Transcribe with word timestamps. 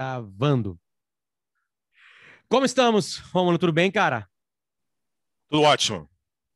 Gravando. 0.00 0.80
Como 2.48 2.64
estamos, 2.64 3.18
Romulo? 3.18 3.58
Tudo 3.58 3.70
bem, 3.70 3.90
cara? 3.90 4.26
Tudo 5.50 5.60
ótimo. 5.64 6.08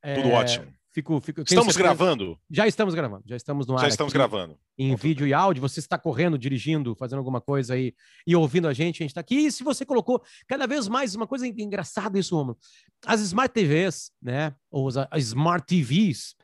É... 0.02 0.14
Tudo 0.14 0.30
ótimo. 0.30 0.72
Fico, 0.90 1.20
fico... 1.20 1.42
Estamos 1.42 1.76
gravando? 1.76 2.40
Já 2.48 2.66
estamos 2.66 2.94
gravando. 2.94 3.22
Já 3.26 3.36
estamos 3.36 3.66
no 3.66 3.74
ar. 3.74 3.82
Já 3.82 3.88
estamos 3.88 4.14
aqui, 4.14 4.18
gravando. 4.18 4.58
Em 4.78 4.96
vídeo 4.96 5.26
e 5.26 5.34
áudio. 5.34 5.60
Você 5.60 5.78
está 5.78 5.98
correndo, 5.98 6.38
dirigindo, 6.38 6.94
fazendo 6.94 7.18
alguma 7.18 7.38
coisa 7.38 7.74
aí 7.74 7.92
e 8.26 8.34
ouvindo 8.34 8.66
a 8.66 8.72
gente, 8.72 9.02
a 9.02 9.04
gente 9.04 9.10
está 9.10 9.20
aqui. 9.20 9.36
E 9.36 9.52
se 9.52 9.62
você 9.62 9.84
colocou 9.84 10.24
cada 10.48 10.66
vez 10.66 10.88
mais 10.88 11.14
uma 11.14 11.26
coisa 11.26 11.46
engraçada 11.46 12.18
isso, 12.18 12.34
Romulo. 12.34 12.56
As 13.04 13.20
Smart 13.20 13.52
TVs, 13.52 14.10
né? 14.22 14.54
Ou 14.70 14.88
as, 14.88 14.96
as 14.96 15.22
Smart 15.22 15.66
TVs, 15.66 16.34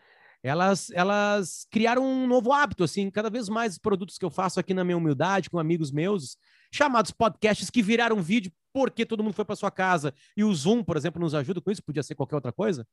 elas, 0.43 0.91
elas 0.91 1.67
criaram 1.71 2.05
um 2.05 2.27
novo 2.27 2.53
hábito, 2.53 2.85
assim, 2.85 3.11
cada 3.11 3.31
vez 3.31 3.49
mais 3.49 3.79
produtos 3.79 4.19
que 4.19 4.25
eu 4.27 4.31
faço 4.31 4.61
aqui 4.61 4.75
na 4.75 4.85
minha 4.85 4.99
humildade, 4.99 5.49
com 5.49 5.59
amigos 5.59 5.91
meus, 5.91 6.37
chamados 6.73 7.11
podcasts 7.11 7.71
que 7.71 7.83
viraram 7.83 8.23
vídeo 8.23 8.53
porque 8.73 9.05
todo 9.05 9.23
mundo 9.23 9.35
foi 9.35 9.45
para 9.45 9.57
sua 9.57 9.71
casa 9.71 10.15
e 10.37 10.45
o 10.45 10.55
Zoom, 10.55 10.85
por 10.85 10.97
exemplo, 10.97 11.21
nos 11.21 11.35
ajuda 11.35 11.61
com 11.61 11.71
isso, 11.71 11.83
podia 11.83 12.03
ser 12.03 12.15
qualquer 12.15 12.37
outra 12.37 12.53
coisa. 12.53 12.87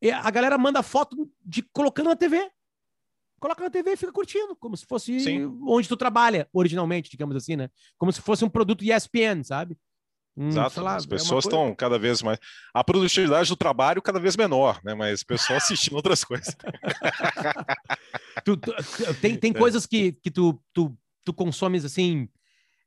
E 0.00 0.10
a 0.10 0.30
galera 0.30 0.58
manda 0.58 0.82
foto 0.82 1.30
de 1.44 1.62
colocando 1.72 2.10
na 2.10 2.16
TV. 2.16 2.50
Coloca 3.40 3.62
na 3.62 3.70
TV 3.70 3.92
e 3.92 3.96
fica 3.96 4.12
curtindo, 4.12 4.56
como 4.56 4.76
se 4.76 4.86
fosse 4.86 5.20
Sim. 5.20 5.58
onde 5.66 5.88
tu 5.88 5.96
trabalha 5.96 6.48
originalmente, 6.52 7.10
digamos 7.10 7.36
assim, 7.36 7.56
né? 7.56 7.68
Como 7.98 8.12
se 8.12 8.20
fosse 8.20 8.44
um 8.44 8.48
produto 8.48 8.84
ESPN, 8.84 9.42
sabe? 9.42 9.76
Hum, 10.36 10.48
Exato, 10.48 10.80
lá, 10.80 10.96
as 10.96 11.04
é 11.04 11.08
pessoas 11.08 11.44
estão 11.44 11.68
é 11.68 11.74
cada 11.74 11.98
vez 11.98 12.22
mais. 12.22 12.38
A 12.72 12.82
produtividade 12.82 13.48
do 13.48 13.56
trabalho 13.56 14.02
cada 14.02 14.18
vez 14.18 14.36
menor, 14.36 14.80
né? 14.82 14.94
Mas 14.94 15.20
o 15.20 15.26
pessoal 15.26 15.56
assistindo 15.58 15.94
outras 15.94 16.24
coisas. 16.24 16.56
tu, 18.44 18.56
tu, 18.56 18.72
tem 19.20 19.36
tem 19.36 19.50
é. 19.50 19.54
coisas 19.54 19.86
que, 19.86 20.12
que 20.12 20.30
tu, 20.30 20.60
tu, 20.72 20.96
tu 21.24 21.32
consomes 21.32 21.84
assim, 21.84 22.28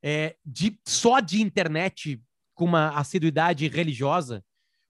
é, 0.03 0.35
de, 0.45 0.79
só 0.85 1.19
de 1.19 1.41
internet 1.41 2.21
com 2.53 2.65
uma 2.65 2.89
assiduidade 2.89 3.67
religiosa, 3.67 4.43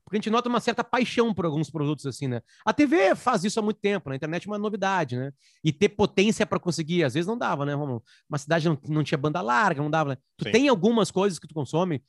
porque 0.04 0.16
a 0.16 0.20
gente 0.20 0.30
nota 0.30 0.48
uma 0.48 0.62
certa 0.62 0.86
paixão 0.86 1.34
por 1.34 1.46
alguns 1.46 1.70
produtos 1.70 2.06
assim, 2.06 2.30
né? 2.30 2.42
A 2.66 2.72
TV 2.72 3.14
faz 3.14 3.44
isso 3.44 3.60
há 3.60 3.64
muito 3.64 3.82
tempo, 3.82 4.10
na 4.10 4.16
internet 4.16 4.48
é 4.48 4.52
uma 4.52 4.58
novidade, 4.58 5.18
né? 5.18 5.34
E 5.62 5.74
ter 5.74 5.90
potência 5.90 6.46
para 6.46 6.60
conseguir, 6.60 7.04
às 7.04 7.14
vezes 7.14 7.28
não 7.28 7.38
dava, 7.38 7.66
né, 7.66 7.74
Romulo? 7.74 8.02
Uma 8.30 8.38
cidade 8.38 8.70
não, 8.70 8.80
não 8.88 9.04
tinha 9.04 9.18
banda 9.18 9.42
larga, 9.42 9.82
não 9.82 9.90
dava, 9.90 10.12
né? 10.12 10.18
Tu 10.38 10.46
Sim. 10.46 10.52
tem 10.52 10.70
algumas 10.70 11.12
coisas 11.12 11.38
que 11.38 11.48
tu 11.48 11.54
consome 11.54 12.02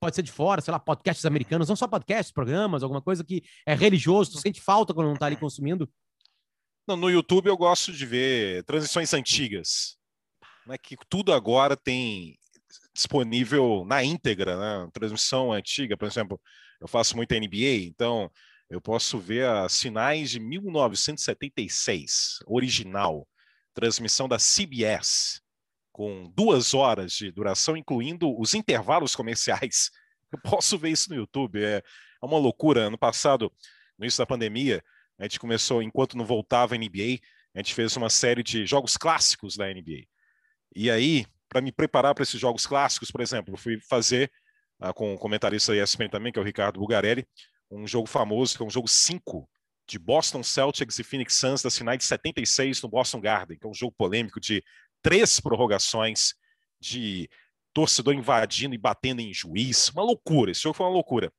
pode 0.00 0.16
ser 0.16 0.22
de 0.22 0.32
fora, 0.32 0.60
sei 0.60 0.72
lá, 0.72 0.78
podcasts 0.78 1.24
americanos, 1.24 1.68
não 1.68 1.76
só 1.76 1.88
podcasts, 1.88 2.32
programas, 2.32 2.82
alguma 2.82 3.00
coisa 3.00 3.24
que 3.24 3.42
é 3.64 3.74
religioso, 3.74 4.32
tu 4.32 4.38
sente 4.38 4.60
falta 4.60 4.92
quando 4.92 5.08
não 5.08 5.16
tá 5.16 5.26
ali 5.26 5.36
consumindo? 5.36 5.88
Não, 6.86 6.96
no 6.96 7.08
YouTube 7.08 7.46
eu 7.46 7.56
gosto 7.56 7.90
de 7.92 8.04
ver 8.04 8.64
transições 8.64 9.14
antigas. 9.14 9.96
Né, 10.66 10.76
que 10.76 10.96
tudo 11.08 11.32
agora 11.32 11.76
tem 11.76 12.36
disponível 12.94 13.84
na 13.86 14.04
íntegra, 14.04 14.56
né? 14.56 14.88
Transmissão 14.92 15.52
antiga, 15.52 15.96
por 15.96 16.06
exemplo, 16.06 16.40
eu 16.80 16.88
faço 16.88 17.16
muito 17.16 17.34
NBA, 17.34 17.86
então 17.86 18.30
eu 18.70 18.80
posso 18.80 19.18
ver 19.18 19.46
as 19.46 19.80
finais 19.80 20.30
de 20.30 20.40
1976, 20.40 22.38
original, 22.46 23.28
transmissão 23.74 24.28
da 24.28 24.38
CBS 24.38 25.42
com 25.94 26.28
duas 26.34 26.74
horas 26.74 27.12
de 27.12 27.30
duração, 27.30 27.76
incluindo 27.76 28.36
os 28.40 28.52
intervalos 28.52 29.14
comerciais. 29.14 29.92
Eu 30.32 30.40
posso 30.40 30.76
ver 30.76 30.90
isso 30.90 31.08
no 31.10 31.14
YouTube, 31.14 31.62
é, 31.62 31.76
é 31.76 32.26
uma 32.26 32.36
loucura. 32.36 32.88
Ano 32.88 32.98
passado, 32.98 33.52
no 33.96 34.04
início 34.04 34.18
da 34.18 34.26
pandemia, 34.26 34.82
a 35.16 35.22
gente 35.22 35.38
começou, 35.38 35.80
enquanto 35.80 36.16
não 36.16 36.24
voltava 36.24 36.74
a 36.74 36.78
NBA, 36.78 37.20
a 37.54 37.58
gente 37.58 37.72
fez 37.72 37.96
uma 37.96 38.10
série 38.10 38.42
de 38.42 38.66
jogos 38.66 38.96
clássicos 38.96 39.56
da 39.56 39.72
NBA. 39.72 40.08
E 40.74 40.90
aí, 40.90 41.24
para 41.54 41.62
me 41.62 41.70
preparar 41.70 42.16
para 42.16 42.24
esses 42.24 42.40
jogos 42.40 42.66
clássicos, 42.66 43.12
por 43.12 43.20
exemplo, 43.20 43.54
eu 43.54 43.56
fui 43.56 43.78
fazer 43.88 44.28
uh, 44.82 44.92
com 44.92 45.14
o 45.14 45.18
comentarista 45.18 45.72
da 45.72 45.80
ESPN 45.80 46.08
também, 46.08 46.32
que 46.32 46.38
é 46.38 46.42
o 46.42 46.44
Ricardo 46.44 46.80
Bugarelli, 46.80 47.24
um 47.70 47.86
jogo 47.86 48.08
famoso, 48.08 48.56
que 48.56 48.62
é 48.64 48.66
um 48.66 48.70
jogo 48.70 48.88
5 48.88 49.48
de 49.88 49.96
Boston 49.96 50.42
Celtics 50.42 50.98
e 50.98 51.04
Phoenix 51.04 51.36
Suns 51.36 51.62
das 51.62 51.78
finais 51.78 51.98
de 51.98 52.04
76 52.06 52.82
no 52.82 52.88
Boston 52.88 53.20
Garden, 53.20 53.56
que 53.56 53.64
é 53.64 53.70
um 53.70 53.74
jogo 53.74 53.94
polêmico 53.96 54.40
de 54.40 54.64
três 55.00 55.38
prorrogações 55.38 56.34
de 56.80 57.28
torcedor 57.72 58.14
invadindo 58.14 58.74
e 58.74 58.78
batendo 58.78 59.20
em 59.20 59.32
juiz. 59.32 59.90
Uma 59.90 60.02
loucura, 60.02 60.50
esse 60.50 60.62
jogo 60.62 60.76
foi 60.76 60.86
uma 60.86 60.92
loucura. 60.92 61.32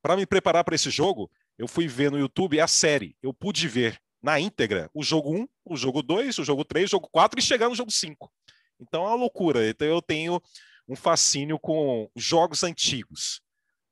Para 0.00 0.16
me 0.16 0.24
preparar 0.24 0.64
para 0.64 0.76
esse 0.76 0.88
jogo, 0.88 1.30
eu 1.58 1.68
fui 1.68 1.86
ver 1.86 2.10
no 2.10 2.18
YouTube 2.18 2.58
a 2.58 2.66
série. 2.66 3.14
Eu 3.22 3.34
pude 3.34 3.68
ver 3.68 4.00
na 4.22 4.40
íntegra 4.40 4.88
o 4.94 5.02
jogo 5.02 5.30
1, 5.36 5.46
o 5.66 5.76
jogo 5.76 6.02
2, 6.02 6.38
o 6.38 6.44
jogo 6.44 6.64
3, 6.64 6.86
o 6.86 6.90
jogo 6.92 7.08
4 7.12 7.38
e 7.38 7.42
chegar 7.42 7.68
no 7.68 7.74
jogo 7.74 7.90
5. 7.90 8.32
Então 8.80 9.04
é 9.04 9.08
uma 9.08 9.16
loucura. 9.16 9.68
Então 9.68 9.86
eu 9.86 10.02
tenho 10.02 10.40
um 10.88 10.96
fascínio 10.96 11.58
com 11.58 12.10
jogos 12.16 12.62
antigos. 12.62 13.40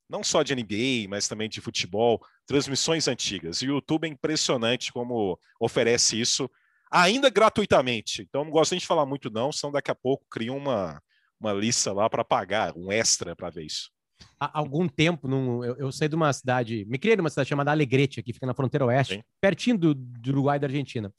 Não 0.09 0.23
só 0.23 0.43
de 0.43 0.55
NBA, 0.55 1.09
mas 1.09 1.27
também 1.27 1.49
de 1.49 1.61
futebol, 1.61 2.25
transmissões 2.47 3.09
antigas. 3.09 3.61
E 3.61 3.67
o 3.67 3.75
YouTube 3.75 4.07
é 4.07 4.09
impressionante 4.09 4.93
como 4.93 5.39
oferece 5.61 6.21
isso 6.21 6.49
ainda 6.91 7.29
gratuitamente. 7.29 8.23
Então 8.23 8.45
não 8.45 8.51
gosto 8.51 8.73
nem 8.73 8.81
de 8.81 8.87
falar 8.87 9.05
muito 9.07 9.31
não, 9.31 9.53
senão 9.53 9.73
daqui 9.73 9.91
a 9.91 9.95
pouco 9.95 10.25
cria 10.31 10.53
uma, 10.53 11.03
uma 11.41 11.53
lista 11.53 11.93
lá 11.93 12.09
para 12.09 12.25
pagar, 12.25 12.77
um 12.77 12.91
extra 12.91 13.35
para 13.35 13.51
ver 13.51 13.65
isso. 13.65 13.91
Há 14.41 14.59
algum 14.59 14.89
tempo, 14.89 15.29
num, 15.29 15.63
eu, 15.65 15.77
eu, 15.77 15.93
saí 15.93 16.09
de 16.09 16.15
uma 16.15 16.33
cidade, 16.33 16.85
me 16.87 16.99
criei 16.99 17.17
numa 17.17 17.29
cidade 17.29 17.49
chamada 17.49 17.71
Alegrete, 17.71 18.23
que 18.23 18.33
fica 18.33 18.47
na 18.47 18.55
fronteira 18.55 18.87
oeste, 18.87 19.15
Sim. 19.15 19.23
pertinho 19.41 19.79
do, 19.79 19.95
do 19.95 20.31
Uruguai 20.31 20.57
e 20.57 20.61
da 20.61 20.67
Argentina. 20.67 21.13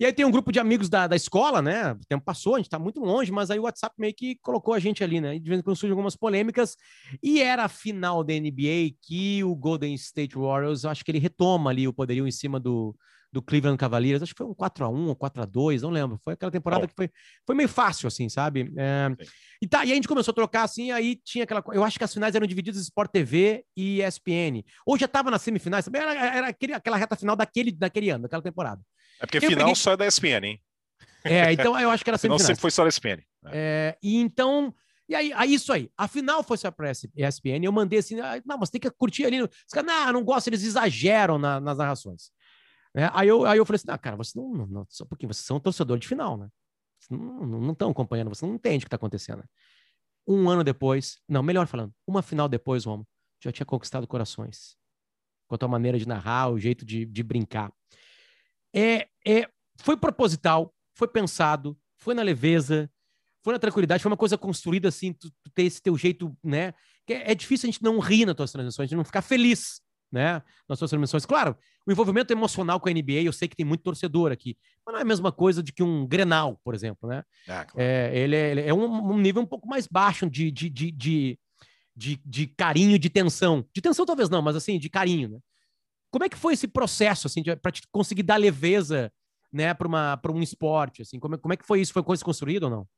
E 0.00 0.06
aí 0.06 0.12
tem 0.12 0.24
um 0.24 0.30
grupo 0.30 0.52
de 0.52 0.60
amigos 0.60 0.88
da, 0.88 1.08
da 1.08 1.16
escola, 1.16 1.60
né? 1.60 1.92
O 1.92 2.06
tempo 2.08 2.24
passou, 2.24 2.54
a 2.54 2.58
gente 2.58 2.70
tá 2.70 2.78
muito 2.78 3.00
longe, 3.00 3.32
mas 3.32 3.50
aí 3.50 3.58
o 3.58 3.62
WhatsApp 3.62 3.94
meio 3.98 4.14
que 4.14 4.36
colocou 4.42 4.72
a 4.72 4.78
gente 4.78 5.02
ali, 5.02 5.20
né? 5.20 5.34
E 5.34 5.40
de 5.40 5.48
vez 5.48 5.58
em 5.58 5.62
quando 5.62 5.76
surgem 5.76 5.92
algumas 5.92 6.14
polêmicas. 6.14 6.76
E 7.20 7.42
era 7.42 7.64
a 7.64 7.68
final 7.68 8.22
da 8.22 8.32
NBA 8.32 8.94
que 9.02 9.42
o 9.42 9.56
Golden 9.56 9.94
State 9.94 10.36
Warriors, 10.36 10.84
eu 10.84 10.90
acho 10.90 11.04
que 11.04 11.10
ele 11.10 11.18
retoma 11.18 11.70
ali 11.70 11.88
o 11.88 11.92
poderio 11.92 12.28
em 12.28 12.30
cima 12.30 12.60
do, 12.60 12.94
do 13.32 13.42
Cleveland 13.42 13.76
Cavaliers, 13.76 14.22
acho 14.22 14.32
que 14.34 14.38
foi 14.38 14.46
um 14.46 14.54
4x1 14.54 15.08
ou 15.08 15.16
4x2, 15.16 15.82
não 15.82 15.90
lembro. 15.90 16.20
Foi 16.24 16.34
aquela 16.34 16.52
temporada 16.52 16.86
que 16.86 16.94
foi, 16.94 17.10
foi 17.44 17.56
meio 17.56 17.68
fácil, 17.68 18.06
assim, 18.06 18.28
sabe? 18.28 18.72
É... 18.76 19.08
E, 19.60 19.66
tá, 19.66 19.84
e 19.84 19.90
a 19.90 19.94
gente 19.96 20.06
começou 20.06 20.30
a 20.30 20.34
trocar 20.34 20.62
assim, 20.62 20.92
aí 20.92 21.16
tinha 21.24 21.42
aquela. 21.42 21.62
Eu 21.72 21.82
acho 21.82 21.98
que 21.98 22.04
as 22.04 22.14
finais 22.14 22.36
eram 22.36 22.46
divididas 22.46 22.80
em 22.80 22.84
Sport 22.84 23.10
TV 23.10 23.64
e 23.76 24.00
ESPN. 24.00 24.62
Ou 24.86 24.96
já 24.96 25.08
tava 25.08 25.30
nas 25.30 25.42
semifinais, 25.42 25.84
também 25.84 26.02
era, 26.02 26.14
era 26.14 26.48
aquele, 26.48 26.72
aquela 26.72 26.96
reta 26.96 27.16
final 27.16 27.34
daquele, 27.34 27.72
daquele 27.72 28.10
ano, 28.10 28.22
daquela 28.22 28.42
temporada. 28.42 28.80
É 29.20 29.26
porque 29.26 29.38
eu 29.38 29.42
final 29.42 29.66
peguei... 29.66 29.74
só 29.74 29.92
é 29.92 29.96
da 29.96 30.06
ESPN, 30.06 30.44
hein? 30.44 30.62
É, 31.24 31.52
então 31.52 31.78
eu 31.78 31.90
acho 31.90 32.04
que 32.04 32.10
era 32.10 32.16
semifinais. 32.18 32.42
Não 32.42 32.46
sempre 32.46 32.60
foi 32.60 32.70
só 32.70 32.82
da 32.82 32.88
ESPN. 32.88 33.22
É. 33.46 33.50
é, 33.52 33.98
e 34.02 34.16
então. 34.16 34.74
E 35.08 35.14
aí, 35.14 35.32
aí, 35.32 35.54
isso 35.54 35.72
aí. 35.72 35.90
A 35.96 36.06
final 36.06 36.42
foi 36.42 36.58
só 36.58 36.70
pra 36.70 36.90
ESPN. 36.90 37.64
Eu 37.64 37.72
mandei 37.72 37.98
assim, 37.98 38.20
ah, 38.20 38.42
não, 38.44 38.58
mas 38.58 38.68
tem 38.68 38.80
que 38.80 38.90
curtir 38.90 39.24
ali. 39.24 39.42
Os 39.42 39.50
caras, 39.72 39.90
não, 39.90 40.12
não 40.12 40.24
gosto, 40.24 40.48
eles 40.48 40.62
exageram 40.62 41.38
na, 41.38 41.58
nas 41.58 41.78
narrações. 41.78 42.30
Né? 42.94 43.10
Aí, 43.12 43.28
eu, 43.28 43.46
aí 43.46 43.58
eu 43.58 43.64
falei 43.64 43.76
assim: 43.76 43.90
ah, 43.90 43.98
cara, 43.98 44.16
você 44.16 44.38
não, 44.38 44.66
não, 44.66 44.86
só 44.88 45.04
um 45.04 45.06
pouquinho, 45.06 45.32
vocês 45.32 45.46
são 45.46 45.60
torcedor 45.60 45.98
de 45.98 46.06
final, 46.06 46.36
né? 46.36 46.48
Vocês 46.98 47.18
não 47.18 47.72
estão 47.72 47.90
acompanhando, 47.90 48.28
você 48.28 48.44
não 48.44 48.54
entende 48.54 48.84
o 48.84 48.86
que 48.86 48.88
está 48.88 48.96
acontecendo. 48.96 49.38
Né? 49.38 49.44
Um 50.26 50.48
ano 50.50 50.64
depois, 50.64 51.20
não, 51.28 51.42
melhor 51.42 51.66
falando, 51.66 51.92
uma 52.06 52.22
final 52.22 52.48
depois, 52.48 52.84
Romo, 52.84 53.06
já 53.42 53.52
tinha 53.52 53.64
conquistado 53.64 54.06
corações. 54.06 54.76
Quanto 55.46 55.64
à 55.64 55.68
maneira 55.68 55.98
de 55.98 56.06
narrar, 56.06 56.50
o 56.50 56.58
jeito 56.58 56.84
de, 56.84 57.06
de 57.06 57.22
brincar. 57.22 57.72
É, 58.74 59.08
é, 59.26 59.48
foi 59.80 59.96
proposital, 59.96 60.74
foi 60.94 61.08
pensado, 61.08 61.76
foi 61.96 62.14
na 62.14 62.22
leveza, 62.22 62.90
foi 63.42 63.52
na 63.52 63.58
tranquilidade, 63.58 64.02
foi 64.02 64.10
uma 64.10 64.16
coisa 64.16 64.36
construída 64.36 64.88
assim, 64.88 65.12
tu, 65.12 65.30
tu 65.42 65.50
ter 65.54 65.64
esse 65.64 65.80
teu 65.80 65.96
jeito, 65.96 66.36
né? 66.42 66.74
Que 67.06 67.14
é, 67.14 67.32
é, 67.32 67.34
difícil 67.34 67.68
a 67.68 67.72
gente 67.72 67.82
não 67.82 67.98
rir 67.98 68.26
nas 68.26 68.34
tuas 68.34 68.52
transições, 68.52 68.86
a 68.86 68.88
gente 68.88 68.96
não 68.96 69.04
ficar 69.04 69.22
feliz 69.22 69.80
né? 70.10 70.42
Nas 70.68 70.78
suas 70.78 70.90
transmissões. 70.90 71.26
Claro, 71.26 71.56
o 71.86 71.92
envolvimento 71.92 72.32
emocional 72.32 72.80
com 72.80 72.88
a 72.88 72.92
NBA, 72.92 73.22
eu 73.22 73.32
sei 73.32 73.48
que 73.48 73.56
tem 73.56 73.66
muito 73.66 73.82
torcedor 73.82 74.32
aqui, 74.32 74.56
mas 74.84 74.92
não 74.92 74.98
é 74.98 75.02
a 75.02 75.06
mesma 75.06 75.30
coisa 75.30 75.62
de 75.62 75.72
que 75.72 75.82
um 75.82 76.06
Grenal, 76.06 76.60
por 76.64 76.74
exemplo, 76.74 77.08
né? 77.08 77.22
Ah, 77.46 77.64
claro. 77.64 77.72
é, 77.76 78.18
ele 78.18 78.36
é, 78.36 78.50
ele 78.50 78.60
é 78.62 78.74
um, 78.74 79.12
um, 79.12 79.18
nível 79.18 79.42
um 79.42 79.46
pouco 79.46 79.68
mais 79.68 79.86
baixo 79.86 80.28
de, 80.28 80.50
de, 80.50 80.68
de, 80.70 80.90
de, 80.90 81.38
de, 81.94 82.20
de 82.24 82.46
carinho, 82.46 82.98
de 82.98 83.10
tensão. 83.10 83.64
De 83.72 83.80
tensão 83.80 84.06
talvez 84.06 84.28
não, 84.28 84.42
mas 84.42 84.56
assim, 84.56 84.78
de 84.78 84.88
carinho, 84.88 85.28
né? 85.28 85.38
Como 86.10 86.24
é 86.24 86.28
que 86.28 86.36
foi 86.36 86.54
esse 86.54 86.66
processo, 86.66 87.26
assim, 87.26 87.42
para 87.42 87.72
conseguir 87.92 88.22
dar 88.22 88.36
leveza, 88.36 89.12
né, 89.52 89.74
para 89.74 90.32
um 90.32 90.42
esporte, 90.42 91.02
assim? 91.02 91.18
Como, 91.18 91.34
é, 91.34 91.38
como 91.38 91.52
é 91.52 91.56
que 91.56 91.66
foi 91.66 91.80
isso? 91.80 91.92
Foi 91.92 92.02
coisa 92.02 92.24
construída 92.24 92.66
ou 92.66 92.70
não? 92.70 92.88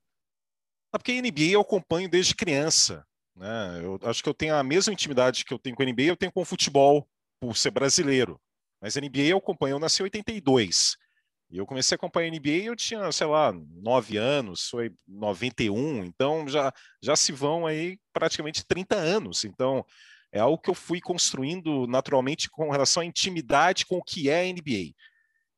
É 0.94 0.98
porque 0.98 1.12
a 1.12 1.22
NBA 1.22 1.52
eu 1.52 1.60
acompanho 1.60 2.08
desde 2.08 2.34
criança. 2.34 3.04
Né? 3.36 3.80
Eu 3.82 3.98
acho 4.02 4.22
que 4.22 4.28
eu 4.28 4.34
tenho 4.34 4.54
a 4.54 4.62
mesma 4.62 4.92
intimidade 4.92 5.44
que 5.44 5.54
eu 5.54 5.58
tenho 5.58 5.76
com 5.76 5.82
a 5.82 5.86
NBA, 5.86 6.02
eu 6.02 6.16
tenho 6.16 6.32
com 6.32 6.42
o 6.42 6.44
futebol, 6.44 7.08
por 7.40 7.56
ser 7.56 7.70
brasileiro. 7.70 8.40
Mas 8.80 8.96
a 8.96 9.00
NBA 9.00 9.28
eu 9.28 9.38
acompanho, 9.38 9.74
eu 9.74 9.78
nasci 9.78 10.02
em 10.02 10.04
82. 10.04 10.96
E 11.50 11.58
eu 11.58 11.66
comecei 11.66 11.94
a 11.94 11.96
acompanhar 11.96 12.28
a 12.28 12.36
NBA 12.36 12.64
eu 12.64 12.76
tinha, 12.76 13.10
sei 13.10 13.26
lá, 13.26 13.52
nove 13.52 14.16
anos, 14.16 14.68
foi 14.68 14.92
91, 15.06 16.04
então 16.04 16.46
já, 16.46 16.72
já 17.02 17.16
se 17.16 17.32
vão 17.32 17.66
aí 17.66 17.98
praticamente 18.12 18.64
30 18.64 18.94
anos. 18.94 19.44
Então 19.44 19.84
é 20.32 20.38
algo 20.40 20.58
que 20.58 20.70
eu 20.70 20.74
fui 20.74 21.00
construindo 21.00 21.86
naturalmente 21.86 22.48
com 22.48 22.70
relação 22.70 23.02
à 23.02 23.06
intimidade 23.06 23.86
com 23.86 23.98
o 23.98 24.02
que 24.02 24.30
é 24.30 24.42
a 24.42 24.52
NBA. 24.52 24.94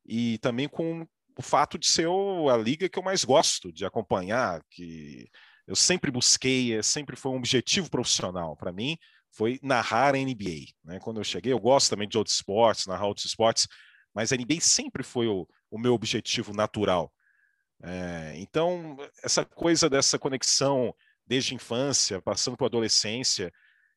E 0.04 0.38
também 0.38 0.68
com 0.68 1.06
o 1.36 1.42
fato 1.42 1.78
de 1.78 1.86
ser 1.86 2.08
a 2.08 2.56
liga 2.56 2.88
que 2.88 2.98
eu 2.98 3.02
mais 3.02 3.24
gosto 3.24 3.72
de 3.72 3.84
acompanhar, 3.84 4.62
que 4.70 5.28
eu 5.66 5.76
sempre 5.76 6.10
busquei, 6.10 6.76
é, 6.76 6.82
sempre 6.82 7.16
foi 7.16 7.32
um 7.32 7.36
objetivo 7.36 7.90
profissional 7.90 8.56
para 8.56 8.72
mim, 8.72 8.98
foi 9.30 9.58
narrar 9.62 10.14
a 10.14 10.18
NBA. 10.18 10.72
Né? 10.84 10.98
Quando 11.00 11.20
eu 11.20 11.24
cheguei, 11.24 11.52
eu 11.52 11.60
gosto 11.60 11.90
também 11.90 12.08
de 12.08 12.18
outros 12.18 12.36
esportes, 12.36 12.86
narrar 12.86 13.06
outros 13.06 13.26
esportes, 13.26 13.66
mas 14.14 14.32
a 14.32 14.36
NBA 14.36 14.60
sempre 14.60 15.02
foi 15.02 15.26
o, 15.26 15.46
o 15.70 15.78
meu 15.78 15.94
objetivo 15.94 16.52
natural. 16.52 17.12
É, 17.82 18.34
então, 18.36 18.96
essa 19.24 19.44
coisa 19.44 19.88
dessa 19.88 20.18
conexão 20.18 20.94
desde 21.26 21.54
infância, 21.54 22.20
passando 22.20 22.56
por 22.56 22.66
adolescência 22.66 23.52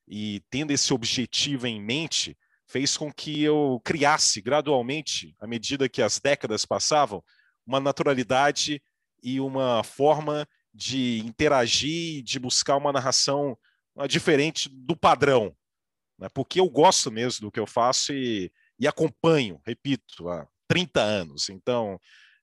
e 0.08 0.42
tendo 0.50 0.70
esse 0.70 0.92
objetivo 0.92 1.66
em 1.66 1.80
mente, 1.80 2.36
fez 2.66 2.96
com 2.96 3.12
que 3.12 3.42
eu 3.42 3.80
criasse 3.84 4.40
gradualmente, 4.40 5.34
à 5.40 5.46
medida 5.46 5.88
que 5.88 6.02
as 6.02 6.18
décadas 6.18 6.64
passavam, 6.64 7.22
uma 7.66 7.80
naturalidade 7.80 8.82
e 9.22 9.40
uma 9.40 9.82
forma 9.82 10.46
de 10.72 11.18
interagir, 11.20 12.22
de 12.22 12.38
buscar 12.38 12.76
uma 12.76 12.92
narração 12.92 13.56
ah, 13.96 14.06
diferente 14.06 14.68
do 14.70 14.96
padrão, 14.96 15.56
né? 16.18 16.28
porque 16.28 16.60
eu 16.60 16.68
gosto 16.68 17.10
mesmo 17.10 17.46
do 17.46 17.50
que 17.50 17.58
eu 17.58 17.66
faço 17.66 18.12
e, 18.12 18.52
e 18.78 18.86
acompanho, 18.86 19.60
repito, 19.64 20.28
há 20.28 20.46
30 20.68 21.00
anos. 21.00 21.48
Então, 21.48 21.98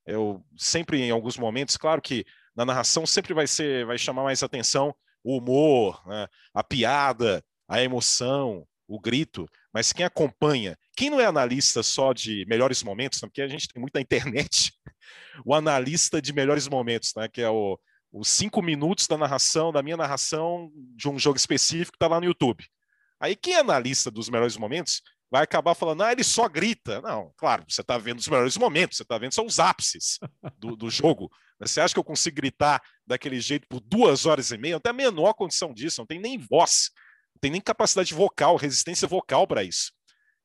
eu 0.06 0.44
sempre, 0.58 1.00
em 1.00 1.12
alguns 1.12 1.38
momentos, 1.38 1.78
claro 1.78 2.02
que 2.02 2.26
na 2.56 2.66
narração 2.66 3.06
sempre 3.06 3.34
vai 3.34 3.48
ser, 3.48 3.86
vai 3.86 3.98
chamar 3.98 4.24
mais 4.24 4.44
atenção 4.44 4.96
o 5.24 5.38
humor, 5.38 6.02
né? 6.08 6.28
a 6.54 6.64
piada, 6.64 7.44
a 7.74 7.82
emoção, 7.82 8.68
o 8.88 9.00
grito, 9.00 9.50
mas 9.74 9.92
quem 9.92 10.06
acompanha, 10.06 10.78
quem 10.96 11.10
não 11.10 11.20
é 11.20 11.26
analista 11.26 11.82
só 11.82 12.14
de 12.14 12.46
melhores 12.48 12.84
momentos, 12.84 13.20
né? 13.20 13.28
porque 13.28 13.42
a 13.42 13.48
gente 13.48 13.68
tem 13.68 13.82
muito 13.82 13.96
na 13.96 14.02
internet, 14.02 14.72
o 15.44 15.56
analista 15.56 16.22
de 16.22 16.32
melhores 16.32 16.68
momentos, 16.68 17.14
né? 17.18 17.28
que 17.28 17.42
é 17.42 17.50
o, 17.50 17.80
os 18.12 18.28
cinco 18.28 18.62
minutos 18.62 19.08
da 19.08 19.18
narração, 19.18 19.72
da 19.72 19.82
minha 19.82 19.98
narração 19.98 20.72
de 20.96 21.10
um 21.10 21.18
jogo 21.18 21.36
específico, 21.36 21.96
está 21.96 22.06
lá 22.08 22.20
no 22.20 22.28
YouTube. 22.28 22.64
Aí 23.20 23.36
quem 23.36 23.56
é 23.56 23.62
analista 23.62 24.12
dos 24.12 24.30
melhores 24.30 24.56
momentos 24.56 25.02
vai 25.32 25.42
acabar 25.42 25.74
falando, 25.74 26.04
ah, 26.04 26.12
ele 26.12 26.24
só 26.24 26.48
grita. 26.48 27.02
Não, 27.02 27.34
claro, 27.36 27.66
você 27.68 27.82
está 27.82 27.98
vendo 27.98 28.20
os 28.20 28.28
melhores 28.28 28.56
momentos, 28.56 28.98
você 28.98 29.04
está 29.04 29.18
vendo 29.18 29.34
são 29.34 29.48
os 29.48 29.60
ápices 29.60 30.20
do, 30.60 30.76
do 30.76 30.92
jogo. 30.92 31.32
Você 31.60 31.82
acha 31.82 31.92
que 31.92 32.00
eu 32.00 32.04
consigo 32.04 32.36
gritar 32.36 32.80
daquele 33.08 33.40
jeito 33.40 33.68
por 33.68 33.80
duas 33.80 34.28
horas 34.28 34.52
e 34.52 34.58
meia? 34.60 34.76
Não 34.76 34.80
tem 34.80 34.92
a 34.92 34.94
menor 34.94 35.34
condição 35.34 35.74
disso, 35.74 36.00
não 36.02 36.06
tem 36.06 36.20
nem 36.20 36.38
voz, 36.38 36.92
tem 37.44 37.52
nem 37.52 37.60
capacidade 37.60 38.14
vocal, 38.14 38.56
resistência 38.56 39.06
vocal 39.06 39.46
para 39.46 39.66
isso. 39.66 39.92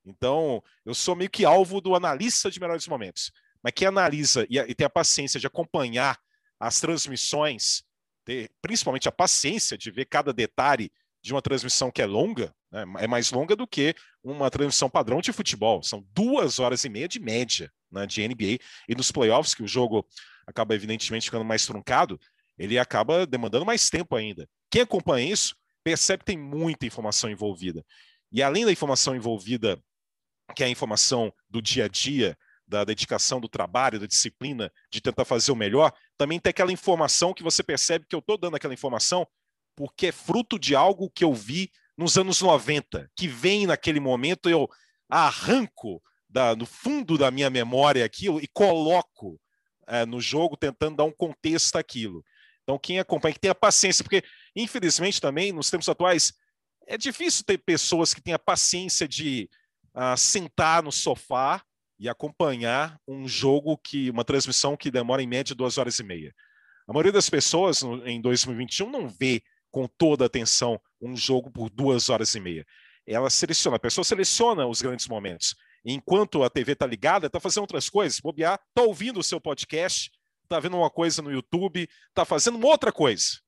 Então, 0.04 0.60
eu 0.84 0.92
sou 0.92 1.14
meio 1.14 1.30
que 1.30 1.44
alvo 1.44 1.80
do 1.80 1.94
analista 1.94 2.50
de 2.50 2.58
melhores 2.58 2.88
momentos. 2.88 3.30
Mas 3.62 3.72
quem 3.72 3.86
analisa 3.86 4.44
e, 4.50 4.58
e 4.58 4.74
tem 4.74 4.84
a 4.84 4.90
paciência 4.90 5.38
de 5.38 5.46
acompanhar 5.46 6.18
as 6.58 6.80
transmissões, 6.80 7.84
ter 8.24 8.50
principalmente 8.60 9.08
a 9.08 9.12
paciência 9.12 9.78
de 9.78 9.92
ver 9.92 10.06
cada 10.06 10.32
detalhe 10.32 10.90
de 11.22 11.32
uma 11.32 11.40
transmissão 11.40 11.88
que 11.88 12.02
é 12.02 12.06
longa, 12.06 12.52
né? 12.68 12.84
é 12.98 13.06
mais 13.06 13.30
longa 13.30 13.54
do 13.54 13.64
que 13.64 13.94
uma 14.20 14.50
transmissão 14.50 14.90
padrão 14.90 15.20
de 15.20 15.32
futebol. 15.32 15.84
São 15.84 16.04
duas 16.12 16.58
horas 16.58 16.82
e 16.82 16.88
meia 16.88 17.06
de 17.06 17.20
média 17.20 17.72
né, 17.92 18.08
de 18.08 18.26
NBA. 18.26 18.58
E 18.88 18.96
nos 18.96 19.12
playoffs, 19.12 19.54
que 19.54 19.62
o 19.62 19.68
jogo 19.68 20.04
acaba 20.48 20.74
evidentemente 20.74 21.26
ficando 21.26 21.44
mais 21.44 21.64
truncado, 21.64 22.18
ele 22.58 22.76
acaba 22.76 23.24
demandando 23.24 23.64
mais 23.64 23.88
tempo 23.88 24.16
ainda. 24.16 24.48
Quem 24.68 24.82
acompanha 24.82 25.30
isso 25.32 25.54
percebe 25.88 26.18
que 26.18 26.26
tem 26.26 26.38
muita 26.38 26.84
informação 26.84 27.30
envolvida. 27.30 27.82
E 28.30 28.42
além 28.42 28.66
da 28.66 28.70
informação 28.70 29.16
envolvida, 29.16 29.82
que 30.54 30.62
é 30.62 30.66
a 30.66 30.70
informação 30.70 31.32
do 31.48 31.62
dia 31.62 31.86
a 31.86 31.88
dia, 31.88 32.36
da 32.66 32.84
dedicação 32.84 33.40
do 33.40 33.48
trabalho, 33.48 33.98
da 33.98 34.06
disciplina, 34.06 34.70
de 34.92 35.00
tentar 35.00 35.24
fazer 35.24 35.50
o 35.50 35.56
melhor, 35.56 35.90
também 36.18 36.38
tem 36.38 36.50
aquela 36.50 36.70
informação 36.70 37.32
que 37.32 37.42
você 37.42 37.62
percebe 37.62 38.04
que 38.06 38.14
eu 38.14 38.18
estou 38.18 38.36
dando 38.36 38.56
aquela 38.56 38.74
informação 38.74 39.26
porque 39.74 40.08
é 40.08 40.12
fruto 40.12 40.58
de 40.58 40.76
algo 40.76 41.08
que 41.08 41.24
eu 41.24 41.32
vi 41.32 41.70
nos 41.96 42.18
anos 42.18 42.42
90, 42.42 43.10
que 43.16 43.26
vem 43.26 43.66
naquele 43.66 43.98
momento, 43.98 44.50
eu 44.50 44.68
arranco 45.08 46.02
da, 46.28 46.54
no 46.54 46.66
fundo 46.66 47.16
da 47.16 47.30
minha 47.30 47.48
memória 47.48 48.04
aquilo 48.04 48.40
e 48.42 48.46
coloco 48.48 49.40
é, 49.86 50.04
no 50.04 50.20
jogo, 50.20 50.54
tentando 50.54 50.96
dar 50.96 51.04
um 51.04 51.12
contexto 51.12 51.76
àquilo. 51.76 52.22
Então, 52.68 52.78
quem 52.78 52.98
acompanha, 52.98 53.32
que 53.32 53.40
tenha 53.40 53.54
paciência, 53.54 54.04
porque, 54.04 54.22
infelizmente, 54.62 55.20
também, 55.20 55.52
nos 55.52 55.70
tempos 55.70 55.88
atuais, 55.88 56.32
é 56.86 56.96
difícil 56.96 57.44
ter 57.44 57.58
pessoas 57.58 58.12
que 58.12 58.20
tenham 58.20 58.38
paciência 58.38 59.06
de 59.06 59.48
uh, 59.94 60.16
sentar 60.16 60.82
no 60.82 60.90
sofá 60.90 61.62
e 61.98 62.08
acompanhar 62.08 62.98
um 63.06 63.26
jogo 63.28 63.76
que, 63.76 64.10
uma 64.10 64.24
transmissão 64.24 64.76
que 64.76 64.90
demora 64.90 65.22
em 65.22 65.26
média 65.26 65.54
duas 65.54 65.78
horas 65.78 65.98
e 65.98 66.04
meia. 66.04 66.34
A 66.86 66.92
maioria 66.92 67.12
das 67.12 67.28
pessoas 67.28 67.82
no, 67.82 68.06
em 68.06 68.20
2021 68.20 68.90
não 68.90 69.08
vê 69.08 69.42
com 69.70 69.86
toda 69.86 70.24
atenção 70.24 70.80
um 71.00 71.16
jogo 71.16 71.50
por 71.50 71.68
duas 71.68 72.08
horas 72.08 72.34
e 72.34 72.40
meia. 72.40 72.66
Ela 73.06 73.28
seleciona, 73.30 73.76
a 73.76 73.80
pessoa 73.80 74.04
seleciona 74.04 74.66
os 74.66 74.80
grandes 74.80 75.06
momentos. 75.06 75.54
Enquanto 75.84 76.42
a 76.42 76.50
TV 76.50 76.72
está 76.72 76.86
ligada, 76.86 77.26
está 77.26 77.38
fazendo 77.38 77.62
outras 77.62 77.88
coisas. 77.90 78.20
Bobear, 78.20 78.60
está 78.68 78.82
ouvindo 78.82 79.20
o 79.20 79.22
seu 79.22 79.40
podcast, 79.40 80.10
está 80.42 80.58
vendo 80.58 80.76
uma 80.76 80.90
coisa 80.90 81.20
no 81.20 81.30
YouTube, 81.30 81.88
está 82.08 82.24
fazendo 82.24 82.64
outra 82.66 82.92
coisa. 82.92 83.38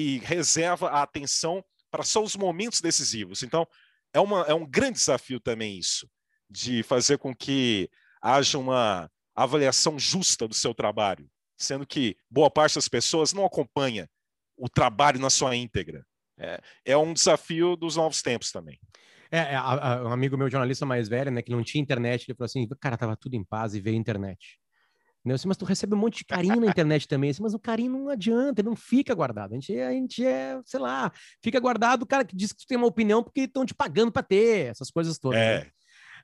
E 0.00 0.18
reserva 0.18 0.88
a 0.88 1.02
atenção 1.02 1.62
para 1.90 2.02
só 2.02 2.22
os 2.22 2.34
momentos 2.34 2.80
decisivos. 2.80 3.42
Então, 3.42 3.66
é, 4.14 4.20
uma, 4.20 4.42
é 4.42 4.54
um 4.54 4.66
grande 4.66 4.94
desafio 4.94 5.38
também 5.38 5.78
isso, 5.78 6.08
de 6.48 6.82
fazer 6.82 7.18
com 7.18 7.34
que 7.34 7.90
haja 8.22 8.56
uma 8.58 9.10
avaliação 9.34 9.98
justa 9.98 10.48
do 10.48 10.54
seu 10.54 10.74
trabalho, 10.74 11.28
sendo 11.58 11.86
que 11.86 12.16
boa 12.30 12.50
parte 12.50 12.76
das 12.76 12.88
pessoas 12.88 13.34
não 13.34 13.44
acompanha 13.44 14.08
o 14.56 14.68
trabalho 14.68 15.20
na 15.20 15.28
sua 15.28 15.54
íntegra. 15.54 16.02
É, 16.38 16.60
é 16.86 16.96
um 16.96 17.12
desafio 17.12 17.76
dos 17.76 17.96
novos 17.96 18.22
tempos 18.22 18.50
também. 18.50 18.80
É, 19.30 19.38
é 19.38 19.54
a, 19.54 19.96
a, 19.98 20.04
um 20.04 20.12
amigo 20.12 20.36
meu, 20.36 20.50
jornalista 20.50 20.86
mais 20.86 21.08
velho, 21.08 21.30
né, 21.30 21.42
que 21.42 21.52
não 21.52 21.62
tinha 21.62 21.82
internet, 21.82 22.24
ele 22.26 22.36
falou 22.36 22.46
assim: 22.46 22.66
cara, 22.80 22.96
tava 22.96 23.16
tudo 23.16 23.34
em 23.34 23.44
paz 23.44 23.74
e 23.74 23.80
veio 23.80 23.96
internet. 23.96 24.58
Né? 25.24 25.34
Mas 25.46 25.56
tu 25.56 25.64
recebe 25.64 25.94
um 25.94 25.98
monte 25.98 26.18
de 26.18 26.24
carinho 26.24 26.60
na 26.60 26.66
internet 26.66 27.06
também, 27.06 27.32
mas 27.40 27.54
o 27.54 27.58
carinho 27.58 27.92
não 27.92 28.08
adianta, 28.08 28.60
ele 28.60 28.68
não 28.68 28.76
fica 28.76 29.14
guardado. 29.14 29.52
A 29.52 29.54
gente, 29.54 29.78
a 29.78 29.90
gente 29.90 30.24
é, 30.24 30.60
sei 30.64 30.80
lá, 30.80 31.12
fica 31.42 31.60
guardado 31.60 32.02
o 32.02 32.06
cara 32.06 32.24
que 32.24 32.34
diz 32.34 32.52
que 32.52 32.60
tu 32.60 32.66
tem 32.66 32.76
uma 32.76 32.86
opinião 32.86 33.22
porque 33.22 33.42
estão 33.42 33.66
te 33.66 33.74
pagando 33.74 34.10
para 34.10 34.22
ter 34.22 34.70
essas 34.70 34.90
coisas 34.90 35.18
todas. 35.18 35.38
É. 35.38 35.58
Né? 35.58 35.70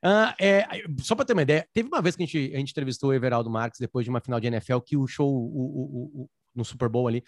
Uh, 0.04 0.34
é, 0.38 0.66
só 1.00 1.14
para 1.14 1.24
ter 1.24 1.32
uma 1.32 1.42
ideia, 1.42 1.66
teve 1.72 1.88
uma 1.88 2.02
vez 2.02 2.14
que 2.14 2.22
a 2.22 2.26
gente, 2.26 2.54
a 2.54 2.58
gente 2.58 2.70
entrevistou 2.70 3.10
o 3.10 3.14
Everaldo 3.14 3.48
Marques 3.48 3.80
depois 3.80 4.04
de 4.04 4.10
uma 4.10 4.20
final 4.20 4.38
de 4.38 4.46
NFL 4.46 4.80
que 4.80 4.96
o 4.96 5.06
show 5.06 5.26
o, 5.26 5.34
o, 5.34 6.22
o, 6.22 6.30
no 6.54 6.64
Super 6.66 6.88
Bowl 6.90 7.08
ali 7.08 7.24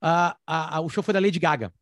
a, 0.00 0.36
a, 0.46 0.80
o 0.80 0.88
show 0.88 1.02
foi 1.02 1.14
da 1.14 1.20
Lady 1.20 1.38
Gaga. 1.38 1.72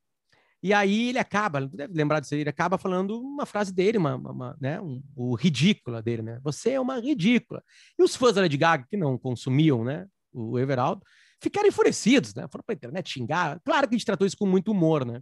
E 0.62 0.73
aí 0.73 1.09
ele 1.09 1.19
acaba, 1.19 1.61
deve 1.66 1.92
lembrar 1.92 2.21
disso, 2.21 2.37
ele 2.37 2.49
acaba 2.49 2.78
falando 2.78 3.21
uma 3.21 3.45
frase 3.45 3.73
dele, 3.73 3.99
uma, 3.99 4.14
uma 4.14 4.57
né, 4.61 4.81
um, 4.81 5.02
o 5.16 5.35
ridícula 5.35 6.00
dele, 6.00 6.23
né? 6.23 6.38
Você 6.45 6.71
é 6.71 6.81
uma 6.81 7.00
ridícula. 7.00 7.64
E 7.99 8.02
os 8.02 8.14
fãs 8.14 8.37
da 8.37 8.42
Lady 8.42 8.57
Gaga, 8.57 8.87
que 8.88 8.97
não 8.97 9.19
consumiam, 9.19 9.85
né, 9.85 10.07
o 10.33 10.57
Everaldo, 10.59 11.02
ficaram 11.42 11.66
enfurecidos, 11.66 12.33
né? 12.35 12.47
Foram 12.50 12.62
pra 12.64 12.76
internet 12.76 13.11
xingar. 13.11 13.61
Claro 13.64 13.88
que 13.88 13.95
a 13.97 13.99
gente 13.99 14.07
tratou 14.07 14.25
isso 14.25 14.37
com 14.37 14.47
muito 14.47 14.71
humor, 14.71 15.04
né? 15.04 15.21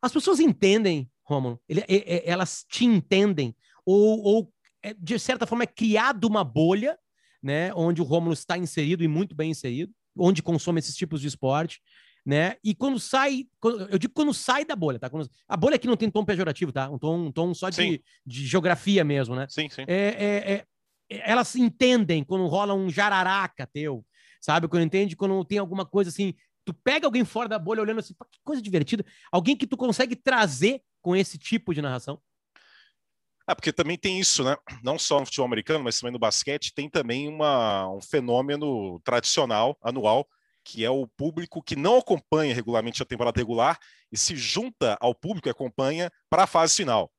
As 0.00 0.10
pessoas 0.10 0.40
entendem, 0.40 1.10
Romulo, 1.24 1.60
ele, 1.68 1.82
elas 2.24 2.64
te 2.66 2.86
entendem, 2.86 3.54
ou, 3.84 4.22
ou 4.22 4.52
é, 4.82 4.94
de 4.94 5.18
certa 5.18 5.46
forma 5.46 5.64
é 5.64 5.66
criado 5.66 6.24
uma 6.24 6.42
bolha, 6.42 6.98
né, 7.42 7.72
onde 7.74 8.00
o 8.00 8.04
Romulo 8.04 8.32
está 8.32 8.56
inserido 8.56 9.04
e 9.04 9.08
muito 9.08 9.34
bem 9.34 9.50
inserido, 9.50 9.92
onde 10.16 10.42
consome 10.42 10.78
esses 10.78 10.96
tipos 10.96 11.20
de 11.20 11.28
esporte 11.28 11.80
né? 12.24 12.56
E 12.64 12.74
quando 12.74 12.98
sai, 12.98 13.46
quando, 13.60 13.82
eu 13.90 13.98
digo 13.98 14.14
quando 14.14 14.32
sai 14.32 14.64
da 14.64 14.74
bolha, 14.74 14.98
tá? 14.98 15.10
Quando, 15.10 15.28
a 15.46 15.56
bolha 15.56 15.76
aqui 15.76 15.86
não 15.86 15.96
tem 15.96 16.10
tom 16.10 16.24
pejorativo, 16.24 16.72
tá? 16.72 16.88
Um 16.88 16.98
tom, 16.98 17.26
um 17.26 17.32
tom 17.32 17.52
só 17.52 17.68
de, 17.68 18.02
de 18.24 18.46
geografia 18.46 19.04
mesmo, 19.04 19.36
né? 19.36 19.46
Sim, 19.48 19.68
sim. 19.68 19.82
É, 19.86 19.94
é, 19.96 20.52
é, 20.54 21.30
elas 21.30 21.54
entendem 21.54 22.24
quando 22.24 22.46
rola 22.46 22.74
um 22.74 22.88
jararaca 22.88 23.66
teu, 23.66 24.04
sabe? 24.40 24.68
Quando 24.68 24.84
entende 24.84 25.16
quando 25.16 25.44
tem 25.44 25.58
alguma 25.58 25.84
coisa 25.84 26.08
assim, 26.08 26.34
tu 26.64 26.72
pega 26.72 27.06
alguém 27.06 27.24
fora 27.24 27.48
da 27.48 27.58
bolha 27.58 27.82
olhando 27.82 28.00
assim, 28.00 28.14
que 28.14 28.38
coisa 28.42 28.62
divertida, 28.62 29.04
alguém 29.30 29.56
que 29.56 29.66
tu 29.66 29.76
consegue 29.76 30.16
trazer 30.16 30.80
com 31.02 31.14
esse 31.14 31.36
tipo 31.36 31.74
de 31.74 31.82
narração. 31.82 32.18
É, 33.46 33.54
porque 33.54 33.72
também 33.72 33.98
tem 33.98 34.18
isso, 34.18 34.42
né? 34.42 34.56
Não 34.82 34.98
só 34.98 35.20
no 35.20 35.26
futebol 35.26 35.44
americano, 35.46 35.84
mas 35.84 36.00
também 36.00 36.12
no 36.12 36.18
basquete, 36.18 36.72
tem 36.72 36.88
também 36.88 37.28
uma, 37.28 37.86
um 37.90 38.00
fenômeno 38.00 38.98
tradicional, 39.04 39.76
anual, 39.82 40.26
que 40.64 40.84
é 40.84 40.90
o 40.90 41.06
público 41.06 41.62
que 41.62 41.76
não 41.76 41.98
acompanha 41.98 42.54
regularmente 42.54 43.02
a 43.02 43.06
temporada 43.06 43.38
regular 43.38 43.78
e 44.10 44.16
se 44.16 44.34
junta 44.34 44.96
ao 45.00 45.14
público 45.14 45.44
que 45.44 45.50
acompanha 45.50 46.10
para 46.30 46.44
a 46.44 46.46
fase 46.46 46.76
final. 46.76 47.10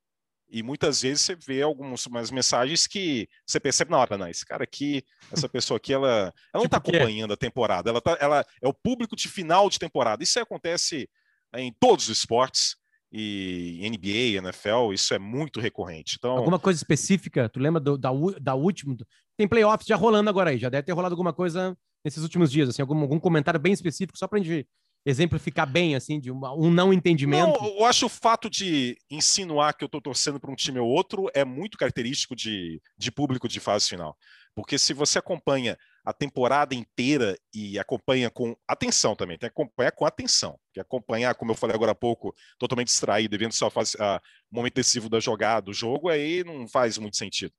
E 0.49 0.61
muitas 0.61 1.01
vezes 1.01 1.23
você 1.23 1.35
vê 1.35 1.61
algumas 1.61 2.31
mensagens 2.31 2.85
que 2.87 3.27
você 3.45 3.59
percebe 3.59 3.91
na 3.91 3.97
hora, 3.97 4.17
não, 4.17 4.27
esse 4.27 4.45
cara 4.45 4.63
aqui, 4.63 5.03
essa 5.31 5.49
pessoa 5.49 5.77
aqui, 5.77 5.91
ela, 5.91 6.07
ela 6.07 6.33
não 6.53 6.65
está 6.65 6.79
tipo 6.79 6.95
acompanhando 6.95 7.33
a 7.33 7.37
temporada, 7.37 7.89
ela, 7.89 7.99
tá, 7.99 8.17
ela 8.19 8.45
é 8.61 8.67
o 8.67 8.73
público 8.73 9.15
de 9.15 9.27
final 9.27 9.69
de 9.69 9.79
temporada. 9.79 10.23
Isso 10.23 10.39
acontece 10.39 11.09
em 11.55 11.73
todos 11.79 12.09
os 12.09 12.17
esportes 12.17 12.75
e 13.11 13.79
NBA, 13.89 14.37
NFL, 14.37 14.93
isso 14.93 15.13
é 15.13 15.19
muito 15.19 15.59
recorrente. 15.59 16.15
Então, 16.17 16.31
alguma 16.37 16.59
coisa 16.59 16.77
específica? 16.77 17.49
Tu 17.49 17.59
lembra 17.59 17.79
do, 17.79 17.97
da, 17.97 18.11
da 18.41 18.53
última? 18.53 18.95
Tem 19.37 19.47
playoffs 19.47 19.87
já 19.87 19.95
rolando 19.95 20.29
agora 20.29 20.51
aí, 20.51 20.57
já 20.57 20.69
deve 20.69 20.83
ter 20.83 20.91
rolado 20.91 21.13
alguma 21.13 21.33
coisa 21.33 21.75
nesses 22.05 22.21
últimos 22.21 22.51
dias, 22.51 22.69
assim, 22.69 22.83
algum, 22.83 23.01
algum 23.01 23.19
comentário 23.19 23.59
bem 23.59 23.73
específico, 23.73 24.17
só 24.17 24.27
para 24.27 24.39
a 24.39 24.43
gente 24.43 24.67
exemplificar 25.03 25.69
bem, 25.69 25.95
assim, 25.95 26.19
de 26.19 26.31
uma, 26.31 26.53
um 26.53 26.71
não 26.71 26.93
entendimento? 26.93 27.59
Não, 27.59 27.79
eu 27.79 27.85
acho 27.85 28.05
o 28.05 28.09
fato 28.09 28.49
de 28.49 28.97
insinuar 29.09 29.75
que 29.75 29.83
eu 29.83 29.87
estou 29.87 30.01
torcendo 30.01 30.39
para 30.39 30.51
um 30.51 30.55
time 30.55 30.79
ou 30.79 30.87
outro 30.87 31.29
é 31.33 31.43
muito 31.43 31.77
característico 31.77 32.35
de, 32.35 32.81
de 32.97 33.11
público 33.11 33.47
de 33.47 33.59
fase 33.59 33.89
final. 33.89 34.15
Porque 34.55 34.79
se 34.79 34.93
você 34.93 35.19
acompanha 35.19 35.77
a 36.03 36.13
temporada 36.13 36.73
inteira 36.73 37.37
e 37.53 37.77
acompanha 37.77 38.29
com 38.29 38.55
atenção 38.67 39.15
também, 39.15 39.37
tem 39.37 39.49
que 39.49 39.53
acompanhar 39.53 39.91
com 39.91 40.05
atenção, 40.05 40.57
que 40.73 40.79
acompanhar, 40.79 41.35
como 41.35 41.51
eu 41.51 41.55
falei 41.55 41.75
agora 41.75 41.91
há 41.91 41.95
pouco, 41.95 42.33
totalmente 42.57 42.87
distraído, 42.87 43.37
vendo 43.37 43.51
só 43.51 43.67
o 43.67 44.21
momento 44.51 44.75
decisivo 44.75 45.09
da 45.09 45.19
jogada, 45.19 45.65
do 45.65 45.73
jogo, 45.73 46.09
aí 46.09 46.43
não 46.43 46.67
faz 46.67 46.97
muito 46.97 47.17
sentido. 47.17 47.53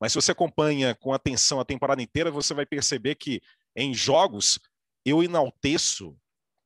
Mas 0.00 0.12
se 0.12 0.16
você 0.16 0.32
acompanha 0.32 0.94
com 0.94 1.12
atenção 1.12 1.58
a 1.58 1.64
temporada 1.64 2.02
inteira, 2.02 2.30
você 2.30 2.54
vai 2.54 2.66
perceber 2.66 3.14
que 3.14 3.40
em 3.76 3.92
jogos 3.94 4.58
eu 5.04 5.22
enalteço 5.22 6.18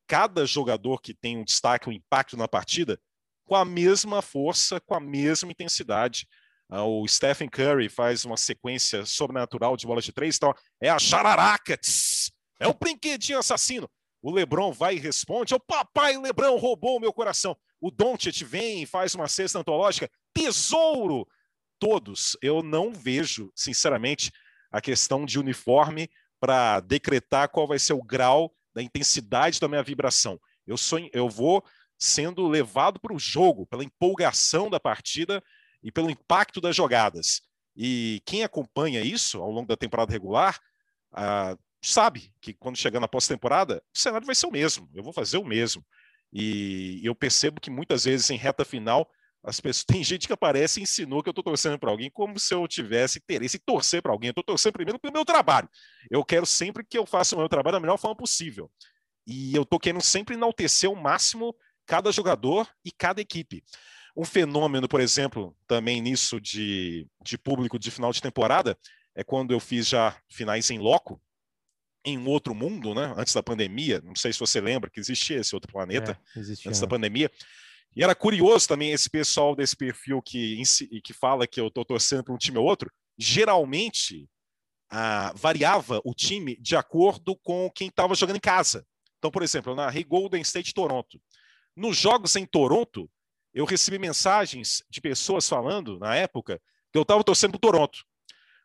cada 0.07 0.47
jogador 0.47 1.01
que 1.03 1.13
tem 1.13 1.37
um 1.37 1.45
destaque, 1.45 1.89
um 1.89 1.93
impacto 1.93 2.37
na 2.37 2.49
partida, 2.49 2.99
com 3.45 3.55
a 3.55 3.65
mesma 3.65 4.23
força, 4.23 4.81
com 4.81 4.95
a 4.95 5.01
mesma 5.01 5.53
intensidade. 5.53 6.27
Ah, 6.69 6.85
o 6.85 7.07
Stephen 7.07 7.49
Curry 7.49 7.89
faz 7.89 8.25
uma 8.25 8.37
sequência 8.37 9.05
sobrenatural 9.05 9.77
de 9.77 9.87
bola 9.87 10.01
de 10.01 10.13
três, 10.13 10.37
então 10.37 10.55
é 10.81 10.89
a 10.89 10.99
jararaca, 10.99 11.77
tss, 11.77 12.33
é 12.59 12.67
o 12.67 12.75
brinquedinho 12.75 13.39
assassino. 13.39 13.91
O 14.23 14.31
LeBron 14.31 14.73
vai 14.73 14.97
e 14.97 15.01
responde: 15.01 15.55
o 15.55 15.61
papai 15.61 16.17
LeBron 16.17 16.57
roubou 16.57 16.97
o 16.97 17.01
meu 17.01 17.13
coração. 17.13 17.57
O 17.81 17.91
Doncic 17.91 18.45
vem 18.45 18.83
e 18.83 18.87
faz 18.87 19.15
uma 19.15 19.29
cesta 19.29 19.59
antológica, 19.59 20.11
tesouro. 20.35 21.27
Todos, 21.79 22.37
eu 22.43 22.63
não 22.63 22.93
vejo, 22.93 23.51
sinceramente, 23.57 24.31
a 24.71 24.81
questão 24.81 25.25
de 25.25 25.39
uniforme 25.39 26.11
para 26.41 26.81
decretar 26.81 27.49
qual 27.51 27.69
vai 27.69 27.79
ser 27.79 27.93
o 27.93 28.03
grau 28.03 28.53
da 28.75 28.83
intensidade 28.83 29.61
da 29.61 29.69
minha 29.69 29.83
vibração. 29.83 30.41
Eu, 30.67 30.77
sou, 30.77 30.99
eu 31.13 31.29
vou 31.29 31.63
sendo 31.99 32.49
levado 32.49 32.99
para 32.99 33.15
o 33.15 33.19
jogo, 33.19 33.67
pela 33.67 33.85
empolgação 33.85 34.71
da 34.71 34.81
partida 34.81 35.43
e 35.83 35.93
pelo 35.93 36.11
impacto 36.11 36.61
das 36.61 36.75
jogadas. 36.75 37.43
E 37.77 38.23
quem 38.25 38.43
acompanha 38.43 39.01
isso 39.01 39.41
ao 39.41 39.51
longo 39.51 39.69
da 39.69 39.77
temporada 39.77 40.11
regular 40.11 40.59
ah, 41.13 41.57
sabe 41.83 42.33
que 42.41 42.55
quando 42.55 42.77
chegar 42.77 43.01
na 43.01 43.09
pós-temporada, 43.09 43.83
o 43.95 43.99
cenário 43.99 44.27
vai 44.27 44.35
ser 44.35 44.47
o 44.47 44.53
mesmo. 44.53 44.89
Eu 44.95 45.03
vou 45.03 45.13
fazer 45.13 45.39
o 45.39 45.45
mesmo. 45.45 45.85
E 46.33 47.01
eu 47.03 47.15
percebo 47.15 47.61
que 47.61 47.71
muitas 47.71 48.05
vezes 48.05 48.31
em 48.31 48.37
reta 48.37 48.65
final 48.65 49.11
as 49.43 49.61
pessoas 49.61 49.85
tem 50.01 50.05
gente 50.05 50.27
que 50.27 50.33
aparece 50.33 50.81
e 50.81 50.83
ensinou 50.83 51.23
que 51.23 51.29
eu 51.29 51.33
estou 51.33 51.45
torcendo 51.45 51.79
para 51.79 51.91
alguém 51.91 52.11
como 52.11 52.39
se 52.39 52.55
eu 52.55 52.67
tivesse 52.69 53.19
interesse 53.19 53.57
em 53.57 53.61
torcer 53.65 54.03
para 54.03 54.13
alguém. 54.13 54.29
Eu 54.29 54.33
estou 54.33 54.45
torcendo 54.45 54.73
primeiro 54.73 54.99
pelo 54.99 55.13
meu 55.13 55.25
trabalho. 55.25 55.69
Eu 56.11 56.25
quero 56.25 56.47
sempre 56.47 56.85
que 56.85 56.99
eu 56.99 57.07
faça 57.07 57.35
o 57.35 57.39
meu 57.39 57.49
trabalho 57.49 57.77
da 57.77 57.81
melhor 57.81 57.99
forma 57.99 58.17
possível. 58.17 58.71
E 59.27 59.55
eu 59.55 59.63
estou 59.63 59.79
querendo 59.79 60.03
sempre 60.03 60.35
enaltecer 60.35 60.89
ao 60.89 60.97
máximo 60.97 61.55
cada 61.87 62.11
jogador 62.13 62.69
e 62.85 62.91
cada 62.91 63.21
equipe. 63.21 63.63
Um 64.17 64.25
fenômeno, 64.25 64.89
por 64.89 65.01
exemplo, 65.01 65.57
também 65.67 66.01
nisso 66.01 66.41
de, 66.41 67.07
de 67.23 67.39
público 67.39 67.79
de 67.79 67.91
final 67.91 68.13
de 68.13 68.21
temporada, 68.21 68.77
é 69.15 69.23
quando 69.23 69.53
eu 69.53 69.61
fiz 69.61 69.89
já 69.89 70.17
finais 70.29 70.71
em 70.71 70.79
loco, 70.79 71.21
em 72.05 72.19
um 72.19 72.27
outro 72.29 72.55
mundo, 72.55 72.95
né? 72.95 73.15
Antes 73.17 73.35
da 73.35 73.43
pandemia. 73.43 74.01
Não 74.03 74.15
sei 74.15 74.33
se 74.33 74.39
você 74.39 74.61
lembra 74.61 74.91
que 74.91 74.99
existia 74.99 75.39
esse 75.39 75.55
outro 75.55 75.71
planeta 75.71 76.19
é, 76.37 76.41
antes 76.41 76.81
da 76.81 76.87
pandemia. 76.87 77.31
E 77.95 78.05
era 78.05 78.15
curioso 78.15 78.69
também 78.69 78.93
esse 78.93 79.11
pessoal 79.11 79.55
desse 79.57 79.77
perfil 79.77 80.23
que, 80.23 80.63
que 81.03 81.13
fala 81.13 81.47
que 81.47 81.61
eu 81.61 81.69
estou 81.69 81.85
torcendo 81.85 82.23
para 82.23 82.35
um 82.35 82.39
time 82.39 82.59
ou 82.59 82.65
outro, 82.65 82.91
geralmente 83.19 84.29
ah, 84.91 85.33
variava 85.35 86.01
o 86.05 86.15
time 86.15 86.57
de 86.61 86.77
acordo 86.77 87.37
com 87.37 87.71
quem 87.75 87.89
estava 87.89 88.15
jogando 88.15 88.37
em 88.37 88.41
casa. 88.41 88.87
Então, 89.19 89.31
por 89.31 89.43
exemplo, 89.43 89.73
eu 89.73 89.77
narrei 89.77 90.03
Golden 90.03 90.41
State 90.41 90.73
Toronto. 90.73 91.21
Nos 91.77 91.97
jogos 91.97 92.37
em 92.37 92.47
Toronto, 92.47 93.11
eu 93.53 93.65
recebi 93.65 93.99
mensagens 93.99 94.83
de 94.89 95.01
pessoas 95.01 95.49
falando, 95.49 95.99
na 95.99 96.15
época, 96.17 96.61
que 96.93 96.99
eu 96.99 97.03
estava 97.03 97.23
torcendo 97.23 97.53
para 97.53 97.61
Toronto. 97.61 98.05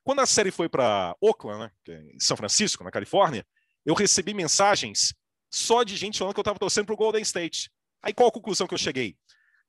Quando 0.03 0.19
a 0.19 0.25
série 0.25 0.51
foi 0.51 0.69
para 0.69 1.15
Oakland, 1.19 1.59
né, 1.59 1.71
é 1.89 2.15
em 2.15 2.19
São 2.19 2.37
Francisco, 2.37 2.83
na 2.83 2.91
Califórnia, 2.91 3.45
eu 3.85 3.93
recebi 3.93 4.33
mensagens 4.33 5.13
só 5.51 5.83
de 5.83 5.95
gente 5.95 6.17
falando 6.17 6.33
que 6.33 6.39
eu 6.39 6.43
estava 6.43 6.59
torcendo 6.59 6.85
para 6.85 6.93
o 6.93 6.97
Golden 6.97 7.21
State. 7.21 7.71
Aí 8.05 8.13
qual 8.13 8.29
a 8.29 8.31
conclusão 8.31 8.67
que 8.67 8.73
eu 8.75 8.77
cheguei? 8.77 9.17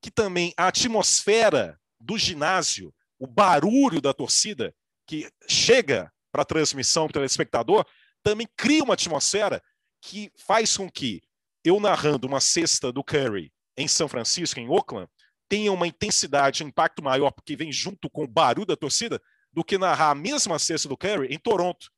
Que 0.01 0.11
também 0.11 0.53
a 0.59 0.69
atmosfera 0.69 1.81
do 1.99 2.19
ginásio, 2.19 2.95
o 3.19 3.27
barulho 3.27 3.99
da 3.99 4.13
torcida 4.13 4.75
que 5.07 5.31
chega 5.49 6.13
para 6.31 6.43
a 6.43 6.45
transmissão 6.45 7.07
para 7.07 7.13
o 7.13 7.15
telespectador, 7.15 7.87
também 8.23 8.47
cria 8.55 8.85
uma 8.85 8.93
atmosfera 8.93 9.63
que 10.03 10.31
faz 10.37 10.77
com 10.77 10.91
que 10.91 11.23
eu 11.65 11.81
narrando 11.81 12.27
uma 12.27 12.41
cesta 12.41 12.93
do 12.93 13.03
Curry 13.03 13.51
em 13.75 13.89
São 13.89 14.07
Francisco, 14.07 14.61
em 14.61 14.69
Oakland, 14.69 15.09
tenha 15.49 15.73
uma 15.73 15.87
intensidade, 15.87 16.63
um 16.63 16.69
impacto 16.69 17.03
maior, 17.03 17.31
porque 17.31 17.57
vem 17.57 17.73
junto 17.73 18.11
com 18.11 18.25
o 18.25 18.29
barulho 18.29 18.67
da 18.67 18.77
torcida, 18.77 19.21
do 19.51 19.65
que 19.65 19.79
narrar 19.79 20.11
a 20.11 20.15
mesma 20.15 20.59
cesta 20.59 20.89
do 20.89 20.97
Curry 20.97 21.33
em 21.33 21.39
Toronto, 21.39 21.91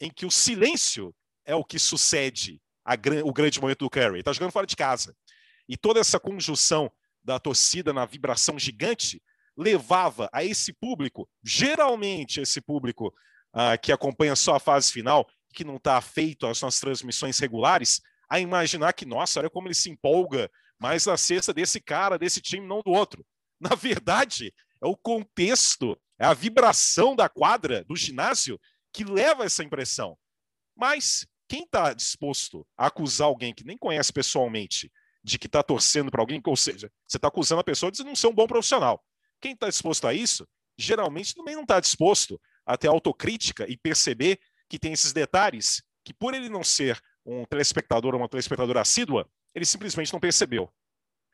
em 0.00 0.10
que 0.10 0.26
o 0.26 0.30
silêncio 0.30 1.14
é 1.44 1.54
o 1.54 1.62
que 1.62 1.78
sucede 1.78 2.60
a, 2.84 2.94
o 3.24 3.32
grande 3.32 3.60
momento 3.60 3.84
do 3.84 3.90
Curry. 3.90 4.18
Está 4.18 4.32
jogando 4.32 4.50
fora 4.50 4.66
de 4.66 4.74
casa. 4.74 5.14
E 5.68 5.76
toda 5.76 6.00
essa 6.00 6.20
conjunção 6.20 6.90
da 7.22 7.38
torcida 7.38 7.92
na 7.92 8.04
vibração 8.04 8.58
gigante 8.58 9.20
levava 9.56 10.28
a 10.32 10.44
esse 10.44 10.72
público, 10.72 11.28
geralmente 11.42 12.40
esse 12.40 12.60
público 12.60 13.08
uh, 13.54 13.80
que 13.82 13.90
acompanha 13.90 14.36
só 14.36 14.56
a 14.56 14.60
fase 14.60 14.92
final, 14.92 15.26
que 15.52 15.64
não 15.64 15.76
está 15.76 15.96
afeito 15.96 16.46
às 16.46 16.60
nossas 16.60 16.80
transmissões 16.80 17.38
regulares, 17.38 18.00
a 18.28 18.38
imaginar 18.38 18.92
que, 18.92 19.06
nossa, 19.06 19.40
olha 19.40 19.50
como 19.50 19.68
ele 19.68 19.74
se 19.74 19.88
empolga 19.88 20.50
mais 20.78 21.06
na 21.06 21.16
cesta 21.16 21.54
desse 21.54 21.80
cara, 21.80 22.18
desse 22.18 22.40
time, 22.40 22.66
não 22.66 22.82
do 22.82 22.90
outro. 22.90 23.24
Na 23.58 23.74
verdade, 23.74 24.52
é 24.82 24.86
o 24.86 24.96
contexto, 24.96 25.98
é 26.18 26.26
a 26.26 26.34
vibração 26.34 27.16
da 27.16 27.28
quadra, 27.28 27.82
do 27.84 27.96
ginásio, 27.96 28.60
que 28.92 29.04
leva 29.04 29.44
essa 29.44 29.64
impressão. 29.64 30.18
Mas 30.76 31.26
quem 31.48 31.62
está 31.62 31.94
disposto 31.94 32.66
a 32.76 32.86
acusar 32.86 33.28
alguém 33.28 33.54
que 33.54 33.64
nem 33.64 33.78
conhece 33.78 34.12
pessoalmente 34.12 34.90
de 35.26 35.40
que 35.40 35.48
está 35.48 35.60
torcendo 35.60 36.08
para 36.08 36.22
alguém, 36.22 36.40
ou 36.46 36.56
seja, 36.56 36.88
você 37.04 37.18
está 37.18 37.26
acusando 37.26 37.60
a 37.60 37.64
pessoa 37.64 37.90
de 37.90 38.04
não 38.04 38.14
ser 38.14 38.28
um 38.28 38.32
bom 38.32 38.46
profissional. 38.46 39.04
Quem 39.40 39.54
está 39.54 39.68
disposto 39.68 40.06
a 40.06 40.14
isso, 40.14 40.48
geralmente 40.78 41.34
também 41.34 41.56
não 41.56 41.62
está 41.62 41.80
disposto 41.80 42.40
a 42.64 42.76
ter 42.76 42.86
autocrítica 42.86 43.66
e 43.68 43.76
perceber 43.76 44.38
que 44.70 44.78
tem 44.78 44.92
esses 44.92 45.12
detalhes 45.12 45.82
que, 46.04 46.14
por 46.14 46.32
ele 46.32 46.48
não 46.48 46.62
ser 46.62 47.02
um 47.24 47.44
telespectador 47.44 48.14
ou 48.14 48.20
uma 48.20 48.28
telespectadora 48.28 48.80
assídua, 48.80 49.28
ele 49.52 49.64
simplesmente 49.64 50.12
não 50.12 50.20
percebeu. 50.20 50.72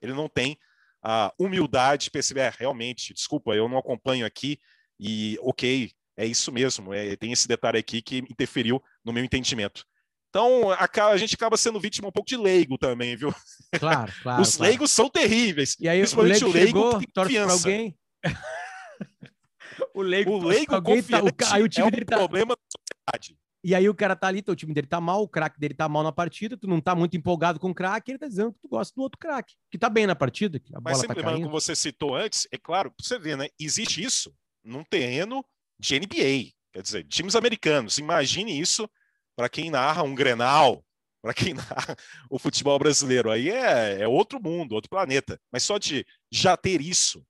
Ele 0.00 0.14
não 0.14 0.26
tem 0.26 0.58
a 1.02 1.30
humildade 1.38 2.04
de 2.04 2.10
perceber, 2.10 2.40
é, 2.40 2.52
realmente, 2.58 3.12
desculpa, 3.12 3.54
eu 3.54 3.68
não 3.68 3.76
acompanho 3.76 4.24
aqui 4.24 4.58
e, 4.98 5.38
ok, 5.42 5.92
é 6.16 6.24
isso 6.24 6.50
mesmo, 6.50 6.94
é, 6.94 7.14
tem 7.16 7.30
esse 7.30 7.46
detalhe 7.46 7.76
aqui 7.76 8.00
que 8.00 8.18
interferiu 8.18 8.82
no 9.04 9.12
meu 9.12 9.22
entendimento. 9.22 9.84
Então, 10.32 10.70
a, 10.70 10.88
a, 11.08 11.16
gente 11.18 11.34
acaba 11.34 11.58
sendo 11.58 11.78
vítima 11.78 12.08
um 12.08 12.10
pouco 12.10 12.26
de 12.26 12.38
leigo 12.38 12.78
também, 12.78 13.14
viu? 13.14 13.34
Claro, 13.78 14.10
claro. 14.22 14.40
Os 14.40 14.56
claro. 14.56 14.70
leigos 14.70 14.90
são 14.90 15.10
terríveis. 15.10 15.76
E 15.78 15.86
aí, 15.86 15.98
principalmente 15.98 16.42
o 16.42 16.48
leigo, 16.50 16.78
o 16.78 16.82
leigo 16.82 16.90
chegou, 16.90 17.00
que 17.00 17.06
tem 17.06 17.22
confiança. 17.22 17.52
alguém. 17.52 17.98
o 19.92 20.00
leigo, 20.00 20.30
o 20.30 20.42
leigo 20.42 20.74
alguém 20.74 21.02
tá, 21.02 21.22
o, 21.22 21.28
aí 21.52 21.62
o 21.62 21.68
time 21.68 21.84
é 21.84 21.86
um 21.86 21.90
dele 21.90 22.06
tá... 22.06 22.16
problema 22.16 22.56
da 22.56 22.62
sociedade. 22.64 23.38
E 23.62 23.74
aí 23.74 23.86
o 23.90 23.94
cara 23.94 24.16
tá 24.16 24.26
ali, 24.26 24.42
o 24.46 24.56
time 24.56 24.72
dele 24.72 24.86
tá 24.86 25.02
mal, 25.02 25.22
o 25.22 25.28
craque 25.28 25.60
dele 25.60 25.74
tá 25.74 25.86
mal 25.86 26.02
na 26.02 26.10
partida, 26.10 26.56
tu 26.56 26.66
não 26.66 26.80
tá 26.80 26.94
muito 26.94 27.14
empolgado 27.14 27.60
com 27.60 27.68
o 27.68 27.74
craque, 27.74 28.12
ele 28.12 28.18
tá 28.18 28.26
dizendo 28.26 28.54
que 28.54 28.58
tu 28.60 28.68
gosta 28.68 28.92
do 28.96 29.02
outro 29.02 29.18
craque, 29.18 29.54
que 29.70 29.76
tá 29.76 29.90
bem 29.90 30.06
na 30.06 30.16
partida, 30.16 30.58
que 30.58 30.74
a 30.74 30.80
Mas 30.80 30.94
bola 30.94 30.96
sempre 30.96 31.22
tá 31.22 31.28
lembrando, 31.28 31.42
como 31.42 31.60
você 31.60 31.76
citou 31.76 32.16
antes, 32.16 32.48
é 32.50 32.56
claro, 32.56 32.90
você 32.98 33.18
vê, 33.18 33.36
né? 33.36 33.48
Existe 33.60 34.02
isso 34.02 34.34
num 34.64 34.82
terreno 34.82 35.44
de 35.78 36.00
NBA, 36.00 36.52
quer 36.72 36.82
dizer, 36.82 37.04
times 37.04 37.36
americanos. 37.36 37.98
Imagine 37.98 38.58
isso 38.58 38.88
para 39.36 39.48
quem 39.48 39.70
narra 39.70 40.02
um 40.02 40.14
Grenal, 40.14 40.84
para 41.22 41.32
quem 41.32 41.54
narra 41.54 41.96
o 42.28 42.38
futebol 42.38 42.78
brasileiro. 42.78 43.30
Aí 43.30 43.50
é, 43.50 44.02
é 44.02 44.08
outro 44.08 44.40
mundo, 44.42 44.72
outro 44.72 44.90
planeta. 44.90 45.40
Mas 45.50 45.62
só 45.62 45.78
de 45.78 46.06
já 46.30 46.56
ter 46.56 46.80
isso 46.80 47.24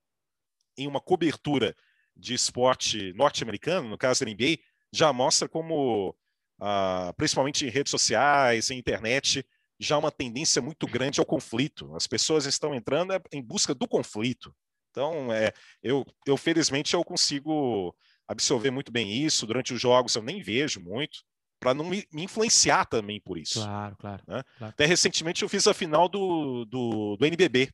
em 0.76 0.87
uma 0.87 1.00
cobertura 1.00 1.76
de 2.16 2.35
esporte 2.35 3.12
norte-americano, 3.14 3.88
no 3.88 3.99
caso 3.99 4.25
da 4.25 4.30
NBA, 4.30 4.59
já 4.92 5.12
mostra 5.12 5.49
como, 5.49 6.16
ah, 6.61 7.12
principalmente 7.16 7.64
em 7.64 7.71
redes 7.71 7.90
sociais, 7.90 8.71
em 8.71 8.78
internet, 8.78 9.47
já 9.78 9.99
uma 9.99 10.11
tendência 10.11 10.62
muito 10.62 10.87
grande 10.87 11.21
ao 11.21 11.26
conflito. 11.26 11.94
As 11.94 12.06
pessoas 12.06 12.47
estão 12.47 12.75
entrando 12.75 13.12
em 13.32 13.42
busca 13.42 13.75
do 13.75 13.88
conflito. 13.88 14.54
Então, 14.90 15.32
é, 15.32 15.52
eu, 15.82 16.04
eu 16.26 16.37
felizmente 16.37 16.94
eu 16.94 17.02
consigo 17.02 17.97
absorver 18.28 18.71
muito 18.71 18.92
bem 18.92 19.11
isso. 19.11 19.47
Durante 19.47 19.73
os 19.73 19.80
jogos 19.80 20.14
eu 20.14 20.23
nem 20.23 20.42
vejo 20.42 20.80
muito 20.80 21.25
para 21.62 21.73
não 21.73 21.85
me, 21.85 22.04
me, 22.12 22.25
influenciar 22.25 22.87
também 22.87 23.21
por 23.21 23.38
isso. 23.38 23.61
Claro, 23.61 23.97
claro, 23.97 24.23
né? 24.26 24.42
claro, 24.59 24.73
Até 24.73 24.85
recentemente 24.85 25.45
eu 25.45 25.49
fiz 25.49 25.64
a 25.69 25.73
final 25.73 26.09
do, 26.09 26.64
do, 26.64 27.16
do 27.16 27.25
NBB, 27.25 27.73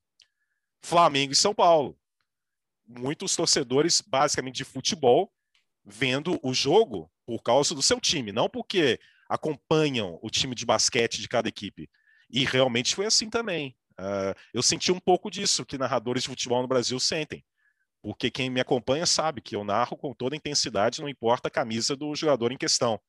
Flamengo 0.83 1.33
e 1.33 1.37
São 1.37 1.55
Paulo. 1.55 1.99
Muitos 2.87 3.35
torcedores, 3.35 4.03
basicamente 4.03 4.57
de 4.57 4.65
futebol, 4.65 5.33
vendo 5.83 6.39
o 6.43 6.53
jogo 6.53 7.11
por 7.25 7.43
causa 7.43 7.75
do 7.75 7.81
seu 7.81 7.99
time, 7.99 8.31
não 8.31 8.47
porque 8.47 9.01
acompanham 9.27 10.19
o 10.23 10.29
time 10.29 10.55
de 10.55 10.67
basquete 10.67 11.19
de 11.19 11.29
cada 11.29 11.49
equipe. 11.49 11.89
E 12.29 12.45
realmente 12.45 12.95
foi 12.95 13.07
assim 13.07 13.31
também. 13.31 13.75
Uh, 13.99 14.37
eu 14.53 14.63
senti 14.63 14.93
um 14.93 15.01
pouco 15.01 15.31
disso 15.31 15.65
que 15.65 15.79
narradores 15.79 16.25
de 16.25 16.29
futebol 16.29 16.61
no 16.61 16.69
Brasil 16.69 17.01
sentem. 17.01 17.43
Porque 18.03 18.31
quem 18.31 18.51
me 18.51 18.61
acompanha 18.61 19.07
sabe 19.07 19.41
que 19.41 19.57
eu 19.57 19.65
narro 19.65 19.97
com 19.97 20.13
toda 20.13 20.37
intensidade, 20.37 21.01
não 21.01 21.09
importa 21.09 21.49
a 21.49 21.51
camisa 21.51 21.97
do 21.97 22.15
jogador 22.15 22.53
em 22.53 22.59
questão. 22.59 23.01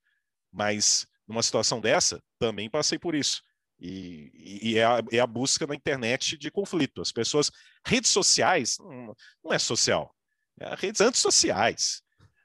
Mas 0.52 1.08
numa 1.28 1.44
situação 1.44 1.80
dessa, 1.80 2.22
também 2.40 2.70
passei 2.70 2.98
por 2.98 3.14
isso. 3.14 3.42
E, 3.80 4.32
e 4.62 4.78
é, 4.78 4.84
a, 4.84 5.02
é, 5.12 5.20
a, 5.20 5.28
busca 5.28 5.66
na 5.66 5.76
internet 5.76 6.38
de 6.38 6.52
conflito. 6.52 7.02
As 7.02 7.12
pessoas, 7.12 7.52
redes 7.86 8.10
sociais, 8.10 8.78
não, 8.80 9.16
não 9.44 9.54
é 9.54 9.60
social, 9.60 10.14
é 10.60 10.76
redes 10.76 11.00
antissociais. 11.00 12.02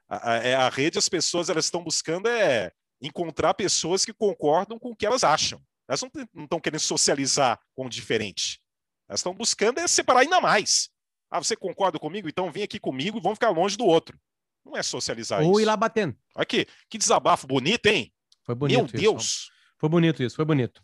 A, 0.07 0.31
a, 0.31 0.35
é 0.37 0.55
a 0.55 0.69
rede, 0.69 0.97
as 0.97 1.09
pessoas 1.09 1.49
elas 1.49 1.65
estão 1.65 1.83
buscando 1.83 2.27
é 2.29 2.71
encontrar 3.01 3.53
pessoas 3.53 4.05
que 4.05 4.13
concordam 4.13 4.79
com 4.79 4.91
o 4.91 4.95
que 4.95 5.05
elas 5.05 5.23
acham. 5.23 5.61
Elas 5.87 6.01
não 6.33 6.43
estão 6.43 6.59
querendo 6.59 6.79
socializar 6.79 7.59
com 7.73 7.85
o 7.85 7.89
diferente. 7.89 8.61
Elas 9.07 9.19
estão 9.19 9.33
buscando 9.33 9.79
é 9.79 9.87
separar 9.87 10.21
ainda 10.21 10.39
mais. 10.39 10.89
Ah, 11.29 11.39
você 11.39 11.55
concorda 11.55 11.99
comigo? 11.99 12.29
Então 12.29 12.51
vem 12.51 12.63
aqui 12.63 12.79
comigo 12.79 13.17
e 13.17 13.21
vamos 13.21 13.37
ficar 13.37 13.49
longe 13.49 13.75
do 13.75 13.85
outro. 13.85 14.17
Não 14.65 14.75
é 14.75 14.83
socializar 14.83 15.41
Ou 15.41 15.51
isso. 15.51 15.59
ir 15.61 15.65
lá 15.65 15.77
batendo. 15.77 16.15
Aqui, 16.35 16.65
que 16.89 16.97
desabafo 16.97 17.45
bonito, 17.45 17.85
hein? 17.85 18.11
Foi 18.43 18.55
bonito. 18.55 18.77
Meu 18.77 18.85
isso. 18.85 18.97
Deus! 18.97 19.49
Foi 19.77 19.89
bonito 19.89 20.23
isso, 20.23 20.35
foi 20.35 20.45
bonito. 20.45 20.83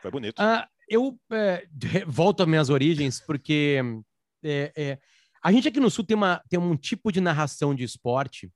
Foi 0.00 0.10
bonito. 0.10 0.40
Ah, 0.40 0.68
eu 0.88 1.18
é, 1.30 1.66
volto 2.06 2.42
às 2.42 2.48
minhas 2.48 2.70
origens, 2.70 3.20
porque 3.20 3.82
é, 4.42 4.72
é, 4.76 4.98
a 5.42 5.52
gente 5.52 5.68
aqui 5.68 5.80
no 5.80 5.90
Sul 5.90 6.04
tem, 6.04 6.16
uma, 6.16 6.42
tem 6.48 6.58
um 6.58 6.76
tipo 6.76 7.12
de 7.12 7.20
narração 7.20 7.74
de 7.74 7.84
esporte 7.84 8.50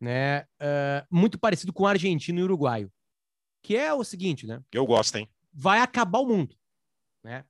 né, 0.00 0.40
uh, 0.60 1.06
muito 1.08 1.38
parecido 1.38 1.72
com 1.72 1.84
o 1.84 1.86
argentino 1.86 2.40
e 2.40 2.42
o 2.42 2.46
uruguaio, 2.46 2.92
que 3.62 3.76
é 3.76 3.94
o 3.94 4.02
seguinte, 4.02 4.46
né? 4.46 4.60
Eu 4.72 4.84
gosto, 4.84 5.16
hein? 5.16 5.28
Vai 5.52 5.78
acabar 5.78 6.18
o 6.18 6.26
mundo, 6.26 6.56
né? 7.22 7.44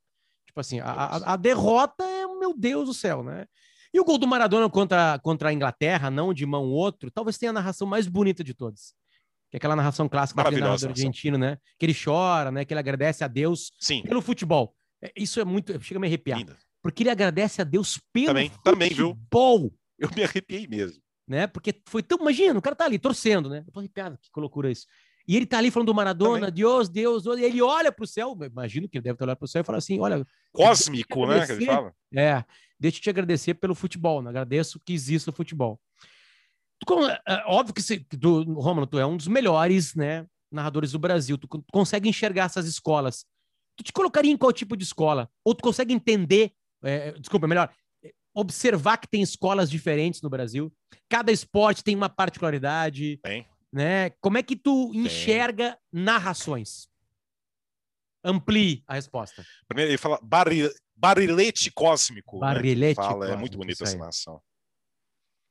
Tipo 0.46 0.60
assim, 0.60 0.80
a, 0.80 0.90
a, 0.90 1.32
a 1.32 1.36
derrota 1.36 2.04
é, 2.04 2.26
meu 2.26 2.54
Deus 2.54 2.88
do 2.88 2.94
céu, 2.94 3.22
né? 3.22 3.46
E 3.92 4.00
o 4.00 4.04
gol 4.04 4.18
do 4.18 4.26
Maradona 4.26 4.68
contra, 4.70 5.18
contra 5.18 5.50
a 5.50 5.52
Inglaterra, 5.52 6.10
não 6.10 6.32
de 6.32 6.46
mão 6.46 6.64
outro, 6.70 7.10
talvez 7.10 7.36
tenha 7.36 7.50
a 7.50 7.52
narração 7.52 7.86
mais 7.86 8.06
bonita 8.06 8.42
de 8.42 8.54
todas. 8.54 8.94
Que 9.50 9.56
é 9.56 9.58
aquela 9.58 9.76
narração 9.76 10.08
clássica 10.08 10.42
do 10.42 10.58
narrador 10.58 10.90
argentino, 10.90 11.36
né? 11.36 11.58
Que 11.78 11.86
ele 11.86 11.94
chora, 11.94 12.50
né? 12.50 12.64
Que 12.64 12.72
ele 12.72 12.80
agradece 12.80 13.22
a 13.22 13.28
Deus 13.28 13.72
Sim. 13.78 14.02
pelo 14.02 14.22
futebol. 14.22 14.74
É, 15.02 15.12
isso 15.14 15.40
é 15.40 15.44
muito. 15.44 15.78
Chega 15.82 15.98
a 15.98 16.00
me 16.00 16.06
arrepiar. 16.06 16.38
Linda. 16.38 16.56
Porque 16.82 17.02
ele 17.02 17.10
agradece 17.10 17.60
a 17.60 17.64
Deus 17.64 18.00
pelo 18.12 18.28
também, 18.28 18.48
futebol. 18.48 18.72
Também, 18.72 18.88
viu? 18.88 19.18
Eu 19.98 20.10
me 20.16 20.24
arrepiei 20.24 20.66
mesmo 20.66 21.02
né? 21.26 21.46
Porque 21.46 21.74
foi 21.86 22.02
tão. 22.02 22.18
Imagina, 22.18 22.58
o 22.58 22.62
cara 22.62 22.76
tá 22.76 22.84
ali 22.84 22.98
torcendo, 22.98 23.48
né? 23.48 23.64
Eu 23.66 23.72
tô 23.72 23.80
arrepiado, 23.80 24.18
que 24.18 24.40
loucura 24.40 24.70
isso. 24.70 24.86
E 25.26 25.36
ele 25.36 25.46
tá 25.46 25.58
ali 25.58 25.70
falando 25.70 25.86
do 25.86 25.94
Maradona, 25.94 26.46
Também. 26.46 26.54
Deus, 26.54 26.88
Deus, 26.88 27.22
Deus, 27.22 27.38
e 27.38 27.44
ele 27.44 27.62
olha 27.62 27.92
pro 27.92 28.06
céu, 28.06 28.36
imagino 28.42 28.88
que 28.88 28.98
ele 28.98 29.04
deve 29.04 29.16
ter 29.16 29.24
olhado 29.24 29.38
pro 29.38 29.46
céu 29.46 29.62
e 29.62 29.64
falar 29.64 29.78
assim: 29.78 30.00
olha. 30.00 30.26
Cósmico, 30.52 31.26
né? 31.26 31.46
Que 31.46 31.52
ele 31.52 31.66
fala. 31.66 31.94
É, 32.14 32.44
deixa 32.82 32.98
eu 32.98 33.02
te 33.02 33.10
agradecer 33.10 33.54
pelo 33.54 33.74
futebol, 33.76 34.20
né? 34.20 34.30
agradeço 34.30 34.80
que 34.84 34.92
exista 34.92 35.30
o 35.30 35.32
futebol. 35.32 35.80
Tu, 36.84 37.06
é, 37.06 37.20
é, 37.28 37.44
óbvio 37.46 37.72
que 37.72 38.00
tu, 38.18 38.42
Romulo, 38.54 38.88
tu 38.88 38.98
é 38.98 39.06
um 39.06 39.16
dos 39.16 39.28
melhores, 39.28 39.94
né? 39.94 40.26
Narradores 40.50 40.90
do 40.90 40.98
Brasil, 40.98 41.38
tu, 41.38 41.46
tu 41.46 41.64
consegue 41.72 42.08
enxergar 42.08 42.46
essas 42.46 42.66
escolas. 42.66 43.24
Tu 43.76 43.84
te 43.84 43.92
colocaria 43.92 44.32
em 44.32 44.36
qual 44.36 44.52
tipo 44.52 44.76
de 44.76 44.82
escola? 44.82 45.30
Ou 45.44 45.54
tu 45.54 45.62
consegue 45.62 45.94
entender, 45.94 46.52
é, 46.82 47.12
desculpa, 47.12 47.46
melhor, 47.46 47.72
observar 48.34 48.96
que 48.96 49.08
tem 49.08 49.22
escolas 49.22 49.70
diferentes 49.70 50.20
no 50.20 50.28
Brasil. 50.28 50.72
Cada 51.08 51.30
esporte 51.30 51.84
tem 51.84 51.94
uma 51.94 52.08
particularidade. 52.08 53.18
Tem. 53.22 53.46
Né? 53.72 54.10
Como 54.20 54.36
é 54.36 54.42
que 54.42 54.56
tu 54.56 54.90
enxerga 54.92 55.78
tem. 55.92 56.02
narrações? 56.02 56.88
Amplie 58.24 58.82
a 58.86 58.94
resposta. 58.94 59.44
Primeiro, 59.66 59.90
ele 59.90 59.98
fala 59.98 60.18
barri, 60.22 60.70
barilete 60.94 61.70
cósmico. 61.70 62.36
Né? 62.36 62.40
Barilete 62.40 63.00
né? 63.00 63.06
fala, 63.06 63.18
cósmico, 63.18 63.34
É 63.34 63.36
muito 63.36 63.58
bonita 63.58 63.84
essa 63.84 63.96
narração. 63.96 64.40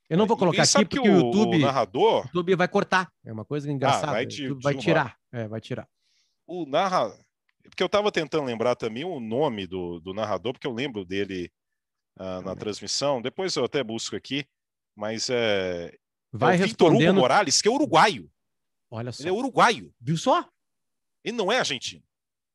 Eu 0.10 0.18
não 0.18 0.28
vou 0.28 0.36
colocar 0.36 0.64
aqui 0.64 0.86
porque 0.86 1.00
o, 1.00 1.06
YouTube, 1.06 1.58
o 1.58 1.60
narrador... 1.60 2.26
YouTube 2.26 2.56
vai 2.56 2.68
cortar. 2.68 3.10
É 3.24 3.32
uma 3.32 3.46
coisa 3.46 3.72
engraçada. 3.72 4.10
Ah, 4.10 4.12
vai, 4.12 4.26
te, 4.26 4.50
vai 4.56 4.76
tirar. 4.76 5.18
É, 5.32 5.48
vai 5.48 5.62
tirar. 5.62 5.88
O 6.46 6.66
narrador... 6.66 7.18
Porque 7.64 7.82
eu 7.82 7.88
estava 7.88 8.12
tentando 8.12 8.44
lembrar 8.44 8.76
também 8.76 9.06
o 9.06 9.20
nome 9.22 9.66
do, 9.66 10.02
do 10.02 10.14
narrador, 10.14 10.52
porque 10.52 10.68
eu 10.68 10.74
lembro 10.74 11.06
dele 11.06 11.50
uh, 12.20 12.42
na 12.42 12.56
transmissão. 12.56 13.22
Depois 13.22 13.56
eu 13.56 13.64
até 13.64 13.82
busco 13.84 14.16
aqui, 14.16 14.46
mas 14.96 15.30
é. 15.30 15.96
Vai 16.34 16.56
é 16.56 16.58
Victor 16.58 16.94
Hugo 16.94 17.14
Morales, 17.14 17.62
que 17.62 17.70
é 17.70 17.72
uruguaio. 17.72 18.30
Olha 18.90 19.12
só. 19.12 19.24
Ele 19.24 19.30
é 19.30 19.32
uruguaio. 19.32 19.94
Viu 20.02 20.18
só? 20.18 20.46
Ele 21.24 21.38
não 21.38 21.52
é 21.52 21.60
argentino. 21.60 22.04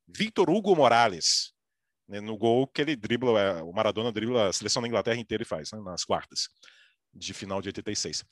Victor 0.07 0.49
Hugo 0.49 0.75
Morales. 0.75 1.53
Né, 2.07 2.21
no 2.21 2.37
gol 2.37 2.65
que 2.67 2.81
ele 2.81 2.95
dribla, 2.95 3.39
é, 3.39 3.61
o 3.61 3.73
Maradona 3.73 4.11
dribla 4.11 4.47
a 4.47 4.53
seleção 4.53 4.81
da 4.81 4.87
Inglaterra 4.87 5.19
inteira 5.19 5.43
e 5.43 5.45
faz, 5.45 5.71
né, 5.73 5.79
nas 5.81 6.05
quartas 6.05 6.47
de 7.13 7.33
final 7.33 7.61
de 7.61 7.69
86. 7.69 8.23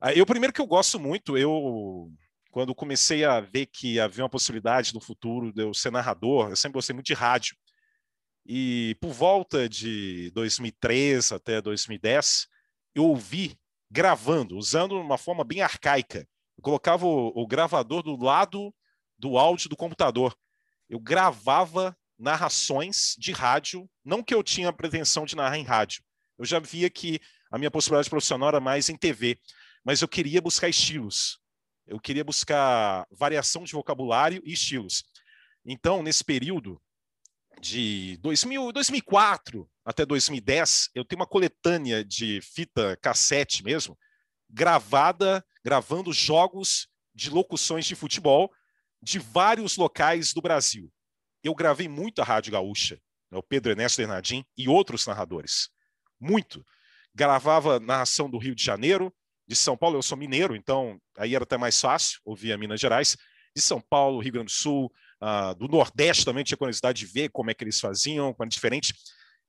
Aí, 0.00 0.20
o 0.20 0.26
primeiro 0.26 0.52
que 0.52 0.60
eu 0.60 0.66
gosto 0.66 0.98
muito, 0.98 1.36
eu 1.38 2.10
quando 2.50 2.74
comecei 2.74 3.24
a 3.24 3.40
ver 3.40 3.66
que 3.66 4.00
havia 4.00 4.24
uma 4.24 4.30
possibilidade 4.30 4.92
no 4.92 5.00
futuro 5.00 5.52
de 5.52 5.62
eu 5.62 5.72
ser 5.72 5.92
narrador, 5.92 6.50
eu 6.50 6.56
sempre 6.56 6.74
gostei 6.74 6.94
muito 6.94 7.06
de 7.06 7.14
rádio. 7.14 7.56
E 8.44 8.96
por 9.00 9.12
volta 9.12 9.68
de 9.68 10.30
2003 10.32 11.32
até 11.32 11.60
2010, 11.60 12.48
eu 12.94 13.04
ouvi 13.04 13.56
gravando, 13.90 14.56
usando 14.56 14.98
uma 14.98 15.18
forma 15.18 15.44
bem 15.44 15.62
arcaica. 15.62 16.26
Eu 16.58 16.62
colocava 16.62 17.06
o, 17.06 17.28
o 17.34 17.46
gravador 17.46 18.02
do 18.02 18.16
lado 18.16 18.74
do 19.18 19.38
áudio 19.38 19.68
do 19.68 19.76
computador. 19.76 20.34
Eu 20.90 20.98
gravava 20.98 21.96
narrações 22.18 23.14
de 23.16 23.30
rádio, 23.30 23.88
não 24.04 24.24
que 24.24 24.34
eu 24.34 24.42
tinha 24.42 24.72
pretensão 24.72 25.24
de 25.24 25.36
narrar 25.36 25.56
em 25.56 25.62
rádio. 25.62 26.02
Eu 26.36 26.44
já 26.44 26.58
via 26.58 26.90
que 26.90 27.20
a 27.48 27.56
minha 27.56 27.70
possibilidade 27.70 28.10
profissional 28.10 28.48
era 28.48 28.60
mais 28.60 28.88
em 28.88 28.96
TV, 28.96 29.38
mas 29.84 30.02
eu 30.02 30.08
queria 30.08 30.42
buscar 30.42 30.68
estilos. 30.68 31.38
Eu 31.86 32.00
queria 32.00 32.24
buscar 32.24 33.06
variação 33.08 33.62
de 33.62 33.72
vocabulário 33.72 34.42
e 34.44 34.52
estilos. 34.52 35.04
Então, 35.64 36.02
nesse 36.02 36.24
período, 36.24 36.82
de 37.60 38.16
2000, 38.16 38.72
2004 38.72 39.70
até 39.84 40.04
2010, 40.04 40.90
eu 40.92 41.04
tenho 41.04 41.20
uma 41.20 41.26
coletânea 41.26 42.04
de 42.04 42.40
fita 42.40 42.96
cassete 42.96 43.62
mesmo, 43.62 43.96
gravada, 44.48 45.44
gravando 45.64 46.12
jogos 46.12 46.88
de 47.14 47.30
locuções 47.30 47.86
de 47.86 47.94
futebol 47.94 48.50
de 49.02 49.18
vários 49.18 49.76
locais 49.76 50.32
do 50.32 50.40
Brasil. 50.40 50.90
Eu 51.42 51.54
gravei 51.54 51.88
muito 51.88 52.20
a 52.20 52.24
Rádio 52.24 52.52
Gaúcha, 52.52 53.00
né, 53.30 53.38
o 53.38 53.42
Pedro 53.42 53.72
Ernesto 53.72 53.98
Bernardim 53.98 54.44
e 54.56 54.68
outros 54.68 55.06
narradores. 55.06 55.70
Muito. 56.18 56.64
Gravava 57.14 57.80
narração 57.80 58.28
do 58.28 58.38
Rio 58.38 58.54
de 58.54 58.62
Janeiro, 58.62 59.12
de 59.46 59.56
São 59.56 59.76
Paulo, 59.76 59.96
eu 59.96 60.02
sou 60.02 60.16
mineiro, 60.16 60.54
então 60.54 61.00
aí 61.18 61.34
era 61.34 61.42
até 61.42 61.56
mais 61.56 61.80
fácil 61.80 62.20
ouvir 62.24 62.52
a 62.52 62.58
Minas 62.58 62.78
Gerais, 62.78 63.16
de 63.54 63.60
São 63.60 63.80
Paulo, 63.80 64.20
Rio 64.20 64.34
Grande 64.34 64.46
do 64.46 64.52
Sul, 64.52 64.92
uh, 65.20 65.54
do 65.56 65.66
Nordeste 65.66 66.24
também 66.24 66.44
tinha 66.44 66.56
curiosidade 66.56 67.04
de 67.04 67.12
ver 67.12 67.30
como 67.30 67.50
é 67.50 67.54
que 67.54 67.64
eles 67.64 67.80
faziam, 67.80 68.32
como 68.32 68.46
é 68.46 68.48
diferente. 68.48 68.94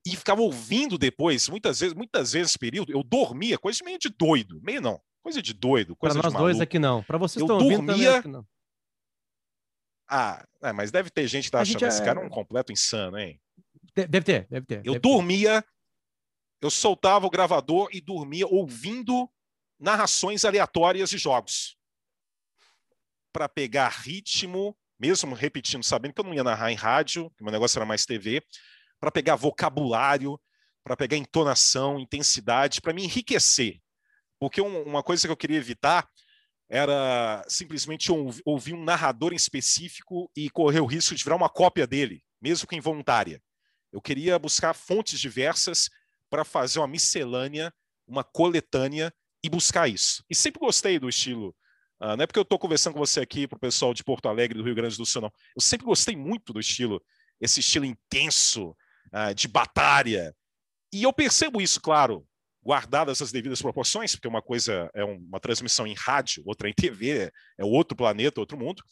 E 0.05 0.15
ficava 0.15 0.41
ouvindo 0.41 0.97
depois, 0.97 1.47
muitas 1.49 1.79
vezes, 1.79 1.93
muitas 1.93 2.33
vezes, 2.33 2.57
período, 2.57 2.91
eu 2.91 3.03
dormia, 3.03 3.59
coisa 3.59 3.83
meio 3.85 3.99
de 3.99 4.09
doido, 4.09 4.59
meio 4.63 4.81
não, 4.81 4.99
coisa 5.21 5.39
de 5.39 5.53
doido, 5.53 5.95
coisa 5.95 6.19
Para 6.19 6.31
nós 6.31 6.41
dois 6.41 6.59
aqui 6.59 6.79
não. 6.79 7.03
Para 7.03 7.19
vocês 7.19 7.41
eu 7.41 7.45
estão 7.45 7.59
dormia... 7.59 8.13
ouvindo 8.15 8.29
não. 8.29 8.45
Ah, 10.13 10.45
é, 10.61 10.73
mas 10.73 10.91
deve 10.91 11.09
ter 11.09 11.25
gente 11.27 11.45
que 11.45 11.51
tá 11.51 11.61
achando 11.61 11.85
é... 11.85 11.87
esse 11.87 12.03
cara 12.03 12.19
um 12.19 12.29
completo 12.29 12.71
insano, 12.71 13.17
hein? 13.17 13.39
Deve 13.95 14.21
ter, 14.21 14.47
deve 14.49 14.65
ter. 14.65 14.77
Eu 14.79 14.93
deve 14.93 14.99
dormia, 14.99 15.61
ter. 15.61 15.69
eu 16.61 16.69
soltava 16.69 17.25
o 17.25 17.29
gravador 17.29 17.89
e 17.93 18.01
dormia 18.01 18.45
ouvindo 18.45 19.29
narrações 19.79 20.43
aleatórias 20.43 21.09
de 21.09 21.17
jogos 21.17 21.77
para 23.31 23.47
pegar 23.47 23.89
ritmo 23.89 24.77
mesmo 25.01 25.33
repetindo, 25.33 25.83
sabendo 25.83 26.13
que 26.13 26.21
eu 26.21 26.25
não 26.25 26.33
ia 26.33 26.43
narrar 26.43 26.71
em 26.71 26.75
rádio, 26.75 27.31
que 27.35 27.43
meu 27.43 27.51
negócio 27.51 27.79
era 27.79 27.85
mais 27.87 28.05
TV, 28.05 28.45
para 28.99 29.09
pegar 29.09 29.35
vocabulário, 29.35 30.39
para 30.83 30.95
pegar 30.95 31.17
entonação, 31.17 31.99
intensidade, 31.99 32.79
para 32.79 32.93
me 32.93 33.03
enriquecer. 33.03 33.79
Porque 34.39 34.61
um, 34.61 34.83
uma 34.83 35.01
coisa 35.01 35.27
que 35.27 35.31
eu 35.31 35.37
queria 35.37 35.57
evitar 35.57 36.07
era 36.71 37.43
simplesmente 37.47 38.09
ouvir 38.45 38.73
um 38.73 38.83
narrador 38.83 39.33
em 39.33 39.35
específico 39.35 40.31
e 40.35 40.49
correr 40.49 40.79
o 40.79 40.85
risco 40.85 41.13
de 41.13 41.23
virar 41.23 41.35
uma 41.35 41.49
cópia 41.49 41.85
dele, 41.85 42.23
mesmo 42.41 42.67
que 42.67 42.75
involuntária. 42.75 43.41
Eu 43.91 44.01
queria 44.01 44.39
buscar 44.39 44.73
fontes 44.73 45.19
diversas 45.19 45.89
para 46.29 46.45
fazer 46.45 46.79
uma 46.79 46.87
miscelânea, 46.87 47.73
uma 48.07 48.23
coletânea 48.23 49.13
e 49.43 49.49
buscar 49.49 49.89
isso. 49.89 50.23
E 50.29 50.35
sempre 50.35 50.61
gostei 50.61 50.97
do 50.97 51.09
estilo 51.09 51.53
Uh, 52.01 52.17
não 52.17 52.23
é 52.23 52.25
porque 52.25 52.39
eu 52.39 52.43
estou 52.43 52.57
conversando 52.57 52.93
com 52.93 52.99
você 52.99 53.19
aqui 53.19 53.47
para 53.47 53.57
o 53.57 53.59
pessoal 53.59 53.93
de 53.93 54.03
Porto 54.03 54.27
Alegre, 54.27 54.57
do 54.57 54.63
Rio 54.63 54.73
Grande 54.73 54.97
do 54.97 55.05
Sul, 55.05 55.21
não. 55.21 55.31
Eu 55.55 55.61
sempre 55.61 55.85
gostei 55.85 56.15
muito 56.15 56.51
do 56.51 56.59
estilo, 56.59 56.99
esse 57.39 57.59
estilo 57.59 57.85
intenso, 57.85 58.75
uh, 59.13 59.35
de 59.35 59.47
batalha. 59.47 60.35
E 60.91 61.03
eu 61.03 61.13
percebo 61.13 61.61
isso, 61.61 61.79
claro, 61.79 62.27
guardadas 62.63 63.21
as 63.21 63.31
devidas 63.31 63.61
proporções, 63.61 64.15
porque 64.15 64.27
uma 64.27 64.41
coisa 64.41 64.89
é 64.93 65.03
uma 65.03 65.39
transmissão 65.39 65.87
em 65.87 65.95
rádio, 65.95 66.43
outra 66.45 66.69
em 66.69 66.73
TV, 66.73 67.31
é 67.57 67.65
outro 67.65 67.95
planeta, 67.95 68.39
outro 68.39 68.57
mundo. 68.57 68.83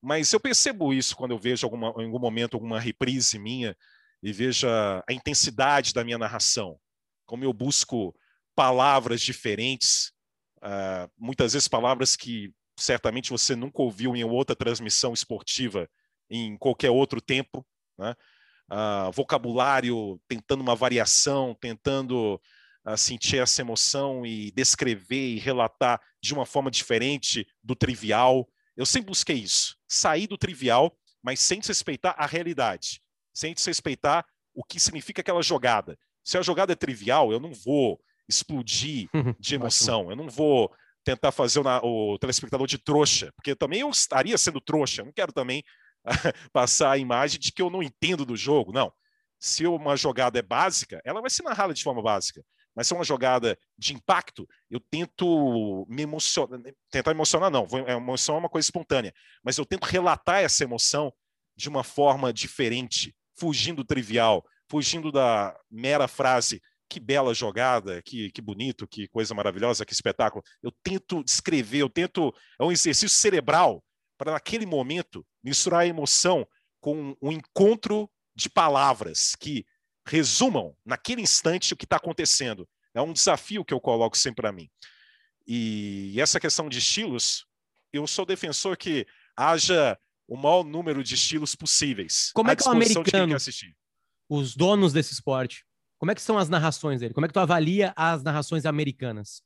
Mas 0.00 0.32
eu 0.32 0.38
percebo 0.38 0.92
isso 0.92 1.16
quando 1.16 1.32
eu 1.32 1.38
vejo 1.38 1.66
alguma, 1.66 1.88
em 1.98 2.06
algum 2.06 2.20
momento 2.20 2.54
alguma 2.54 2.78
reprise 2.78 3.38
minha 3.38 3.76
e 4.22 4.32
veja 4.32 5.02
a 5.08 5.12
intensidade 5.12 5.92
da 5.92 6.04
minha 6.04 6.18
narração, 6.18 6.78
como 7.26 7.44
eu 7.44 7.52
busco 7.52 8.14
palavras 8.54 9.20
diferentes, 9.20 10.12
uh, 10.58 11.10
muitas 11.16 11.52
vezes 11.52 11.68
palavras 11.68 12.14
que 12.14 12.52
certamente 12.78 13.30
você 13.30 13.56
nunca 13.56 13.82
ouviu 13.82 14.14
em 14.14 14.24
outra 14.24 14.54
transmissão 14.54 15.12
esportiva 15.12 15.88
em 16.30 16.56
qualquer 16.56 16.90
outro 16.90 17.20
tempo, 17.20 17.66
né? 17.98 18.14
uh, 18.70 19.10
vocabulário 19.12 20.20
tentando 20.28 20.60
uma 20.60 20.76
variação, 20.76 21.56
tentando 21.60 22.40
uh, 22.88 22.96
sentir 22.96 23.38
essa 23.38 23.60
emoção 23.60 24.24
e 24.24 24.50
descrever 24.52 25.34
e 25.34 25.38
relatar 25.38 26.00
de 26.20 26.32
uma 26.32 26.46
forma 26.46 26.70
diferente 26.70 27.46
do 27.62 27.74
trivial. 27.74 28.48
Eu 28.76 28.86
sempre 28.86 29.08
busquei 29.08 29.36
isso, 29.36 29.76
sair 29.86 30.26
do 30.26 30.38
trivial, 30.38 30.96
mas 31.22 31.40
sem 31.40 31.60
desrespeitar 31.60 32.14
a 32.16 32.26
realidade, 32.26 33.00
sem 33.32 33.52
desrespeitar 33.52 34.24
o 34.54 34.64
que 34.64 34.80
significa 34.80 35.20
aquela 35.20 35.42
jogada. 35.42 35.98
Se 36.24 36.36
a 36.38 36.42
jogada 36.42 36.72
é 36.72 36.76
trivial, 36.76 37.32
eu 37.32 37.40
não 37.40 37.52
vou 37.52 38.00
explodir 38.28 39.08
de 39.38 39.54
emoção, 39.54 40.10
eu 40.10 40.16
não 40.16 40.28
vou 40.28 40.72
tentar 41.04 41.32
fazer 41.32 41.60
o, 41.60 42.12
o 42.12 42.18
telespectador 42.18 42.66
de 42.66 42.78
trouxa, 42.78 43.32
porque 43.34 43.54
também 43.54 43.80
eu 43.80 43.90
estaria 43.90 44.36
sendo 44.36 44.60
trouxa, 44.60 45.00
eu 45.00 45.06
não 45.06 45.12
quero 45.12 45.32
também 45.32 45.62
passar 46.52 46.92
a 46.92 46.98
imagem 46.98 47.40
de 47.40 47.52
que 47.52 47.62
eu 47.62 47.70
não 47.70 47.82
entendo 47.82 48.24
do 48.24 48.36
jogo. 48.36 48.72
Não. 48.72 48.92
Se 49.38 49.66
uma 49.66 49.96
jogada 49.96 50.38
é 50.38 50.42
básica, 50.42 51.00
ela 51.04 51.20
vai 51.20 51.30
ser 51.30 51.44
narrada 51.44 51.72
de 51.72 51.82
forma 51.82 52.02
básica. 52.02 52.44
Mas 52.78 52.86
se 52.86 52.94
é 52.94 52.96
uma 52.96 53.04
jogada 53.04 53.58
de 53.76 53.92
impacto, 53.92 54.48
eu 54.70 54.78
tento 54.78 55.84
me 55.90 56.02
emocionar. 56.02 56.60
Tentar 56.88 57.10
emocionar, 57.10 57.50
não. 57.50 57.66
A 57.84 57.90
emoção 57.94 58.36
é 58.36 58.38
uma 58.38 58.48
coisa 58.48 58.66
espontânea. 58.66 59.12
Mas 59.42 59.58
eu 59.58 59.66
tento 59.66 59.82
relatar 59.82 60.44
essa 60.44 60.62
emoção 60.62 61.12
de 61.56 61.68
uma 61.68 61.82
forma 61.82 62.32
diferente, 62.32 63.12
fugindo 63.36 63.78
do 63.78 63.84
trivial, 63.84 64.46
fugindo 64.70 65.10
da 65.10 65.58
mera 65.68 66.06
frase 66.06 66.62
que 66.88 67.00
bela 67.00 67.34
jogada, 67.34 68.00
que, 68.00 68.30
que 68.30 68.40
bonito, 68.40 68.86
que 68.86 69.08
coisa 69.08 69.34
maravilhosa, 69.34 69.84
que 69.84 69.92
espetáculo. 69.92 70.44
Eu 70.62 70.70
tento 70.80 71.24
descrever, 71.24 71.78
eu 71.78 71.90
tento. 71.90 72.32
É 72.60 72.62
um 72.62 72.70
exercício 72.70 73.08
cerebral 73.08 73.82
para, 74.16 74.30
naquele 74.30 74.66
momento, 74.66 75.26
misturar 75.42 75.80
a 75.80 75.86
emoção 75.86 76.46
com 76.80 77.16
um 77.20 77.32
encontro 77.32 78.08
de 78.36 78.48
palavras 78.48 79.34
que 79.34 79.66
resumam, 80.08 80.74
naquele 80.84 81.22
instante, 81.22 81.74
o 81.74 81.76
que 81.76 81.84
está 81.84 81.96
acontecendo. 81.96 82.68
É 82.94 83.02
um 83.02 83.12
desafio 83.12 83.64
que 83.64 83.74
eu 83.74 83.80
coloco 83.80 84.16
sempre 84.16 84.42
para 84.42 84.52
mim. 84.52 84.68
E 85.46 86.14
essa 86.20 86.40
questão 86.40 86.68
de 86.68 86.78
estilos, 86.78 87.46
eu 87.92 88.06
sou 88.06 88.26
defensor 88.26 88.76
que 88.76 89.06
haja 89.36 89.98
o 90.26 90.36
maior 90.36 90.64
número 90.64 91.02
de 91.02 91.14
estilos 91.14 91.54
possíveis. 91.54 92.30
Como 92.34 92.50
é 92.50 92.56
que 92.56 92.66
o 92.66 92.70
americano, 92.70 93.36
os 94.28 94.54
donos 94.54 94.92
desse 94.92 95.12
esporte, 95.12 95.64
como 95.98 96.12
é 96.12 96.14
que 96.14 96.22
são 96.22 96.36
as 96.36 96.48
narrações 96.48 97.00
dele? 97.00 97.14
Como 97.14 97.24
é 97.24 97.28
que 97.28 97.34
tu 97.34 97.40
avalia 97.40 97.92
as 97.96 98.22
narrações 98.22 98.66
americanas? 98.66 99.42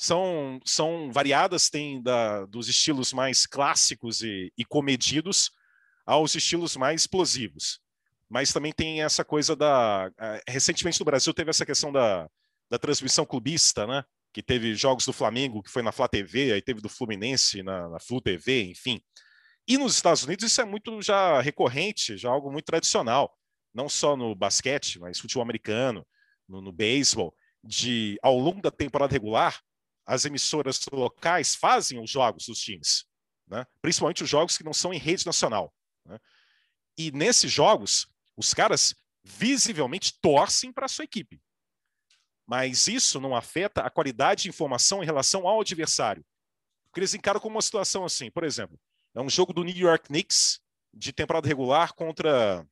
são, 0.00 0.58
são 0.64 1.12
variadas, 1.12 1.68
tem 1.68 2.00
da, 2.02 2.46
dos 2.46 2.68
estilos 2.68 3.12
mais 3.12 3.44
clássicos 3.44 4.22
e, 4.22 4.50
e 4.56 4.64
comedidos 4.64 5.50
aos 6.06 6.34
estilos 6.34 6.74
mais 6.74 7.02
explosivos. 7.02 7.82
Mas 8.30 8.52
também 8.52 8.72
tem 8.72 9.02
essa 9.02 9.24
coisa 9.24 9.56
da. 9.56 10.10
Recentemente 10.48 11.00
no 11.00 11.04
Brasil 11.04 11.34
teve 11.34 11.50
essa 11.50 11.66
questão 11.66 11.90
da, 11.90 12.30
da 12.70 12.78
transmissão 12.78 13.26
clubista, 13.26 13.86
né? 13.86 14.04
Que 14.32 14.40
teve 14.42 14.74
jogos 14.76 15.04
do 15.04 15.12
Flamengo, 15.12 15.62
que 15.62 15.70
foi 15.70 15.82
na 15.82 15.90
Flá 15.90 16.06
TV, 16.06 16.52
aí 16.52 16.62
teve 16.62 16.80
do 16.80 16.88
Fluminense 16.88 17.62
na, 17.64 17.88
na 17.88 17.98
Flu 17.98 18.20
TV, 18.20 18.62
enfim. 18.70 19.02
E 19.66 19.76
nos 19.76 19.96
Estados 19.96 20.22
Unidos 20.22 20.44
isso 20.44 20.60
é 20.60 20.64
muito 20.64 21.02
já 21.02 21.40
recorrente, 21.40 22.16
já 22.16 22.30
algo 22.30 22.52
muito 22.52 22.66
tradicional, 22.66 23.36
não 23.74 23.88
só 23.88 24.16
no 24.16 24.34
basquete, 24.34 25.00
mas 25.00 25.18
futebol 25.18 25.42
americano, 25.42 26.06
no, 26.48 26.60
no 26.60 26.72
beisebol, 26.72 27.34
de 27.62 28.18
ao 28.22 28.38
longo 28.38 28.62
da 28.62 28.70
temporada 28.70 29.12
regular 29.12 29.60
as 30.06 30.24
emissoras 30.24 30.80
locais 30.92 31.54
fazem 31.54 32.00
os 32.00 32.10
jogos 32.10 32.46
dos 32.46 32.58
times, 32.58 33.04
né? 33.46 33.64
principalmente 33.80 34.24
os 34.24 34.28
jogos 34.28 34.56
que 34.56 34.64
não 34.64 34.72
são 34.72 34.92
em 34.92 34.98
rede 34.98 35.26
nacional. 35.26 35.72
Né? 36.04 36.18
E 36.98 37.12
nesses 37.12 37.52
jogos, 37.52 38.08
os 38.40 38.54
caras 38.54 38.94
visivelmente 39.22 40.18
torcem 40.20 40.72
para 40.72 40.86
a 40.86 40.88
sua 40.88 41.04
equipe. 41.04 41.40
Mas 42.46 42.88
isso 42.88 43.20
não 43.20 43.36
afeta 43.36 43.82
a 43.82 43.90
qualidade 43.90 44.42
de 44.42 44.48
informação 44.48 45.02
em 45.02 45.06
relação 45.06 45.46
ao 45.46 45.60
adversário. 45.60 46.24
Porque 46.88 47.00
eles 47.00 47.14
encaram 47.14 47.38
como 47.38 47.54
uma 47.54 47.62
situação 47.62 48.04
assim, 48.04 48.30
por 48.30 48.42
exemplo, 48.42 48.78
é 49.14 49.20
um 49.20 49.30
jogo 49.30 49.52
do 49.52 49.62
New 49.62 49.76
York 49.76 50.08
Knicks 50.08 50.60
de 50.92 51.12
temporada 51.12 51.46
regular 51.46 51.92
contra 51.94 52.66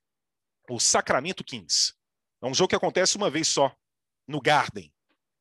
o 0.69 0.81
Sacramento 0.81 1.45
Kings. 1.45 1.95
É 2.43 2.47
um 2.47 2.55
jogo 2.55 2.69
que 2.69 2.77
acontece 2.77 3.17
uma 3.17 3.31
vez 3.31 3.47
só, 3.47 3.73
no 4.27 4.41
Garden 4.41 4.93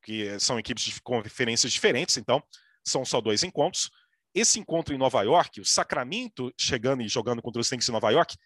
que 0.07 0.39
são 0.39 0.57
equipes 0.57 0.85
de 0.85 1.01
conferências 1.01 1.73
diferentes, 1.73 2.15
então 2.15 2.41
são 2.81 3.03
só 3.03 3.19
dois 3.19 3.43
encontros. 3.43 3.91
Esse 4.33 4.57
encontro 4.57 4.95
em 4.95 4.97
Nova 4.97 5.21
York, 5.21 5.59
o 5.59 5.65
Sacramento 5.65 6.49
chegando 6.57 7.01
e 7.01 7.09
jogando 7.09 7.41
contra 7.41 7.59
os 7.59 7.67
Knicks 7.67 7.89
em 7.89 7.91
Nova 7.91 8.09
York, 8.09 8.37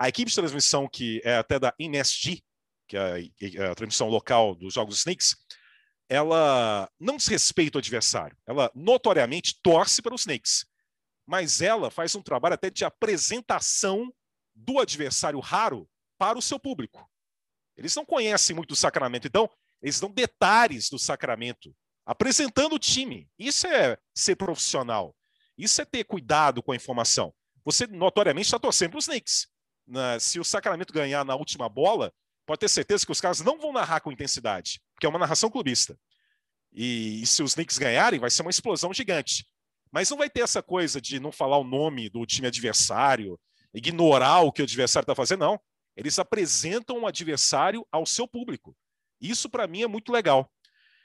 a 0.00 0.08
equipe 0.08 0.30
de 0.30 0.34
transmissão 0.34 0.88
que 0.88 1.20
é 1.22 1.36
até 1.36 1.58
da 1.58 1.74
MSG, 1.78 2.42
que 2.88 2.96
é 2.96 3.68
a, 3.70 3.74
transmissão 3.74 4.08
local 4.08 4.54
dos 4.54 4.72
jogos 4.72 5.04
Knicks, 5.04 5.36
ela 6.08 6.90
não 6.98 7.18
desrespeita 7.18 7.76
o 7.76 7.80
adversário, 7.80 8.34
ela 8.46 8.72
notoriamente 8.74 9.60
torce 9.62 10.00
para 10.00 10.14
os 10.14 10.24
Knicks, 10.24 10.64
mas 11.26 11.60
ela 11.60 11.90
faz 11.90 12.14
um 12.14 12.22
trabalho 12.22 12.54
até 12.54 12.70
de 12.70 12.82
apresentação 12.82 14.10
do 14.54 14.78
adversário 14.78 15.38
raro 15.38 15.86
para 16.16 16.38
o 16.38 16.42
seu 16.42 16.58
público. 16.58 17.06
Eles 17.76 17.94
não 17.94 18.06
conhecem 18.06 18.56
muito 18.56 18.70
o 18.70 18.76
Sacramento, 18.76 19.26
então 19.26 19.50
eles 19.82 20.00
dão 20.00 20.10
detalhes 20.10 20.88
do 20.88 20.98
sacramento, 20.98 21.76
apresentando 22.06 22.74
o 22.74 22.78
time. 22.78 23.28
Isso 23.38 23.66
é 23.66 23.98
ser 24.14 24.36
profissional. 24.36 25.14
Isso 25.58 25.80
é 25.82 25.84
ter 25.84 26.04
cuidado 26.04 26.62
com 26.62 26.72
a 26.72 26.76
informação. 26.76 27.34
Você 27.64 27.86
notoriamente 27.86 28.46
está 28.46 28.58
torcendo 28.58 28.92
para 28.92 28.98
os 28.98 29.06
Knicks. 29.06 29.46
Se 30.20 30.38
o 30.38 30.44
Sacramento 30.44 30.92
ganhar 30.92 31.24
na 31.24 31.34
última 31.34 31.68
bola, 31.68 32.12
pode 32.46 32.60
ter 32.60 32.68
certeza 32.68 33.04
que 33.04 33.12
os 33.12 33.20
caras 33.20 33.40
não 33.40 33.58
vão 33.58 33.72
narrar 33.72 34.00
com 34.00 34.12
intensidade, 34.12 34.80
porque 34.94 35.06
é 35.06 35.08
uma 35.08 35.18
narração 35.18 35.50
clubista. 35.50 35.98
E, 36.72 37.22
e 37.22 37.26
se 37.26 37.42
os 37.42 37.54
Knicks 37.54 37.78
ganharem, 37.78 38.20
vai 38.20 38.30
ser 38.30 38.42
uma 38.42 38.50
explosão 38.50 38.92
gigante. 38.94 39.46
Mas 39.90 40.08
não 40.08 40.18
vai 40.18 40.30
ter 40.30 40.40
essa 40.42 40.62
coisa 40.62 41.00
de 41.00 41.18
não 41.18 41.32
falar 41.32 41.58
o 41.58 41.64
nome 41.64 42.08
do 42.08 42.24
time 42.24 42.46
adversário, 42.46 43.38
ignorar 43.74 44.40
o 44.40 44.52
que 44.52 44.62
o 44.62 44.64
adversário 44.64 45.04
está 45.04 45.14
fazendo, 45.14 45.40
não. 45.40 45.60
Eles 45.96 46.18
apresentam 46.18 47.00
o 47.00 47.06
adversário 47.06 47.86
ao 47.90 48.06
seu 48.06 48.26
público. 48.26 48.76
Isso 49.20 49.50
para 49.50 49.66
mim 49.66 49.82
é 49.82 49.86
muito 49.86 50.12
legal. 50.12 50.50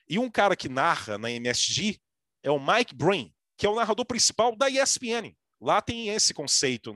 E 0.07 0.19
um 0.19 0.29
cara 0.29 0.55
que 0.55 0.69
narra 0.69 1.17
na 1.17 1.31
MSG 1.31 1.99
é 2.43 2.51
o 2.51 2.59
Mike 2.59 2.93
Breen, 2.93 3.33
que 3.57 3.65
é 3.65 3.69
o 3.69 3.75
narrador 3.75 4.05
principal 4.05 4.55
da 4.55 4.69
ESPN. 4.69 5.35
Lá 5.59 5.81
tem 5.81 6.09
esse 6.09 6.33
conceito. 6.33 6.93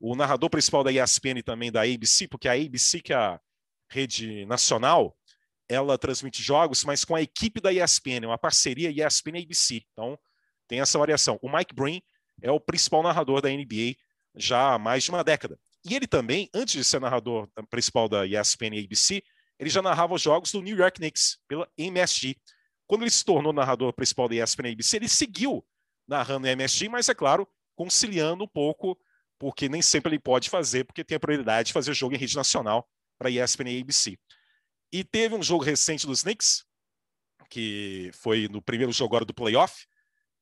O 0.00 0.16
narrador 0.16 0.48
principal 0.48 0.82
da 0.82 0.90
ESPN 0.90 1.42
também 1.44 1.70
da 1.70 1.82
ABC, 1.82 2.26
porque 2.26 2.48
a 2.48 2.54
ABC, 2.54 3.00
que 3.00 3.12
é 3.12 3.16
a 3.16 3.40
rede 3.90 4.46
nacional, 4.46 5.14
ela 5.68 5.98
transmite 5.98 6.42
jogos, 6.42 6.82
mas 6.84 7.04
com 7.04 7.14
a 7.14 7.22
equipe 7.22 7.60
da 7.60 7.72
ESPN, 7.72 8.26
uma 8.26 8.38
parceria 8.38 8.90
ESPN-ABC. 8.90 9.82
Então, 9.92 10.18
tem 10.66 10.80
essa 10.80 10.98
variação. 10.98 11.38
O 11.42 11.54
Mike 11.54 11.74
Breen 11.74 12.02
é 12.42 12.50
o 12.50 12.58
principal 12.58 13.02
narrador 13.02 13.42
da 13.42 13.50
NBA 13.50 13.94
já 14.34 14.74
há 14.74 14.78
mais 14.78 15.04
de 15.04 15.10
uma 15.10 15.22
década. 15.22 15.58
E 15.84 15.94
ele 15.94 16.06
também, 16.06 16.48
antes 16.54 16.74
de 16.74 16.84
ser 16.84 17.00
narrador 17.00 17.48
principal 17.68 18.08
da 18.08 18.26
ESPN 18.26 18.74
e 18.76 18.84
ABC, 18.84 19.22
ele 19.58 19.68
já 19.70 19.82
narrava 19.82 20.14
os 20.14 20.22
jogos 20.22 20.50
do 20.50 20.62
New 20.62 20.76
York 20.76 20.98
Knicks 20.98 21.38
pela 21.46 21.68
MSG. 21.76 22.36
Quando 22.86 23.02
ele 23.02 23.10
se 23.10 23.24
tornou 23.24 23.52
narrador 23.52 23.92
principal 23.92 24.28
da 24.28 24.36
ESPN 24.36 24.72
ABC, 24.72 24.96
ele 24.96 25.08
seguiu 25.08 25.64
narrando 26.08 26.46
a 26.46 26.50
MSG, 26.50 26.88
mas 26.88 27.08
é 27.08 27.14
claro, 27.14 27.46
conciliando 27.76 28.44
um 28.44 28.48
pouco, 28.48 28.98
porque 29.40 29.70
nem 29.70 29.80
sempre 29.80 30.10
ele 30.10 30.20
pode 30.20 30.50
fazer, 30.50 30.84
porque 30.84 31.02
tem 31.02 31.16
a 31.16 31.20
prioridade 31.20 31.68
de 31.68 31.72
fazer 31.72 31.94
jogo 31.94 32.14
em 32.14 32.18
rede 32.18 32.36
nacional 32.36 32.86
para 33.18 33.30
ESPN 33.30 33.70
e 33.70 33.80
ABC. 33.80 34.18
E 34.92 35.02
teve 35.02 35.34
um 35.34 35.42
jogo 35.42 35.64
recente 35.64 36.06
dos 36.06 36.22
Knicks, 36.22 36.66
que 37.48 38.10
foi 38.12 38.48
no 38.48 38.60
primeiro 38.60 38.92
jogo 38.92 39.14
agora 39.14 39.24
do 39.24 39.32
playoff, 39.32 39.86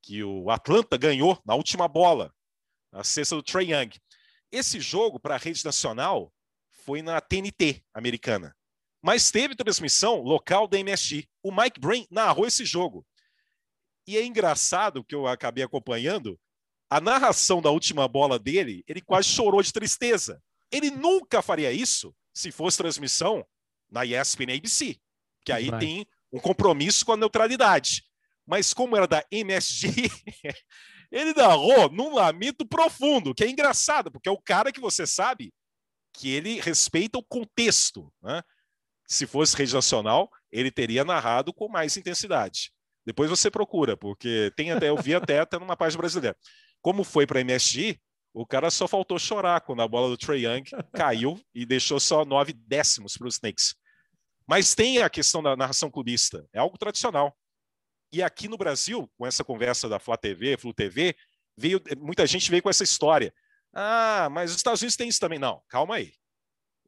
que 0.02 0.24
o 0.24 0.50
Atlanta 0.50 0.98
ganhou 0.98 1.40
na 1.46 1.54
última 1.54 1.86
bola, 1.86 2.34
a 2.90 3.04
cesta 3.04 3.36
do 3.36 3.42
Trey 3.42 3.72
Young. 3.72 3.90
Esse 4.50 4.80
jogo 4.80 5.20
para 5.20 5.36
a 5.36 5.38
rede 5.38 5.64
nacional 5.64 6.32
foi 6.84 7.00
na 7.00 7.20
TNT 7.20 7.84
americana. 7.94 8.56
Mas 9.00 9.30
teve 9.30 9.54
transmissão 9.54 10.22
local 10.22 10.66
da 10.66 10.76
MSG. 10.76 11.28
O 11.40 11.54
Mike 11.54 11.78
Brain 11.78 12.04
narrou 12.10 12.46
esse 12.46 12.64
jogo. 12.64 13.06
E 14.08 14.16
é 14.16 14.24
engraçado 14.24 15.04
que 15.04 15.14
eu 15.14 15.28
acabei 15.28 15.62
acompanhando 15.62 16.40
a 16.90 17.00
narração 17.00 17.60
da 17.60 17.70
última 17.70 18.06
bola 18.08 18.38
dele, 18.38 18.84
ele 18.86 19.00
quase 19.00 19.28
chorou 19.28 19.62
de 19.62 19.72
tristeza. 19.72 20.42
Ele 20.70 20.90
nunca 20.90 21.42
faria 21.42 21.72
isso 21.72 22.14
se 22.32 22.50
fosse 22.50 22.78
transmissão 22.78 23.44
na 23.90 24.04
ESPN 24.04 24.54
ABC, 24.56 24.98
que 25.44 25.52
aí 25.52 25.70
tem 25.78 26.06
um 26.32 26.38
compromisso 26.38 27.04
com 27.04 27.12
a 27.12 27.16
neutralidade. 27.16 28.04
Mas 28.46 28.72
como 28.72 28.96
era 28.96 29.06
da 29.06 29.24
MSG, 29.30 30.10
Ele 31.10 31.32
narrou 31.32 31.90
num 31.90 32.14
lamento 32.14 32.66
profundo, 32.66 33.34
que 33.34 33.42
é 33.42 33.48
engraçado, 33.48 34.10
porque 34.10 34.28
é 34.28 34.32
o 34.32 34.40
cara 34.40 34.70
que 34.70 34.80
você 34.80 35.06
sabe 35.06 35.52
que 36.12 36.30
ele 36.30 36.60
respeita 36.60 37.18
o 37.18 37.24
contexto. 37.24 38.12
Né? 38.22 38.42
Se 39.06 39.26
fosse 39.26 39.56
rede 39.56 39.74
nacional, 39.74 40.30
ele 40.52 40.70
teria 40.70 41.04
narrado 41.04 41.52
com 41.52 41.68
mais 41.68 41.96
intensidade. 41.96 42.72
Depois 43.06 43.30
você 43.30 43.50
procura, 43.50 43.96
porque 43.96 44.52
tem 44.54 44.70
até, 44.70 44.90
eu 44.90 44.96
vi 44.98 45.14
até, 45.14 45.40
até 45.40 45.58
numa 45.58 45.76
página 45.76 45.98
brasileira. 45.98 46.36
Como 46.88 47.04
foi 47.04 47.26
para 47.26 47.42
MSG, 47.42 48.00
o 48.32 48.46
cara 48.46 48.70
só 48.70 48.88
faltou 48.88 49.18
chorar 49.18 49.60
quando 49.60 49.82
a 49.82 49.86
bola 49.86 50.08
do 50.08 50.16
Trey 50.16 50.46
Young 50.46 50.64
caiu 50.96 51.38
e 51.54 51.66
deixou 51.66 52.00
só 52.00 52.24
nove 52.24 52.54
décimos 52.54 53.14
para 53.14 53.28
os 53.28 53.34
Snakes. 53.34 53.74
Mas 54.46 54.74
tem 54.74 55.02
a 55.02 55.10
questão 55.10 55.42
da 55.42 55.54
narração 55.54 55.90
clubista, 55.90 56.48
é 56.50 56.58
algo 56.58 56.78
tradicional. 56.78 57.36
E 58.10 58.22
aqui 58.22 58.48
no 58.48 58.56
Brasil, 58.56 59.06
com 59.18 59.26
essa 59.26 59.44
conversa 59.44 59.86
da 59.86 59.98
Flá 59.98 60.16
TV, 60.16 60.56
Flu 60.56 60.72
TV, 60.72 61.14
veio, 61.54 61.78
muita 61.98 62.26
gente 62.26 62.50
veio 62.50 62.62
com 62.62 62.70
essa 62.70 62.84
história. 62.84 63.34
Ah, 63.70 64.30
mas 64.30 64.52
os 64.52 64.56
Estados 64.56 64.80
Unidos 64.80 64.96
têm 64.96 65.10
isso 65.10 65.20
também. 65.20 65.38
Não, 65.38 65.62
calma 65.68 65.96
aí. 65.96 66.14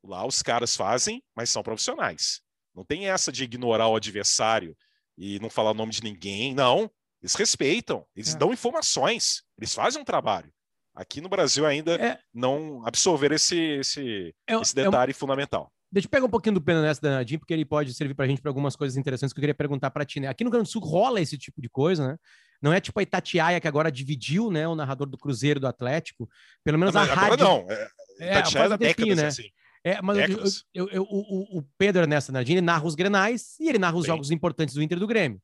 Lá 0.02 0.26
os 0.26 0.40
caras 0.40 0.74
fazem, 0.74 1.22
mas 1.36 1.50
são 1.50 1.62
profissionais. 1.62 2.40
Não 2.74 2.86
tem 2.86 3.10
essa 3.10 3.30
de 3.30 3.44
ignorar 3.44 3.88
o 3.88 3.96
adversário 3.96 4.74
e 5.18 5.38
não 5.40 5.50
falar 5.50 5.72
o 5.72 5.74
nome 5.74 5.92
de 5.92 6.02
ninguém. 6.02 6.54
Não. 6.54 6.90
Eles 7.22 7.34
respeitam, 7.34 8.04
eles 8.16 8.34
é. 8.34 8.38
dão 8.38 8.52
informações, 8.52 9.42
eles 9.58 9.74
fazem 9.74 10.00
um 10.00 10.04
trabalho. 10.04 10.50
Aqui 10.94 11.20
no 11.20 11.28
Brasil 11.28 11.66
ainda 11.66 11.94
é. 11.94 12.18
não 12.32 12.82
absorver 12.84 13.32
esse, 13.32 13.56
esse, 13.56 14.34
é, 14.46 14.54
esse 14.56 14.74
detalhe 14.74 15.12
fundamental. 15.12 15.70
Deixa 15.92 16.06
eu 16.06 16.10
pegar 16.10 16.26
um 16.26 16.30
pouquinho 16.30 16.54
do 16.54 16.60
pena 16.60 16.82
nessa 16.82 17.00
danadinho, 17.00 17.40
porque 17.40 17.52
ele 17.52 17.64
pode 17.64 17.92
servir 17.94 18.14
para 18.14 18.24
a 18.24 18.28
gente 18.28 18.40
para 18.40 18.50
algumas 18.50 18.76
coisas 18.76 18.96
interessantes 18.96 19.32
que 19.32 19.38
eu 19.38 19.42
queria 19.42 19.54
perguntar 19.54 19.90
para 19.90 20.04
ti. 20.04 20.20
Né? 20.20 20.28
Aqui 20.28 20.44
no 20.44 20.48
Rio 20.48 20.52
Grande 20.52 20.68
do 20.68 20.72
Sul 20.72 20.82
rola 20.82 21.20
esse 21.20 21.36
tipo 21.36 21.60
de 21.60 21.68
coisa, 21.68 22.06
né? 22.06 22.16
Não 22.62 22.72
é 22.72 22.80
tipo 22.80 23.00
a 23.00 23.02
Itatiaia 23.02 23.60
que 23.60 23.66
agora 23.66 23.90
dividiu, 23.90 24.50
né, 24.50 24.68
o 24.68 24.74
narrador 24.74 25.08
do 25.08 25.16
Cruzeiro 25.16 25.58
do 25.58 25.66
Atlético. 25.66 26.28
Pelo 26.62 26.78
menos 26.78 26.94
não, 26.94 27.00
a 27.00 27.04
agora 27.04 27.20
rádio. 27.30 27.44
não. 27.44 27.66
É, 27.70 27.90
é 28.20 28.30
Itatiaia 28.38 28.74
é, 28.74 28.78
décadas 28.78 29.16
né? 29.16 29.26
assim. 29.26 29.48
É, 29.82 30.02
mas 30.02 30.64
eu, 30.74 30.88
eu, 30.88 30.88
eu, 30.90 31.02
o, 31.04 31.58
o 31.58 31.64
Pedro 31.78 32.02
Ernesto 32.02 32.30
Nardini 32.30 32.60
narra 32.60 32.84
os 32.84 32.94
grenais 32.94 33.58
e 33.58 33.68
ele 33.68 33.78
narra 33.78 33.96
os 33.96 34.04
Sim. 34.04 34.08
jogos 34.08 34.30
importantes 34.30 34.74
do 34.74 34.82
Inter 34.82 34.98
e 34.98 35.00
do 35.00 35.06
Grêmio. 35.06 35.40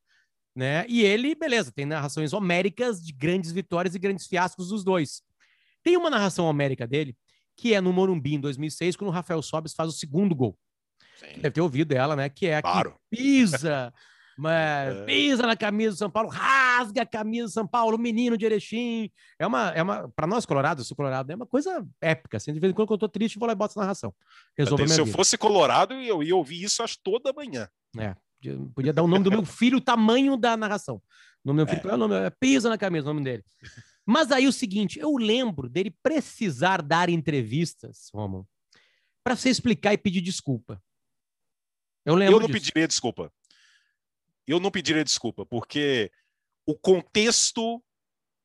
Né? 0.56 0.86
E 0.88 1.02
ele, 1.02 1.34
beleza, 1.34 1.70
tem 1.70 1.84
narrações 1.84 2.32
homéricas 2.32 3.04
de 3.04 3.12
grandes 3.12 3.52
vitórias 3.52 3.94
e 3.94 3.98
grandes 3.98 4.26
fiascos 4.26 4.68
dos 4.70 4.82
dois. 4.82 5.20
Tem 5.84 5.98
uma 5.98 6.08
narração 6.08 6.46
homérica 6.46 6.86
dele, 6.86 7.14
que 7.54 7.74
é 7.74 7.80
no 7.80 7.92
Morumbi, 7.92 8.34
em 8.34 8.40
2006, 8.40 8.96
quando 8.96 9.10
o 9.10 9.12
Rafael 9.12 9.42
Sobes 9.42 9.74
faz 9.74 9.90
o 9.90 9.92
segundo 9.92 10.34
gol. 10.34 10.58
Sim. 11.16 11.40
Deve 11.40 11.50
ter 11.50 11.60
ouvido 11.60 11.92
ela, 11.92 12.16
né? 12.16 12.30
Que 12.30 12.46
é 12.46 12.56
a 12.56 12.62
claro. 12.62 12.98
que 13.12 13.18
pisa, 13.18 13.92
mas, 14.36 14.96
é. 14.96 15.04
pisa 15.04 15.46
na 15.46 15.56
camisa 15.56 15.92
do 15.92 15.98
São 15.98 16.10
Paulo, 16.10 16.30
rasga 16.30 17.02
a 17.02 17.06
camisa 17.06 17.44
do 17.48 17.52
São 17.52 17.66
Paulo, 17.66 17.98
menino 17.98 18.36
de 18.38 18.46
Erechim. 18.46 19.10
É 19.38 19.46
uma, 19.46 19.68
é 19.72 19.82
uma 19.82 20.08
para 20.16 20.26
nós 20.26 20.46
colorados, 20.46 20.86
sou 20.86 20.96
colorado, 20.96 21.30
é 21.30 21.34
uma 21.36 21.46
coisa 21.46 21.86
épica. 22.00 22.38
Assim, 22.38 22.54
de 22.54 22.60
vez 22.60 22.70
em 22.70 22.74
quando 22.74 22.90
eu 22.90 22.98
tô 22.98 23.08
triste, 23.10 23.38
vou 23.38 23.46
lá 23.46 23.52
e 23.52 23.56
boto 23.56 23.72
essa 23.72 23.80
narração. 23.80 24.14
Resolve 24.56 24.88
se 24.88 24.98
eu 24.98 25.04
vida. 25.04 25.16
fosse 25.16 25.36
colorado, 25.36 25.92
eu 25.92 26.22
ia 26.22 26.34
ouvir 26.34 26.62
isso 26.62 26.82
acho 26.82 26.98
toda 27.04 27.32
manhã. 27.34 27.68
É, 27.98 28.14
podia 28.74 28.92
dar 28.92 29.02
o 29.02 29.08
nome 29.08 29.24
do 29.24 29.30
meu 29.30 29.44
filho, 29.44 29.78
o 29.78 29.80
tamanho 29.80 30.36
da 30.36 30.56
narração. 30.56 30.96
O 31.44 31.48
nome 31.48 31.58
do 31.58 31.64
meu 31.64 31.66
filho, 31.66 31.78
é. 31.78 31.82
qual 31.82 31.92
é 31.92 31.94
o 31.94 31.98
nome? 31.98 32.14
É, 32.14 32.30
pisa 32.30 32.68
na 32.68 32.78
camisa, 32.78 33.10
o 33.10 33.14
nome 33.14 33.24
dele. 33.24 33.44
Mas 34.04 34.30
aí 34.30 34.46
o 34.46 34.52
seguinte, 34.52 34.98
eu 34.98 35.16
lembro 35.16 35.68
dele 35.68 35.94
precisar 36.02 36.80
dar 36.80 37.08
entrevistas, 37.08 38.08
Romulo, 38.14 38.48
para 39.24 39.34
você 39.34 39.50
explicar 39.50 39.92
e 39.92 39.98
pedir 39.98 40.20
desculpa. 40.20 40.80
Eu 42.04 42.14
lembro. 42.14 42.36
Eu 42.36 42.40
não 42.40 42.46
disso. 42.46 42.60
pediria 42.60 42.86
desculpa. 42.86 43.32
Eu 44.46 44.60
não 44.60 44.70
pediria 44.70 45.02
desculpa, 45.02 45.44
porque 45.44 46.12
o 46.64 46.74
contexto 46.76 47.82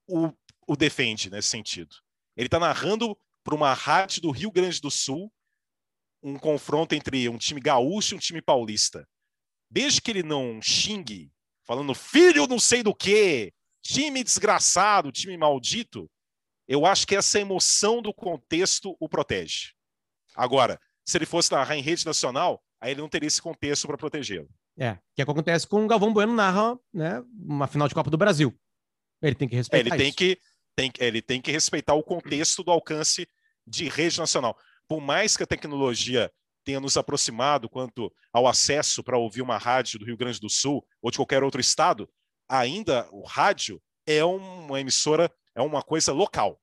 o, 0.07 0.33
o 0.67 0.75
defende 0.75 1.29
nesse 1.29 1.49
sentido. 1.49 1.95
Ele 2.35 2.47
está 2.47 2.59
narrando 2.59 3.15
para 3.43 3.55
uma 3.55 3.73
rádio 3.73 4.21
do 4.21 4.31
Rio 4.31 4.51
Grande 4.51 4.81
do 4.81 4.89
Sul 4.89 5.31
um 6.23 6.37
confronto 6.37 6.93
entre 6.93 7.27
um 7.29 7.37
time 7.37 7.59
gaúcho 7.59 8.13
e 8.13 8.17
um 8.17 8.19
time 8.19 8.41
paulista. 8.41 9.07
Desde 9.71 10.01
que 10.01 10.11
ele 10.11 10.21
não 10.21 10.61
xingue, 10.61 11.31
falando 11.65 11.93
filho 11.93 12.45
não 12.45 12.59
sei 12.59 12.83
do 12.83 12.93
que, 12.93 13.53
time 13.81 14.21
desgraçado, 14.21 15.13
time 15.13 15.37
maldito, 15.37 16.11
eu 16.67 16.85
acho 16.85 17.07
que 17.07 17.15
essa 17.15 17.39
emoção 17.39 18.01
do 18.01 18.13
contexto 18.13 18.97
o 18.99 19.07
protege. 19.07 19.71
Agora, 20.35 20.77
se 21.05 21.17
ele 21.17 21.25
fosse 21.25 21.51
narrar 21.53 21.77
em 21.77 21.81
rede 21.81 22.05
nacional, 22.05 22.61
aí 22.81 22.91
ele 22.91 23.01
não 23.01 23.07
teria 23.07 23.27
esse 23.27 23.41
contexto 23.41 23.87
para 23.87 23.97
protegê-lo. 23.97 24.49
É, 24.77 24.97
que 25.15 25.21
é 25.21 25.23
o 25.23 25.25
que 25.25 25.31
acontece 25.31 25.65
com 25.65 25.85
o 25.85 25.87
Galvão 25.87 26.13
Bueno 26.13 26.33
narra 26.33 26.77
né, 26.93 27.23
uma 27.33 27.67
final 27.67 27.87
de 27.87 27.93
Copa 27.93 28.09
do 28.09 28.17
Brasil. 28.17 28.53
Ele 29.21 29.35
tem 29.35 29.47
que 29.47 29.55
respeitar 29.55 29.77
é, 29.77 29.81
ele 29.81 29.89
isso. 29.89 29.97
tem 29.97 30.13
que 30.13 30.41
tem, 30.75 30.91
ele 30.99 31.21
tem 31.21 31.41
que 31.41 31.51
respeitar 31.51 31.93
o 31.93 32.03
contexto 32.03 32.63
do 32.63 32.71
alcance 32.71 33.27
de 33.65 33.87
rede 33.87 34.19
nacional. 34.19 34.57
Por 34.87 34.99
mais 34.99 35.37
que 35.37 35.43
a 35.43 35.47
tecnologia 35.47 36.31
tenha 36.63 36.79
nos 36.79 36.97
aproximado 36.97 37.69
quanto 37.69 38.11
ao 38.31 38.47
acesso 38.47 39.03
para 39.03 39.17
ouvir 39.17 39.41
uma 39.41 39.57
rádio 39.57 39.99
do 39.99 40.05
Rio 40.05 40.17
Grande 40.17 40.39
do 40.39 40.49
Sul 40.49 40.85
ou 41.01 41.11
de 41.11 41.17
qualquer 41.17 41.43
outro 41.43 41.61
estado, 41.61 42.09
ainda 42.47 43.07
o 43.11 43.23
rádio 43.25 43.81
é 44.05 44.23
uma 44.23 44.79
emissora, 44.79 45.31
é 45.55 45.61
uma 45.61 45.81
coisa 45.81 46.11
local. 46.11 46.59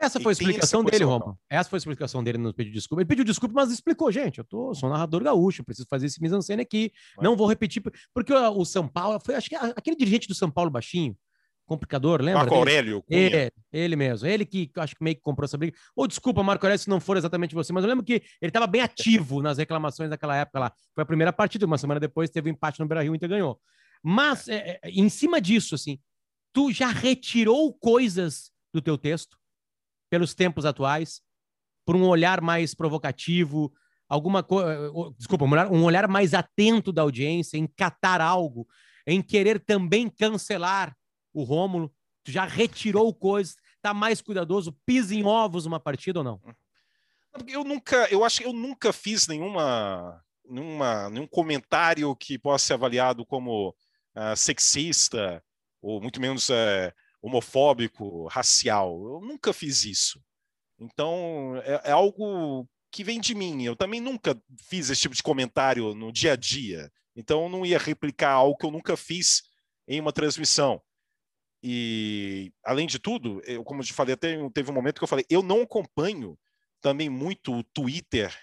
Essa 0.00 0.20
foi 0.20 0.30
a 0.30 0.32
explicação 0.32 0.84
dele, 0.84 1.02
Roma. 1.02 1.36
Essa 1.50 1.68
foi 1.68 1.76
a 1.76 1.80
explicação 1.80 2.22
dele 2.22 2.38
no 2.38 2.54
pedido 2.54 2.72
de 2.72 2.78
desculpa. 2.78 3.02
Ele 3.02 3.08
pediu 3.08 3.24
desculpa, 3.24 3.54
mas 3.56 3.72
explicou, 3.72 4.12
gente, 4.12 4.38
eu 4.38 4.44
tô, 4.44 4.72
sou 4.72 4.88
narrador 4.88 5.24
gaúcho, 5.24 5.64
preciso 5.64 5.88
fazer 5.90 6.06
esse 6.06 6.22
mise-en-scène 6.22 6.62
aqui, 6.62 6.92
não 7.20 7.36
vou 7.36 7.48
repetir, 7.48 7.82
porque 8.14 8.32
o 8.32 8.64
São 8.64 8.86
Paulo, 8.86 9.18
foi, 9.18 9.34
acho 9.34 9.48
que 9.48 9.56
aquele 9.56 9.96
dirigente 9.96 10.28
do 10.28 10.36
São 10.36 10.50
Paulo 10.50 10.70
baixinho, 10.70 11.16
complicador, 11.68 12.20
lembra? 12.20 12.40
Marco 12.40 12.54
Aurélio. 12.54 13.04
Ele, 13.08 13.52
ele 13.72 13.94
mesmo, 13.94 14.26
ele 14.26 14.44
que 14.44 14.70
acho 14.76 14.96
que 14.96 15.04
meio 15.04 15.16
que 15.16 15.22
comprou 15.22 15.44
essa 15.44 15.58
briga. 15.58 15.76
Ou 15.94 16.08
desculpa, 16.08 16.42
Marco 16.42 16.64
Aurélio, 16.64 16.82
se 16.82 16.88
não 16.88 16.98
for 16.98 17.16
exatamente 17.16 17.54
você, 17.54 17.72
mas 17.72 17.84
eu 17.84 17.90
lembro 17.90 18.04
que 18.04 18.14
ele 18.40 18.48
estava 18.48 18.66
bem 18.66 18.80
ativo 18.80 19.42
nas 19.42 19.58
reclamações 19.58 20.10
daquela 20.10 20.34
época 20.34 20.58
lá. 20.58 20.72
Foi 20.94 21.02
a 21.02 21.06
primeira 21.06 21.32
partida, 21.32 21.66
uma 21.66 21.78
semana 21.78 22.00
depois 22.00 22.30
teve 22.30 22.50
um 22.50 22.52
empate 22.52 22.80
no 22.80 22.86
Brasil, 22.86 23.12
e 23.12 23.16
Inter 23.16 23.28
ganhou. 23.28 23.60
Mas, 24.02 24.48
é, 24.48 24.80
é, 24.82 24.90
em 24.90 25.08
cima 25.08 25.40
disso, 25.40 25.74
assim, 25.74 25.98
tu 26.52 26.72
já 26.72 26.88
retirou 26.88 27.72
coisas 27.74 28.50
do 28.72 28.80
teu 28.80 28.96
texto 28.96 29.36
pelos 30.10 30.34
tempos 30.34 30.64
atuais, 30.64 31.20
por 31.84 31.94
um 31.94 32.06
olhar 32.06 32.40
mais 32.40 32.74
provocativo, 32.74 33.72
alguma 34.08 34.42
coisa, 34.42 34.90
desculpa, 35.16 35.44
um 35.44 35.52
olhar, 35.52 35.70
um 35.70 35.84
olhar 35.84 36.08
mais 36.08 36.34
atento 36.34 36.92
da 36.92 37.02
audiência, 37.02 37.58
em 37.58 37.66
catar 37.66 38.20
algo, 38.20 38.66
em 39.06 39.22
querer 39.22 39.60
também 39.60 40.08
cancelar 40.08 40.96
o 41.40 41.44
Rômulo, 41.44 41.92
tu 42.24 42.30
já 42.30 42.44
retirou 42.44 43.14
coisas, 43.14 43.56
tá 43.80 43.94
mais 43.94 44.20
cuidadoso, 44.20 44.72
pisa 44.84 45.14
em 45.14 45.24
ovos 45.24 45.66
uma 45.66 45.80
partida 45.80 46.20
ou 46.20 46.24
não? 46.24 46.40
Eu 47.46 47.62
nunca, 47.62 48.08
eu 48.10 48.24
acho 48.24 48.40
que 48.40 48.46
eu 48.46 48.52
nunca 48.52 48.92
fiz 48.92 49.28
nenhuma, 49.28 50.24
nenhuma 50.44 51.08
nenhum 51.10 51.26
comentário 51.26 52.14
que 52.16 52.38
possa 52.38 52.66
ser 52.66 52.72
avaliado 52.74 53.24
como 53.24 53.70
uh, 53.70 54.36
sexista 54.36 55.42
ou 55.80 56.00
muito 56.00 56.20
menos 56.20 56.48
uh, 56.48 56.92
homofóbico, 57.22 58.26
racial. 58.26 58.90
Eu 58.90 59.20
nunca 59.20 59.52
fiz 59.52 59.84
isso. 59.84 60.20
Então, 60.78 61.60
é, 61.64 61.90
é, 61.90 61.92
algo 61.92 62.68
que 62.90 63.04
vem 63.04 63.20
de 63.20 63.34
mim. 63.34 63.62
Eu 63.64 63.76
também 63.76 64.00
nunca 64.00 64.40
fiz 64.68 64.90
esse 64.90 65.02
tipo 65.02 65.14
de 65.14 65.22
comentário 65.22 65.94
no 65.94 66.12
dia 66.12 66.32
a 66.32 66.36
dia. 66.36 66.90
Então, 67.14 67.44
eu 67.44 67.48
não 67.48 67.66
ia 67.66 67.78
replicar 67.78 68.32
algo 68.32 68.56
que 68.56 68.66
eu 68.66 68.70
nunca 68.70 68.96
fiz 68.96 69.42
em 69.86 70.00
uma 70.00 70.12
transmissão. 70.12 70.80
E, 71.62 72.52
além 72.64 72.86
de 72.86 72.98
tudo, 72.98 73.42
eu, 73.44 73.64
como 73.64 73.80
eu 73.80 73.84
te 73.84 73.92
falei, 73.92 74.14
até 74.14 74.36
teve 74.50 74.70
um 74.70 74.74
momento 74.74 74.98
que 74.98 75.04
eu 75.04 75.08
falei, 75.08 75.24
eu 75.28 75.42
não 75.42 75.62
acompanho 75.62 76.38
também 76.80 77.08
muito 77.08 77.52
o 77.52 77.64
Twitter. 77.64 78.36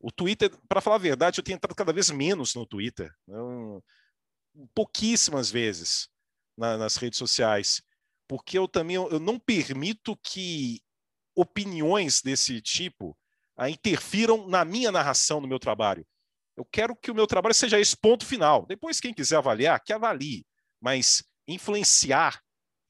O 0.00 0.10
Twitter, 0.10 0.50
para 0.68 0.80
falar 0.80 0.96
a 0.96 1.00
verdade, 1.00 1.38
eu 1.38 1.44
tenho 1.44 1.56
entrado 1.56 1.74
cada 1.74 1.92
vez 1.92 2.10
menos 2.10 2.54
no 2.54 2.66
Twitter. 2.66 3.12
Eu, 3.28 3.84
pouquíssimas 4.74 5.50
vezes 5.50 6.08
na, 6.56 6.76
nas 6.76 6.96
redes 6.96 7.18
sociais 7.18 7.82
porque 8.30 8.56
eu 8.56 8.68
também 8.68 8.94
eu 8.94 9.18
não 9.18 9.40
permito 9.40 10.16
que 10.22 10.80
opiniões 11.34 12.22
desse 12.22 12.60
tipo 12.60 13.18
ah, 13.56 13.68
interfiram 13.68 14.46
na 14.46 14.64
minha 14.64 14.92
narração, 14.92 15.40
no 15.40 15.48
meu 15.48 15.58
trabalho. 15.58 16.06
Eu 16.56 16.64
quero 16.64 16.94
que 16.94 17.10
o 17.10 17.14
meu 17.14 17.26
trabalho 17.26 17.54
seja 17.56 17.80
esse 17.80 17.96
ponto 17.96 18.24
final. 18.24 18.64
Depois, 18.66 19.00
quem 19.00 19.12
quiser 19.12 19.38
avaliar, 19.38 19.82
que 19.82 19.92
avalie, 19.92 20.46
mas 20.80 21.24
influenciar 21.54 22.40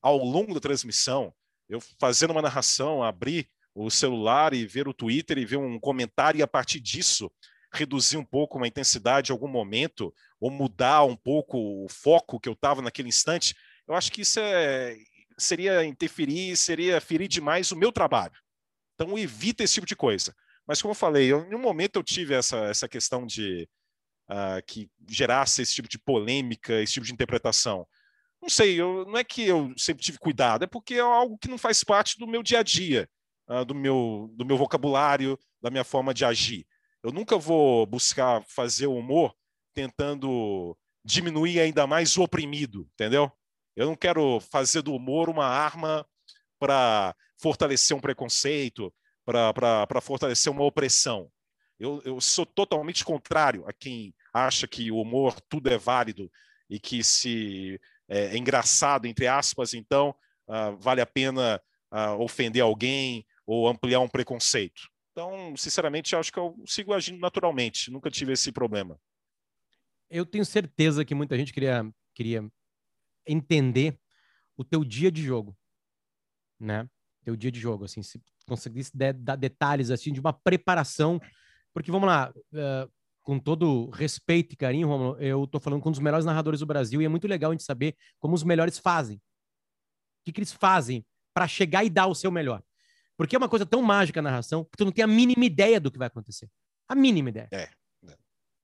ao 0.03 0.19
longo 0.19 0.55
da 0.55 0.61
transmissão, 0.61 1.35
eu 1.69 1.81
fazendo 1.99 2.31
uma 2.31 2.43
narração, 2.43 3.03
abrir 3.03 3.49
o 3.75 3.91
celular 3.91 4.53
e 4.53 4.67
ver 4.67 4.89
o 4.89 4.95
Twitter 4.95 5.39
e 5.39 5.45
ver 5.45 5.57
um 5.57 5.79
comentário 5.79 6.39
e 6.39 6.43
a 6.43 6.49
partir 6.49 6.81
disso 6.81 7.31
reduzir 7.73 8.17
um 8.17 8.25
pouco 8.25 8.59
uma 8.59 8.67
intensidade 8.67 9.31
em 9.31 9.35
algum 9.35 9.47
momento 9.47 10.13
ou 10.41 10.51
mudar 10.51 11.05
um 11.05 11.15
pouco 11.15 11.85
o 11.85 11.89
foco 11.89 12.41
que 12.41 12.49
eu 12.49 12.55
estava 12.55 12.83
naquele 12.83 13.09
instante, 13.09 13.55
eu 13.87 13.95
acho 13.95 14.11
que 14.11 14.23
isso 14.23 14.41
é 14.41 14.97
seria 15.39 15.85
interferir, 15.85 16.57
seria 16.57 17.01
ferir 17.01 17.27
demais 17.27 17.73
o 17.73 17.77
meu 17.77 17.91
trabalho. 17.91 18.35
Então 18.95 19.19
evita 19.19 19.65
esse 19.65 19.75
tipo 19.75 19.87
de 19.87 19.97
coisa. 19.97 20.35
Mas 20.67 20.83
como 20.83 20.93
eu 20.93 20.97
falei, 20.97 21.33
eu, 21.33 21.51
em 21.51 21.55
um 21.55 21.61
momento 21.61 21.97
eu 21.97 22.03
tive 22.03 22.35
essa, 22.35 22.59
essa 22.67 22.89
questão 22.89 23.27
de 23.27 23.69
uh, 24.31 24.63
que 24.67 24.91
gerasse 25.09 25.63
esse 25.63 25.75
tipo 25.75 25.89
de 25.89 25.99
polêmica, 25.99 26.81
esse 26.83 26.93
tipo 26.93 27.07
de 27.07 27.13
interpretação. 27.13 27.87
Não 28.41 28.49
sei, 28.49 28.81
eu, 28.81 29.05
não 29.07 29.19
é 29.19 29.25
que 29.25 29.47
eu 29.47 29.73
sempre 29.77 30.03
tive 30.03 30.19
cuidado, 30.19 30.65
é 30.65 30.67
porque 30.67 30.95
é 30.95 31.01
algo 31.01 31.39
que 31.39 31.49
não 31.49 31.59
faz 31.59 31.85
parte 31.85 32.19
do 32.19 32.27
meu 32.27 32.43
dia 32.43 32.61
a 32.61 32.63
dia, 32.63 33.09
uh, 33.49 33.65
do, 33.65 33.75
meu, 33.75 34.31
do 34.35 34.45
meu 34.45 34.57
vocabulário, 34.57 35.39
da 35.61 35.71
minha 35.71 35.85
forma 35.85 36.15
de 36.15 36.25
agir. 36.25 36.67
Eu 37.03 37.13
nunca 37.13 37.37
vou 37.37 37.87
buscar 37.87 38.43
fazer 38.47 38.87
humor 38.87 39.35
tentando 39.75 40.77
diminuir 41.05 41.61
ainda 41.61 41.87
mais 41.87 42.17
o 42.17 42.23
oprimido, 42.23 42.89
entendeu? 42.95 43.31
Eu 43.77 43.87
não 43.87 43.97
quero 43.97 44.41
fazer 44.41 44.83
do 44.83 44.95
humor 44.95 45.29
uma 45.29 45.47
arma 45.47 46.07
para 46.59 47.15
fortalecer 47.41 47.97
um 47.97 48.01
preconceito, 48.01 48.93
para 49.25 50.01
fortalecer 50.01 50.53
uma 50.53 50.65
opressão. 50.65 51.31
Eu, 51.79 52.03
eu 52.05 52.21
sou 52.21 52.45
totalmente 52.45 53.05
contrário 53.05 53.67
a 53.67 53.73
quem 53.73 54.15
acha 54.35 54.69
que 54.69 54.91
o 54.91 55.01
humor 55.01 55.41
tudo 55.49 55.71
é 55.71 55.79
válido 55.79 56.31
e 56.69 56.79
que 56.79 57.03
se 57.03 57.81
é, 58.11 58.35
é 58.35 58.37
engraçado, 58.37 59.07
entre 59.07 59.29
aspas, 59.29 59.73
então 59.73 60.15
uh, 60.49 60.77
vale 60.79 61.01
a 61.01 61.07
pena 61.07 61.63
uh, 61.93 62.21
ofender 62.21 62.61
alguém 62.63 63.25
ou 63.47 63.69
ampliar 63.69 64.01
um 64.01 64.09
preconceito. 64.09 64.83
Então, 65.13 65.55
sinceramente, 65.57 66.17
acho 66.17 66.33
que 66.33 66.39
eu 66.39 66.61
sigo 66.67 66.93
agindo 66.93 67.21
naturalmente, 67.21 67.91
nunca 67.91 68.11
tive 68.11 68.33
esse 68.33 68.51
problema. 68.51 69.01
Eu 70.11 70.27
tenho 70.27 70.45
certeza 70.45 71.05
que 71.05 71.15
muita 71.15 71.37
gente 71.39 71.53
queria, 71.53 71.89
queria 72.15 72.45
entender 73.27 73.99
o 74.57 74.65
teu 74.65 74.85
dia 74.85 75.11
de 75.11 75.23
jogo, 75.23 75.57
né? 76.59 76.89
Teu 77.25 77.37
dia 77.37 77.51
de 77.51 77.61
jogo, 77.61 77.85
assim, 77.85 78.03
se 78.03 78.21
conseguisse 78.47 78.91
dar 78.95 79.37
detalhes 79.37 79.91
assim 79.91 80.13
de 80.13 80.19
uma 80.19 80.33
preparação, 80.33 81.21
porque 81.73 81.91
vamos 81.91 82.09
lá, 82.09 82.33
uh, 82.53 82.93
com 83.31 83.39
todo 83.39 83.89
respeito 83.91 84.55
e 84.55 84.57
carinho, 84.57 84.89
Romulo, 84.89 85.17
eu 85.21 85.47
tô 85.47 85.61
falando 85.61 85.81
com 85.81 85.89
um 85.89 85.93
dos 85.93 86.01
melhores 86.01 86.27
narradores 86.27 86.59
do 86.59 86.67
Brasil 86.67 87.01
e 87.01 87.05
é 87.05 87.09
muito 87.09 87.29
legal 87.29 87.53
a 87.53 87.55
gente 87.55 87.63
saber 87.63 87.97
como 88.19 88.35
os 88.35 88.43
melhores 88.43 88.77
fazem. 88.77 89.19
O 89.19 89.21
que, 90.25 90.33
que 90.33 90.41
eles 90.41 90.53
fazem 90.53 91.07
para 91.33 91.47
chegar 91.47 91.85
e 91.85 91.91
dar 91.91 92.09
o 92.09 92.15
seu 92.15 92.29
melhor. 92.33 92.61
Porque 93.17 93.37
é 93.37 93.39
uma 93.39 93.49
coisa 93.49 93.65
tão 93.65 93.83
mágica 93.83 94.19
a 94.19 94.23
narração 94.25 94.65
que 94.65 94.77
tu 94.77 94.85
não 94.85 94.91
tem 94.91 95.05
a 95.05 95.07
mínima 95.07 95.45
ideia 95.45 95.79
do 95.79 95.93
que 95.93 95.97
vai 95.99 96.09
acontecer. 96.09 96.51
A 96.89 96.97
mínima 96.97 97.29
ideia. 97.29 97.49
É. 97.53 97.69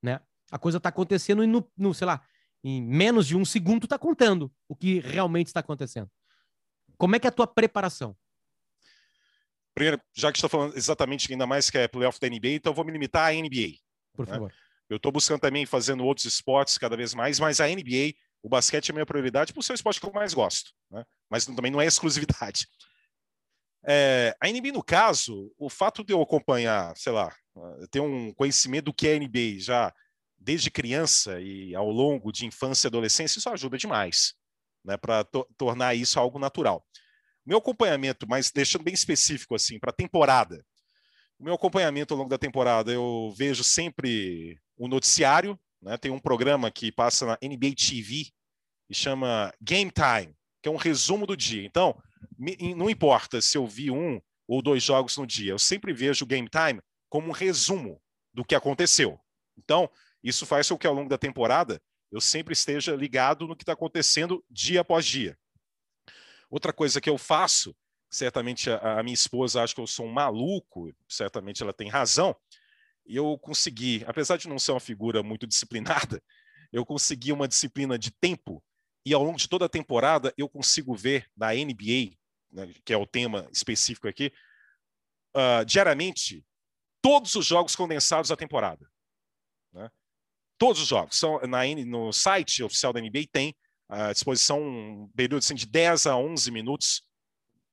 Né? 0.02 0.20
A 0.50 0.58
coisa 0.58 0.80
tá 0.80 0.88
acontecendo 0.88 1.44
e 1.44 1.46
no, 1.46 1.70
no, 1.76 1.94
sei 1.94 2.08
lá, 2.08 2.26
em 2.64 2.82
menos 2.82 3.24
de 3.28 3.36
um 3.36 3.44
segundo 3.44 3.86
tá 3.86 3.96
contando 3.96 4.52
o 4.68 4.74
que 4.74 4.98
realmente 4.98 5.46
está 5.46 5.60
acontecendo. 5.60 6.10
Como 6.98 7.14
é 7.14 7.20
que 7.20 7.28
é 7.28 7.30
a 7.30 7.32
tua 7.32 7.46
preparação? 7.46 8.16
Primeiro, 9.76 10.00
já 10.12 10.32
que 10.32 10.38
estou 10.38 10.50
falando 10.50 10.76
exatamente 10.76 11.30
ainda 11.30 11.46
mais 11.46 11.70
que 11.70 11.78
é 11.78 11.86
playoff 11.86 12.18
da 12.18 12.28
NBA, 12.28 12.48
então 12.48 12.74
vou 12.74 12.84
me 12.84 12.90
limitar 12.90 13.30
à 13.30 13.32
NBA. 13.32 13.85
Por 14.16 14.26
né? 14.26 14.32
favor. 14.32 14.52
Eu 14.88 14.96
estou 14.96 15.10
buscando 15.10 15.40
também 15.40 15.66
fazendo 15.66 16.04
outros 16.04 16.26
esportes 16.26 16.78
cada 16.78 16.96
vez 16.96 17.12
mais, 17.14 17.40
mas 17.40 17.60
a 17.60 17.66
NBA, 17.66 18.14
o 18.42 18.48
basquete 18.48 18.88
é 18.88 18.92
a 18.92 18.94
minha 18.94 19.06
prioridade 19.06 19.52
por 19.52 19.62
ser 19.62 19.72
o 19.72 19.74
esporte 19.74 20.00
que 20.00 20.06
eu 20.06 20.12
mais 20.12 20.32
gosto, 20.32 20.70
né? 20.90 21.04
mas 21.28 21.44
também 21.44 21.70
não 21.70 21.80
é 21.80 21.86
exclusividade. 21.86 22.66
É, 23.88 24.36
a 24.40 24.48
NBA, 24.48 24.72
no 24.72 24.82
caso, 24.82 25.54
o 25.56 25.70
fato 25.70 26.02
de 26.02 26.12
eu 26.12 26.20
acompanhar, 26.20 26.92
sei 26.96 27.12
lá, 27.12 27.32
ter 27.88 28.00
um 28.00 28.34
conhecimento 28.34 28.86
do 28.86 28.92
que 28.92 29.06
é 29.06 29.14
a 29.14 29.18
NBA 29.20 29.60
já 29.60 29.94
desde 30.36 30.72
criança 30.72 31.40
e 31.40 31.72
ao 31.72 31.88
longo 31.88 32.32
de 32.32 32.46
infância 32.46 32.86
e 32.86 32.88
adolescência, 32.88 33.38
isso 33.38 33.48
ajuda 33.48 33.78
demais, 33.78 34.34
né, 34.84 34.96
para 34.96 35.22
to 35.22 35.46
tornar 35.56 35.94
isso 35.94 36.18
algo 36.18 36.36
natural. 36.36 36.84
Meu 37.44 37.58
acompanhamento, 37.58 38.26
mas 38.28 38.50
deixando 38.50 38.82
bem 38.82 38.94
específico 38.94 39.54
assim, 39.54 39.78
para 39.78 39.90
a 39.90 39.96
temporada. 39.96 40.64
O 41.38 41.44
meu 41.44 41.54
acompanhamento 41.54 42.14
ao 42.14 42.18
longo 42.18 42.30
da 42.30 42.38
temporada, 42.38 42.90
eu 42.90 43.32
vejo 43.36 43.62
sempre 43.62 44.58
o 44.76 44.88
noticiário, 44.88 45.58
né? 45.82 45.96
Tem 45.96 46.10
um 46.10 46.18
programa 46.18 46.70
que 46.70 46.90
passa 46.90 47.26
na 47.26 47.38
NBA 47.42 47.74
TV 47.76 48.30
e 48.88 48.94
chama 48.94 49.52
Game 49.60 49.90
Time, 49.90 50.34
que 50.62 50.68
é 50.68 50.72
um 50.72 50.76
resumo 50.76 51.26
do 51.26 51.36
dia. 51.36 51.64
Então, 51.64 52.00
não 52.76 52.88
importa 52.88 53.40
se 53.40 53.58
eu 53.58 53.66
vi 53.66 53.90
um 53.90 54.20
ou 54.48 54.62
dois 54.62 54.82
jogos 54.82 55.16
no 55.16 55.26
dia, 55.26 55.52
eu 55.52 55.58
sempre 55.58 55.92
vejo 55.92 56.24
o 56.24 56.28
Game 56.28 56.48
Time 56.48 56.80
como 57.08 57.28
um 57.28 57.32
resumo 57.32 58.00
do 58.32 58.44
que 58.44 58.54
aconteceu. 58.54 59.20
Então, 59.58 59.90
isso 60.22 60.46
faz 60.46 60.68
com 60.68 60.78
que 60.78 60.86
ao 60.86 60.94
longo 60.94 61.08
da 61.08 61.18
temporada 61.18 61.80
eu 62.10 62.20
sempre 62.20 62.52
esteja 62.52 62.94
ligado 62.94 63.46
no 63.46 63.56
que 63.56 63.62
está 63.62 63.72
acontecendo 63.72 64.44
dia 64.50 64.80
após 64.80 65.04
dia. 65.04 65.36
Outra 66.48 66.72
coisa 66.72 67.00
que 67.00 67.10
eu 67.10 67.18
faço, 67.18 67.76
certamente 68.16 68.70
a, 68.70 68.98
a 68.98 69.02
minha 69.02 69.14
esposa 69.14 69.62
acha 69.62 69.74
que 69.74 69.80
eu 69.80 69.86
sou 69.86 70.06
um 70.06 70.12
maluco, 70.12 70.92
certamente 71.08 71.62
ela 71.62 71.72
tem 71.72 71.88
razão, 71.88 72.34
e 73.04 73.16
eu 73.16 73.38
consegui, 73.38 74.04
apesar 74.06 74.36
de 74.36 74.48
não 74.48 74.58
ser 74.58 74.72
uma 74.72 74.80
figura 74.80 75.22
muito 75.22 75.46
disciplinada, 75.48 76.22
eu 76.72 76.84
consegui 76.84 77.32
uma 77.32 77.46
disciplina 77.46 77.98
de 77.98 78.10
tempo 78.10 78.62
e 79.04 79.14
ao 79.14 79.22
longo 79.22 79.38
de 79.38 79.48
toda 79.48 79.66
a 79.66 79.68
temporada 79.68 80.34
eu 80.36 80.48
consigo 80.48 80.96
ver 80.96 81.30
da 81.36 81.54
NBA 81.54 82.16
né, 82.50 82.72
que 82.84 82.92
é 82.92 82.96
o 82.96 83.06
tema 83.06 83.48
específico 83.52 84.08
aqui, 84.08 84.32
uh, 85.36 85.64
diariamente, 85.64 86.44
todos 87.02 87.34
os 87.34 87.44
jogos 87.44 87.76
condensados 87.76 88.30
da 88.30 88.36
temporada. 88.36 88.90
Né? 89.72 89.90
Todos 90.58 90.80
os 90.80 90.88
jogos. 90.88 91.18
São, 91.18 91.38
na, 91.40 91.66
no 91.84 92.12
site 92.12 92.62
oficial 92.62 92.92
da 92.92 93.00
NBA 93.00 93.26
tem 93.30 93.54
à 93.88 94.12
disposição 94.12 94.60
um 94.60 95.08
período 95.14 95.38
assim, 95.38 95.54
de 95.54 95.66
10 95.66 96.06
a 96.06 96.16
11 96.16 96.50
minutos 96.50 97.02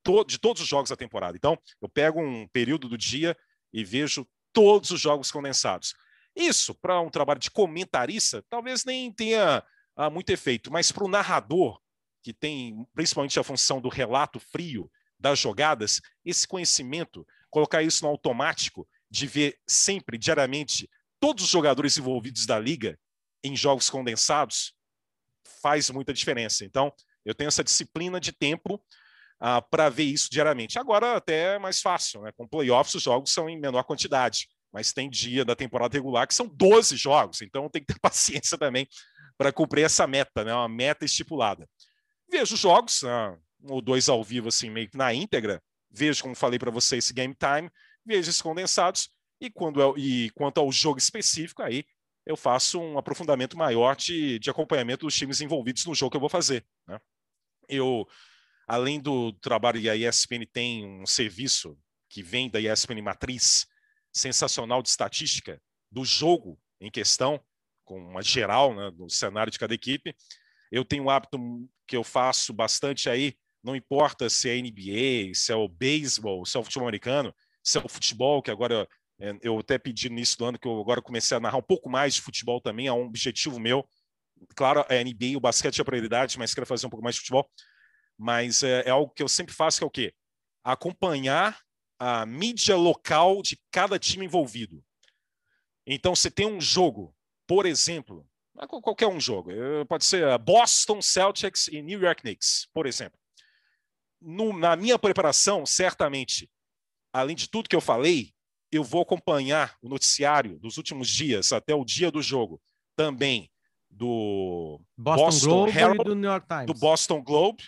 to, 0.04 0.24
de 0.24 0.38
todos 0.38 0.62
os 0.62 0.68
jogos 0.68 0.90
da 0.90 0.96
temporada. 0.96 1.36
Então, 1.36 1.58
eu 1.80 1.88
pego 1.88 2.20
um 2.20 2.46
período 2.48 2.88
do 2.88 2.96
dia 2.96 3.36
e 3.72 3.82
vejo 3.82 4.26
todos 4.52 4.90
os 4.90 5.00
jogos 5.00 5.32
condensados. 5.32 5.94
Isso, 6.36 6.74
para 6.74 7.00
um 7.00 7.10
trabalho 7.10 7.40
de 7.40 7.50
comentarista, 7.50 8.44
talvez 8.48 8.84
nem 8.84 9.10
tenha 9.12 9.64
ah, 9.96 10.10
muito 10.10 10.30
efeito, 10.30 10.70
mas 10.70 10.92
para 10.92 11.04
o 11.04 11.08
narrador, 11.08 11.80
que 12.22 12.32
tem 12.32 12.86
principalmente 12.94 13.38
a 13.38 13.44
função 13.44 13.80
do 13.80 13.88
relato 13.88 14.38
frio 14.38 14.90
das 15.18 15.38
jogadas, 15.38 16.00
esse 16.24 16.46
conhecimento, 16.46 17.26
colocar 17.50 17.82
isso 17.82 18.04
no 18.04 18.10
automático, 18.10 18.86
de 19.10 19.26
ver 19.26 19.58
sempre, 19.66 20.18
diariamente, 20.18 20.88
todos 21.20 21.44
os 21.44 21.50
jogadores 21.50 21.96
envolvidos 21.96 22.46
da 22.46 22.58
liga 22.58 22.98
em 23.42 23.56
jogos 23.56 23.88
condensados, 23.88 24.74
faz 25.62 25.88
muita 25.90 26.12
diferença. 26.12 26.64
Então, 26.64 26.92
eu 27.24 27.34
tenho 27.34 27.48
essa 27.48 27.62
disciplina 27.64 28.20
de 28.20 28.32
tempo 28.32 28.82
ah, 29.46 29.60
para 29.60 29.90
ver 29.90 30.04
isso 30.04 30.30
diariamente. 30.30 30.78
Agora, 30.78 31.18
até 31.18 31.56
é 31.56 31.58
mais 31.58 31.82
fácil, 31.82 32.22
né? 32.22 32.32
Com 32.32 32.48
playoffs, 32.48 32.94
os 32.94 33.02
jogos 33.02 33.30
são 33.30 33.46
em 33.46 33.60
menor 33.60 33.84
quantidade, 33.84 34.48
mas 34.72 34.90
tem 34.90 35.10
dia 35.10 35.44
da 35.44 35.54
temporada 35.54 35.94
regular 35.94 36.26
que 36.26 36.34
são 36.34 36.48
12 36.48 36.96
jogos, 36.96 37.42
então 37.42 37.68
tem 37.68 37.82
que 37.82 37.92
ter 37.92 38.00
paciência 38.00 38.56
também 38.56 38.88
para 39.36 39.52
cumprir 39.52 39.84
essa 39.84 40.06
meta, 40.06 40.44
né? 40.44 40.54
Uma 40.54 40.66
meta 40.66 41.04
estipulada. 41.04 41.68
Vejo 42.26 42.56
jogos, 42.56 43.02
uh, 43.02 43.38
um 43.62 43.74
ou 43.74 43.82
dois 43.82 44.08
ao 44.08 44.24
vivo, 44.24 44.48
assim, 44.48 44.70
meio 44.70 44.88
que 44.88 44.96
na 44.96 45.12
íntegra. 45.12 45.62
Vejo, 45.90 46.22
como 46.22 46.34
falei 46.34 46.58
para 46.58 46.70
vocês, 46.70 47.04
esse 47.04 47.12
game 47.12 47.34
time, 47.34 47.70
vejo 48.02 48.30
esses 48.30 48.40
condensados. 48.40 49.10
E, 49.38 49.50
quando 49.50 49.82
é, 49.82 50.00
e 50.00 50.30
quanto 50.30 50.58
ao 50.58 50.72
jogo 50.72 50.96
específico, 50.96 51.62
aí 51.62 51.84
eu 52.24 52.34
faço 52.34 52.80
um 52.80 52.96
aprofundamento 52.96 53.58
maior 53.58 53.94
de, 53.94 54.38
de 54.38 54.48
acompanhamento 54.48 55.04
dos 55.04 55.14
times 55.14 55.42
envolvidos 55.42 55.84
no 55.84 55.94
jogo 55.94 56.12
que 56.12 56.16
eu 56.16 56.20
vou 56.20 56.30
fazer. 56.30 56.64
Né? 56.88 56.98
Eu, 57.68 58.08
além 58.66 59.00
do 59.00 59.32
trabalho 59.32 59.80
que 59.80 59.88
a 59.88 59.96
ESPN 59.96 60.46
tem 60.52 60.86
um 60.86 61.06
serviço 61.06 61.78
que 62.08 62.22
vem 62.22 62.48
da 62.48 62.60
ESPN 62.60 63.02
Matriz, 63.02 63.66
sensacional 64.12 64.82
de 64.82 64.88
estatística 64.88 65.60
do 65.90 66.04
jogo 66.04 66.58
em 66.80 66.90
questão, 66.90 67.40
com 67.84 67.98
uma 67.98 68.22
geral 68.22 68.74
né, 68.74 68.90
do 68.90 69.10
cenário 69.10 69.50
de 69.50 69.58
cada 69.58 69.74
equipe. 69.74 70.14
Eu 70.70 70.84
tenho 70.84 71.04
um 71.04 71.10
hábito 71.10 71.38
que 71.86 71.96
eu 71.96 72.04
faço 72.04 72.52
bastante 72.52 73.08
aí, 73.10 73.34
não 73.62 73.74
importa 73.74 74.28
se 74.28 74.48
é 74.48 74.60
NBA, 74.60 75.34
se 75.34 75.52
é 75.52 75.56
o 75.56 75.68
beisebol, 75.68 76.44
se 76.44 76.56
é 76.56 76.60
o 76.60 76.64
futebol 76.64 76.86
americano, 76.86 77.34
se 77.62 77.78
é 77.78 77.80
o 77.82 77.88
futebol, 77.88 78.42
que 78.42 78.50
agora 78.50 78.86
é, 79.18 79.32
eu 79.42 79.58
até 79.58 79.78
pedi 79.78 80.08
no 80.08 80.16
início 80.16 80.36
do 80.36 80.44
ano 80.44 80.58
que 80.58 80.68
eu 80.68 80.80
agora 80.80 81.00
comecei 81.00 81.36
a 81.36 81.40
narrar 81.40 81.58
um 81.58 81.62
pouco 81.62 81.88
mais 81.88 82.14
de 82.14 82.20
futebol 82.20 82.60
também, 82.60 82.86
é 82.86 82.92
um 82.92 83.06
objetivo 83.06 83.58
meu. 83.58 83.86
Claro, 84.54 84.84
a 84.88 84.94
NBA, 84.94 85.36
o 85.36 85.40
basquete 85.40 85.80
é 85.80 85.84
prioridade, 85.84 86.38
mas 86.38 86.54
quero 86.54 86.66
fazer 86.66 86.86
um 86.86 86.90
pouco 86.90 87.02
mais 87.02 87.14
de 87.14 87.20
futebol. 87.20 87.48
Mas 88.18 88.62
é, 88.62 88.82
é 88.86 88.90
algo 88.90 89.12
que 89.12 89.22
eu 89.22 89.28
sempre 89.28 89.54
faço, 89.54 89.78
que 89.78 89.84
é 89.84 89.86
o 89.86 89.90
quê? 89.90 90.14
Acompanhar 90.62 91.60
a 91.98 92.24
mídia 92.26 92.76
local 92.76 93.42
de 93.42 93.58
cada 93.70 93.98
time 93.98 94.26
envolvido. 94.26 94.82
Então, 95.86 96.14
se 96.14 96.30
tem 96.30 96.46
um 96.46 96.60
jogo, 96.60 97.14
por 97.46 97.66
exemplo, 97.66 98.26
qualquer 98.68 99.08
um 99.08 99.20
jogo. 99.20 99.50
Pode 99.88 100.04
ser 100.04 100.38
Boston 100.38 101.02
Celtics 101.02 101.68
e 101.68 101.82
New 101.82 102.00
York 102.00 102.22
Knicks, 102.22 102.68
por 102.72 102.86
exemplo. 102.86 103.18
No, 104.20 104.56
na 104.58 104.76
minha 104.76 104.98
preparação, 104.98 105.66
certamente, 105.66 106.50
além 107.12 107.36
de 107.36 107.48
tudo 107.48 107.68
que 107.68 107.76
eu 107.76 107.80
falei, 107.80 108.32
eu 108.72 108.82
vou 108.82 109.02
acompanhar 109.02 109.76
o 109.82 109.88
noticiário 109.88 110.58
dos 110.58 110.78
últimos 110.78 111.08
dias 111.08 111.52
até 111.52 111.74
o 111.74 111.84
dia 111.84 112.10
do 112.10 112.22
jogo, 112.22 112.60
também 112.96 113.50
do 113.90 114.80
Boston, 114.96 115.24
Boston 115.24 115.48
Globe 115.48 115.78
Herald, 115.78 116.04
do 116.04 116.14
New 116.14 116.30
York 116.30 116.46
Times. 116.48 116.66
Do 116.66 116.74
Boston 116.74 117.22
Globe, 117.22 117.62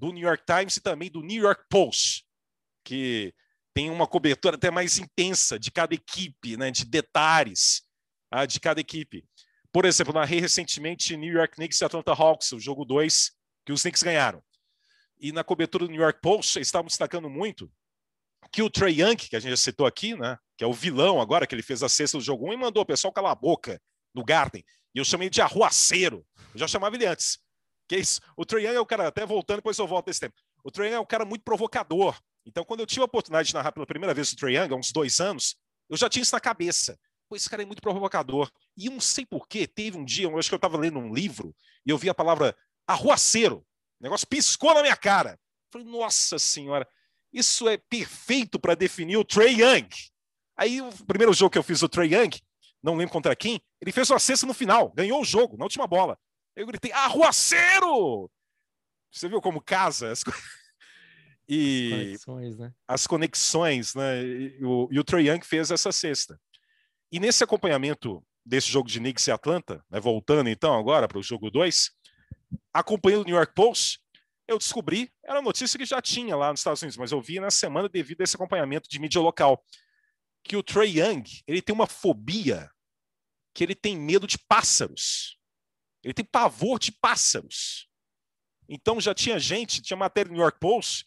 do 0.00 0.12
New 0.12 0.26
York 0.26 0.44
Times 0.46 0.78
e 0.78 0.80
também 0.80 1.10
do 1.10 1.20
New 1.20 1.42
York 1.42 1.64
Post, 1.68 2.24
que 2.82 3.34
tem 3.74 3.90
uma 3.90 4.06
cobertura 4.06 4.56
até 4.56 4.70
mais 4.70 4.98
intensa 4.98 5.58
de 5.58 5.70
cada 5.70 5.94
equipe, 5.94 6.56
né, 6.56 6.70
de 6.70 6.86
detalhes 6.86 7.82
ah, 8.30 8.46
de 8.46 8.58
cada 8.58 8.80
equipe. 8.80 9.24
Por 9.70 9.84
exemplo, 9.84 10.14
narrei 10.14 10.40
recentemente 10.40 11.16
New 11.16 11.32
York 11.32 11.54
Knicks 11.54 11.80
e 11.80 11.84
Atlanta 11.84 12.12
Hawks, 12.12 12.50
o 12.52 12.58
jogo 12.58 12.84
2 12.84 13.30
que 13.66 13.72
os 13.72 13.82
Knicks 13.82 14.02
ganharam. 14.02 14.42
E 15.18 15.32
na 15.32 15.44
cobertura 15.44 15.84
do 15.84 15.90
New 15.90 16.00
York 16.00 16.18
Post, 16.22 16.56
eles 16.56 16.68
estavam 16.68 16.86
destacando 16.86 17.28
muito 17.28 17.70
que 18.50 18.62
o 18.62 18.70
Trey 18.70 19.02
Young, 19.02 19.16
que 19.16 19.36
a 19.36 19.40
gente 19.40 19.50
já 19.50 19.56
citou 19.56 19.86
aqui, 19.86 20.16
né, 20.16 20.38
que 20.56 20.64
é 20.64 20.66
o 20.66 20.72
vilão 20.72 21.20
agora, 21.20 21.46
que 21.46 21.54
ele 21.54 21.62
fez 21.62 21.82
a 21.82 21.90
cesta 21.90 22.16
do 22.16 22.24
jogo 22.24 22.48
1 22.48 22.54
e 22.54 22.56
mandou 22.56 22.82
o 22.82 22.86
pessoal 22.86 23.12
calar 23.12 23.32
a 23.32 23.34
boca 23.36 23.80
no 24.14 24.24
Garden. 24.24 24.64
E 24.94 24.98
eu 24.98 25.04
chamei 25.04 25.28
de 25.28 25.42
arruaceiro. 25.42 26.26
Eu 26.54 26.58
já 26.58 26.66
chamava 26.66 26.96
ele 26.96 27.06
antes. 27.06 27.38
Que 27.90 27.96
é 27.96 27.98
isso? 27.98 28.20
O 28.36 28.46
Trey 28.46 28.64
Young 28.64 28.76
é 28.76 28.80
o 28.80 28.86
cara, 28.86 29.08
até 29.08 29.26
voltando, 29.26 29.56
depois 29.56 29.76
eu 29.76 29.84
volto 29.84 30.06
esse 30.06 30.20
tempo. 30.20 30.36
O 30.62 30.70
Trey 30.70 30.90
Young 30.90 30.94
é 30.94 31.00
um 31.00 31.04
cara 31.04 31.24
muito 31.24 31.42
provocador. 31.42 32.16
Então, 32.46 32.64
quando 32.64 32.78
eu 32.78 32.86
tive 32.86 33.00
a 33.00 33.04
oportunidade 33.04 33.48
de 33.48 33.54
narrar 33.54 33.72
pela 33.72 33.84
primeira 33.84 34.14
vez 34.14 34.30
o 34.30 34.36
Trey 34.36 34.56
Young, 34.56 34.72
há 34.72 34.76
uns 34.76 34.92
dois 34.92 35.18
anos, 35.18 35.56
eu 35.88 35.96
já 35.96 36.08
tinha 36.08 36.22
isso 36.22 36.32
na 36.32 36.38
cabeça. 36.38 36.96
Pô, 37.28 37.34
esse 37.34 37.50
cara 37.50 37.64
é 37.64 37.66
muito 37.66 37.82
provocador. 37.82 38.48
E 38.76 38.86
eu 38.86 38.92
não 38.92 39.00
sei 39.00 39.26
porquê, 39.26 39.66
teve 39.66 39.98
um 39.98 40.04
dia, 40.04 40.26
eu 40.26 40.38
acho 40.38 40.48
que 40.48 40.54
eu 40.54 40.56
estava 40.56 40.78
lendo 40.78 41.00
um 41.00 41.12
livro, 41.12 41.52
e 41.84 41.90
eu 41.90 41.98
vi 41.98 42.08
a 42.08 42.14
palavra 42.14 42.56
arruaceiro. 42.86 43.56
O 43.98 44.04
negócio 44.04 44.24
piscou 44.24 44.72
na 44.72 44.82
minha 44.82 44.96
cara. 44.96 45.36
Falei, 45.72 45.84
nossa 45.88 46.38
senhora, 46.38 46.86
isso 47.32 47.68
é 47.68 47.76
perfeito 47.76 48.60
para 48.60 48.76
definir 48.76 49.16
o 49.16 49.24
Trey 49.24 49.62
Young. 49.62 49.88
Aí, 50.56 50.80
o 50.80 50.92
primeiro 51.06 51.32
jogo 51.32 51.50
que 51.50 51.58
eu 51.58 51.64
fiz 51.64 51.82
o 51.82 51.88
Trey 51.88 52.14
Young, 52.14 52.38
não 52.80 52.94
lembro 52.94 53.12
contra 53.12 53.34
quem, 53.34 53.60
ele 53.80 53.90
fez 53.90 54.08
uma 54.08 54.20
cesta 54.20 54.46
no 54.46 54.54
final, 54.54 54.90
ganhou 54.90 55.20
o 55.20 55.24
jogo, 55.24 55.56
na 55.56 55.64
última 55.64 55.88
bola. 55.88 56.16
Eu 56.60 56.66
gritei, 56.66 56.92
arruaceiro! 56.92 58.30
Você 59.10 59.30
viu 59.30 59.40
como 59.40 59.62
casa 59.62 60.12
as? 60.12 60.22
E 61.52 61.90
conexões, 61.90 62.58
né? 62.58 62.72
as 62.86 63.06
conexões, 63.08 63.94
né? 63.96 64.22
E 64.22 64.64
o, 64.64 64.88
e 64.92 65.00
o 65.00 65.02
Trey 65.02 65.28
Young 65.28 65.44
fez 65.44 65.72
essa 65.72 65.90
cesta. 65.90 66.40
E 67.10 67.18
nesse 67.18 67.42
acompanhamento 67.42 68.24
desse 68.46 68.68
jogo 68.68 68.88
de 68.88 69.00
Knicks 69.00 69.26
e 69.26 69.32
Atlanta, 69.32 69.84
né, 69.90 69.98
voltando 69.98 70.48
então 70.48 70.78
agora 70.78 71.08
para 71.08 71.18
o 71.18 71.22
jogo 71.24 71.50
2, 71.50 71.90
acompanhando 72.72 73.22
o 73.22 73.24
New 73.24 73.34
York 73.34 73.52
Post, 73.52 73.98
eu 74.46 74.58
descobri, 74.58 75.12
era 75.24 75.42
notícia 75.42 75.76
que 75.76 75.84
já 75.84 76.00
tinha 76.00 76.36
lá 76.36 76.52
nos 76.52 76.60
Estados 76.60 76.82
Unidos, 76.82 76.96
mas 76.96 77.10
eu 77.10 77.20
vi 77.20 77.40
na 77.40 77.50
semana 77.50 77.88
devido 77.88 78.20
a 78.20 78.24
esse 78.24 78.36
acompanhamento 78.36 78.88
de 78.88 79.00
mídia 79.00 79.20
local, 79.20 79.60
que 80.44 80.56
o 80.56 80.62
Trey 80.62 81.00
Young, 81.00 81.24
ele 81.48 81.60
tem 81.60 81.74
uma 81.74 81.88
fobia, 81.88 82.70
que 83.52 83.64
ele 83.64 83.74
tem 83.74 83.98
medo 83.98 84.24
de 84.24 84.38
pássaros. 84.38 85.39
Ele 86.02 86.14
tem 86.14 86.24
pavor 86.24 86.78
de 86.78 86.92
pássaros. 86.92 87.88
Então 88.68 89.00
já 89.00 89.14
tinha 89.14 89.38
gente, 89.38 89.82
tinha 89.82 89.96
matéria 89.96 90.28
no 90.28 90.36
New 90.36 90.42
York 90.42 90.58
Post, 90.60 91.06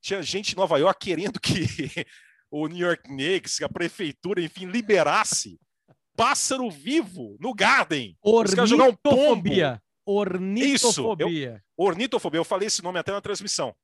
tinha 0.00 0.22
gente 0.22 0.52
em 0.52 0.56
Nova 0.56 0.78
York 0.78 1.04
querendo 1.04 1.38
que 1.38 1.52
o 2.50 2.66
New 2.66 2.86
York 2.86 3.04
Knicks, 3.04 3.60
a 3.62 3.68
prefeitura, 3.68 4.40
enfim, 4.42 4.66
liberasse 4.66 5.58
pássaro 6.16 6.70
vivo 6.70 7.36
no 7.40 7.54
Garden. 7.54 8.16
Ornitofobia. 8.22 9.82
Um 10.06 10.12
ornitofobia. 10.12 10.74
Isso, 10.74 11.46
eu, 11.46 11.60
ornitofobia. 11.76 12.38
Eu 12.38 12.44
falei 12.44 12.66
esse 12.66 12.82
nome 12.82 12.98
até 12.98 13.12
na 13.12 13.20
transmissão. 13.20 13.74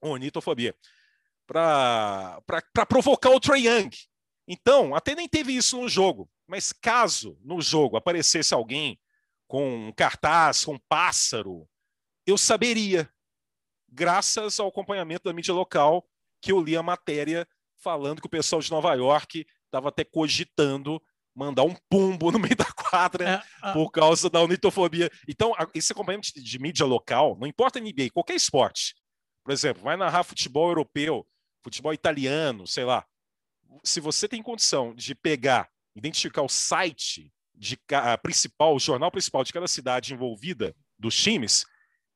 Ornitofobia. 0.00 0.74
Para 1.46 2.40
provocar 2.88 3.30
o 3.30 3.40
Trae 3.40 3.66
Young. 3.66 3.90
Então, 4.46 4.94
até 4.94 5.14
nem 5.14 5.28
teve 5.28 5.52
isso 5.54 5.80
no 5.80 5.88
jogo. 5.88 6.30
Mas 6.46 6.72
caso 6.72 7.38
no 7.42 7.60
jogo 7.60 7.96
aparecesse 7.96 8.54
alguém 8.54 8.98
com 9.48 9.88
um 9.88 9.92
cartaz, 9.92 10.64
com 10.64 10.74
um 10.74 10.80
pássaro, 10.88 11.66
eu 12.26 12.36
saberia, 12.36 13.10
graças 13.88 14.60
ao 14.60 14.68
acompanhamento 14.68 15.24
da 15.24 15.32
mídia 15.32 15.54
local, 15.54 16.06
que 16.40 16.52
eu 16.52 16.60
li 16.60 16.76
a 16.76 16.82
matéria 16.82 17.48
falando 17.78 18.20
que 18.20 18.26
o 18.26 18.30
pessoal 18.30 18.60
de 18.60 18.70
Nova 18.70 18.94
York 18.94 19.46
estava 19.64 19.88
até 19.88 20.04
cogitando 20.04 21.02
mandar 21.34 21.62
um 21.62 21.74
pumbo 21.88 22.32
no 22.32 22.38
meio 22.38 22.56
da 22.56 22.64
quadra 22.64 23.42
é, 23.64 23.72
por 23.72 23.90
causa 23.90 24.28
da 24.28 24.42
unitofobia. 24.42 25.08
Então, 25.26 25.54
esse 25.72 25.92
acompanhamento 25.92 26.32
de, 26.34 26.42
de 26.42 26.58
mídia 26.58 26.84
local, 26.84 27.36
não 27.38 27.46
importa 27.46 27.80
NBA, 27.80 28.10
qualquer 28.12 28.34
esporte. 28.34 28.94
Por 29.44 29.52
exemplo, 29.52 29.82
vai 29.82 29.96
narrar 29.96 30.24
futebol 30.24 30.68
europeu, 30.68 31.26
futebol 31.62 31.94
italiano, 31.94 32.66
sei 32.66 32.84
lá. 32.84 33.06
Se 33.84 34.00
você 34.00 34.26
tem 34.26 34.42
condição 34.42 34.94
de 34.94 35.14
pegar, 35.14 35.70
identificar 35.94 36.42
o 36.42 36.48
site 36.48 37.32
de 37.58 37.78
a 37.92 38.16
principal, 38.16 38.74
o 38.74 38.78
jornal 38.78 39.10
principal 39.10 39.42
de 39.42 39.52
cada 39.52 39.66
cidade 39.66 40.14
envolvida 40.14 40.74
dos 40.98 41.16
times, 41.16 41.64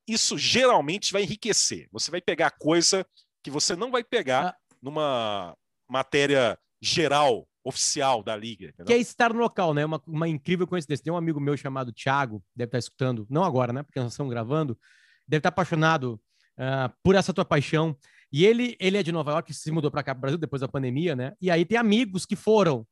isso 0.07 0.39
geralmente 0.39 1.13
vai 1.13 1.23
enriquecer. 1.23 1.89
Você 1.93 2.11
vai 2.11 2.21
pegar 2.21 2.53
coisa 2.53 3.07
que 3.43 3.51
você 3.51 3.75
não 3.75 3.91
vai 3.91 4.05
pegar 4.05 4.49
ah. 4.49 4.57
numa 4.81 5.57
matéria 5.89 6.59
geral, 6.81 7.47
oficial 7.65 8.23
da 8.23 8.37
liga. 8.37 8.67
Entendeu? 8.67 8.87
Que 8.87 8.93
é 8.95 8.99
estar 8.99 9.33
no 9.33 9.41
local, 9.41 9.75
né? 9.75 9.85
Uma, 9.85 10.01
uma 10.07 10.29
incrível 10.29 10.67
coincidência. 10.67 11.05
Tem 11.05 11.13
um 11.13 11.17
amigo 11.17 11.41
meu 11.41 11.57
chamado 11.57 11.93
Thiago, 11.93 12.43
deve 12.55 12.69
estar 12.69 12.79
escutando, 12.79 13.27
não 13.29 13.45
agora, 13.45 13.73
né? 13.73 13.83
Porque 13.83 14.01
nós 14.01 14.13
estamos 14.13 14.31
gravando, 14.31 14.79
deve 15.27 15.41
estar 15.41 15.51
apaixonado 15.51 16.21
uh, 16.59 16.93
por 17.03 17.15
essa 17.15 17.33
tua 17.33 17.45
paixão. 17.45 17.97
E 18.33 18.47
ele, 18.47 18.77
ele 18.81 18.97
é 18.97 19.03
de 19.03 19.13
Nova 19.13 19.33
York, 19.33 19.53
se 19.53 19.71
mudou 19.71 19.91
para 19.91 20.03
cá, 20.03 20.15
para 20.15 20.19
o 20.19 20.23
Brasil, 20.23 20.39
depois 20.39 20.61
da 20.61 20.69
pandemia, 20.69 21.15
né? 21.15 21.35
E 21.41 21.51
aí 21.51 21.65
tem 21.65 21.77
amigos 21.77 22.25
que 22.25 22.35
foram 22.35 22.87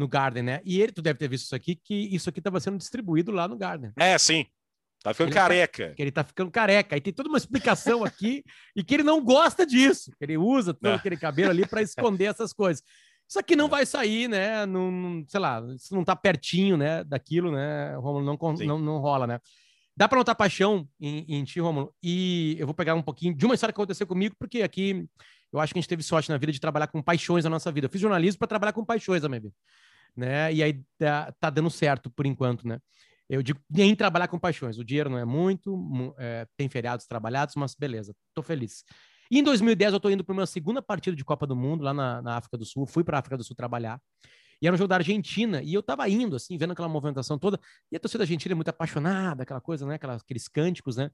no 0.00 0.08
Garden, 0.08 0.42
né? 0.42 0.60
E 0.64 0.80
ele, 0.80 0.92
tu 0.92 1.02
deve 1.02 1.18
ter 1.18 1.28
visto 1.28 1.44
isso 1.44 1.54
aqui, 1.54 1.76
que 1.76 1.94
isso 1.94 2.28
aqui 2.28 2.40
estava 2.40 2.58
sendo 2.58 2.78
distribuído 2.78 3.30
lá 3.30 3.46
no 3.46 3.56
Garden. 3.56 3.92
É, 3.96 4.16
sim. 4.18 4.46
Tá 5.02 5.14
ficando 5.14 5.28
ele 5.28 5.34
tá 5.34 5.40
careca. 5.42 5.88
Tá, 5.88 5.94
que 5.94 6.02
ele 6.02 6.10
tá 6.10 6.24
ficando 6.24 6.50
careca. 6.50 6.96
E 6.96 7.00
tem 7.00 7.12
toda 7.12 7.28
uma 7.28 7.38
explicação 7.38 8.04
aqui 8.04 8.42
e 8.74 8.82
que 8.82 8.94
ele 8.94 9.02
não 9.02 9.22
gosta 9.22 9.64
disso. 9.66 10.10
Que 10.18 10.24
ele 10.24 10.36
usa 10.36 10.74
todo 10.74 10.94
aquele 10.94 11.16
cabelo 11.16 11.50
ali 11.50 11.66
para 11.66 11.82
esconder 11.82 12.24
essas 12.24 12.52
coisas. 12.52 12.82
Isso 13.28 13.38
aqui 13.38 13.54
não 13.54 13.66
é. 13.66 13.68
vai 13.68 13.86
sair, 13.86 14.28
né? 14.28 14.66
Não, 14.66 15.24
sei 15.28 15.40
lá, 15.40 15.62
se 15.78 15.94
não 15.94 16.04
tá 16.04 16.16
pertinho, 16.16 16.76
né? 16.76 17.04
Daquilo, 17.04 17.52
né? 17.52 17.94
Romulo 17.96 18.24
não, 18.24 18.54
não, 18.66 18.78
não 18.78 18.98
rola, 18.98 19.26
né? 19.26 19.38
Dá 19.96 20.08
para 20.08 20.18
notar 20.18 20.34
paixão 20.34 20.88
em, 21.00 21.24
em 21.28 21.44
ti, 21.44 21.60
Romulo. 21.60 21.94
E 22.02 22.56
eu 22.58 22.66
vou 22.66 22.74
pegar 22.74 22.94
um 22.94 23.02
pouquinho 23.02 23.34
de 23.34 23.44
uma 23.44 23.54
história 23.54 23.72
que 23.72 23.80
aconteceu 23.80 24.06
comigo, 24.06 24.34
porque 24.38 24.62
aqui 24.62 25.06
eu 25.52 25.58
acho 25.58 25.72
que 25.72 25.78
a 25.78 25.82
gente 25.82 25.88
teve 25.88 26.02
sorte 26.02 26.30
na 26.30 26.38
vida 26.38 26.52
de 26.52 26.60
trabalhar 26.60 26.86
com 26.86 27.02
paixões 27.02 27.44
na 27.44 27.50
nossa 27.50 27.70
vida. 27.72 27.86
Eu 27.86 27.90
fiz 27.90 28.00
jornalismo 28.00 28.38
para 28.38 28.48
trabalhar 28.48 28.72
com 28.72 28.84
paixões 28.84 29.22
na 29.22 29.28
minha 29.28 29.40
vida, 29.40 29.54
né? 30.16 30.52
E 30.52 30.62
aí 30.62 30.84
tá, 30.98 31.32
tá 31.40 31.50
dando 31.50 31.70
certo 31.70 32.10
por 32.10 32.26
enquanto, 32.26 32.66
né? 32.66 32.78
Eu 33.28 33.42
digo 33.42 33.60
nem 33.70 33.94
trabalhar 33.94 34.28
com 34.28 34.38
paixões. 34.38 34.78
O 34.78 34.84
dinheiro 34.84 35.08
não 35.08 35.18
é 35.18 35.24
muito, 35.24 36.14
é, 36.18 36.46
tem 36.56 36.68
feriados 36.68 37.06
trabalhados, 37.06 37.54
mas 37.54 37.74
beleza, 37.74 38.14
tô 38.34 38.42
feliz. 38.42 38.84
E 39.30 39.38
em 39.38 39.42
2010 39.42 39.92
eu 39.92 39.96
estou 39.98 40.10
indo 40.10 40.24
para 40.24 40.32
uma 40.32 40.46
segunda 40.46 40.82
partida 40.82 41.16
de 41.16 41.24
Copa 41.24 41.46
do 41.46 41.54
Mundo 41.54 41.84
lá 41.84 41.94
na, 41.94 42.20
na 42.20 42.36
África 42.36 42.58
do 42.58 42.64
Sul. 42.64 42.86
Fui 42.86 43.04
para 43.04 43.18
África 43.18 43.36
do 43.36 43.44
Sul 43.44 43.54
trabalhar. 43.54 44.00
E 44.60 44.66
era 44.66 44.74
um 44.74 44.76
jogo 44.76 44.88
da 44.88 44.96
Argentina, 44.96 45.62
e 45.62 45.72
eu 45.72 45.82
tava 45.82 46.06
indo, 46.08 46.36
assim, 46.36 46.58
vendo 46.58 46.72
aquela 46.72 46.88
movimentação 46.88 47.38
toda, 47.38 47.58
e 47.90 47.96
a 47.96 48.00
torcida 48.00 48.24
argentina 48.24 48.52
é 48.52 48.54
muito 48.54 48.68
apaixonada, 48.68 49.42
aquela 49.42 49.60
coisa, 49.60 49.86
né, 49.86 49.94
aquelas, 49.94 50.20
aqueles 50.20 50.48
cânticos, 50.48 50.96
né, 50.96 51.10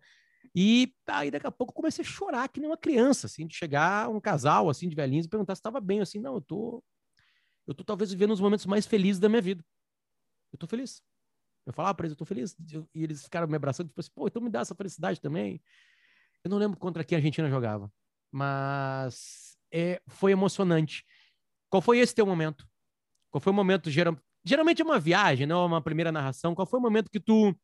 e 0.52 0.92
aí 1.06 1.30
daqui 1.30 1.46
a 1.46 1.50
pouco 1.52 1.72
comecei 1.72 2.04
a 2.04 2.08
chorar 2.08 2.48
que 2.48 2.58
nem 2.58 2.68
uma 2.68 2.76
criança, 2.76 3.28
assim, 3.28 3.46
de 3.46 3.54
chegar 3.54 4.08
um 4.08 4.20
casal, 4.20 4.68
assim, 4.68 4.88
de 4.88 4.96
velhinhos, 4.96 5.26
e 5.26 5.28
perguntar 5.28 5.54
se 5.54 5.60
estava 5.60 5.80
bem, 5.80 6.00
assim, 6.00 6.18
não, 6.18 6.34
eu 6.34 6.40
tô, 6.40 6.82
eu 7.66 7.74
tô 7.74 7.84
talvez 7.84 8.10
vivendo 8.10 8.32
os 8.32 8.40
momentos 8.40 8.66
mais 8.66 8.86
felizes 8.86 9.20
da 9.20 9.28
minha 9.28 9.42
vida. 9.42 9.64
Eu 10.52 10.58
tô 10.58 10.66
feliz. 10.66 11.02
Eu 11.64 11.72
falava 11.72 11.94
para 11.94 12.06
eles, 12.06 12.12
eu 12.12 12.18
tô 12.18 12.24
feliz, 12.24 12.56
e 12.94 13.02
eles 13.02 13.24
ficaram 13.24 13.48
me 13.48 13.56
abraçando, 13.56 13.88
tipo 13.88 14.00
assim, 14.00 14.10
pô, 14.14 14.28
então 14.28 14.40
me 14.40 14.48
dá 14.48 14.60
essa 14.60 14.74
felicidade 14.74 15.20
também. 15.20 15.60
Eu 16.44 16.50
não 16.50 16.58
lembro 16.58 16.78
contra 16.78 17.02
quem 17.02 17.16
a 17.16 17.18
Argentina 17.18 17.50
jogava 17.50 17.90
mas 18.36 19.56
é, 19.72 20.00
foi 20.06 20.32
emocionante. 20.32 21.04
Qual 21.70 21.80
foi 21.80 21.98
esse 21.98 22.14
teu 22.14 22.26
momento? 22.26 22.68
Qual 23.30 23.40
foi 23.40 23.50
o 23.50 23.54
momento, 23.54 23.90
geral, 23.90 24.14
geralmente 24.44 24.82
é 24.82 24.84
uma 24.84 25.00
viagem, 25.00 25.46
não 25.46 25.62
é 25.62 25.66
uma 25.66 25.80
primeira 25.80 26.12
narração, 26.12 26.54
qual 26.54 26.66
foi 26.66 26.78
o 26.78 26.82
momento 26.82 27.10
que 27.10 27.18
tu, 27.18 27.54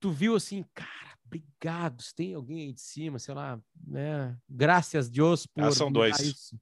tu 0.00 0.10
viu 0.10 0.34
assim, 0.34 0.64
cara, 0.74 1.16
obrigado, 1.24 2.02
se 2.02 2.12
tem 2.12 2.34
alguém 2.34 2.66
aí 2.66 2.72
de 2.72 2.80
cima, 2.80 3.20
sei 3.20 3.34
lá, 3.34 3.60
né? 3.86 4.36
Graças 4.48 5.06
a 5.06 5.10
Deus 5.10 5.46
por 5.46 5.62
ah, 5.62 5.70
são 5.70 5.92
dois. 5.92 6.18
isso. 6.18 6.60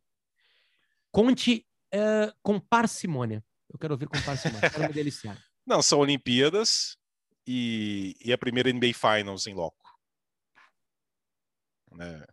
Conte 1.10 1.66
uh, 1.96 2.32
com 2.42 2.58
parcimônia. 2.60 3.44
Eu 3.72 3.78
quero 3.78 3.94
ouvir 3.94 4.08
com 4.08 4.20
parcimônia, 4.22 4.70
quero 4.70 4.88
me 4.88 4.92
deliciar. 4.92 5.36
Não, 5.66 5.82
são 5.82 5.98
Olimpíadas 5.98 6.96
e, 7.46 8.16
e 8.24 8.32
a 8.32 8.38
primeira 8.38 8.72
NBA 8.72 8.92
Finals 8.94 9.46
em 9.46 9.54
loco. 9.54 9.98
Né? 11.92 12.24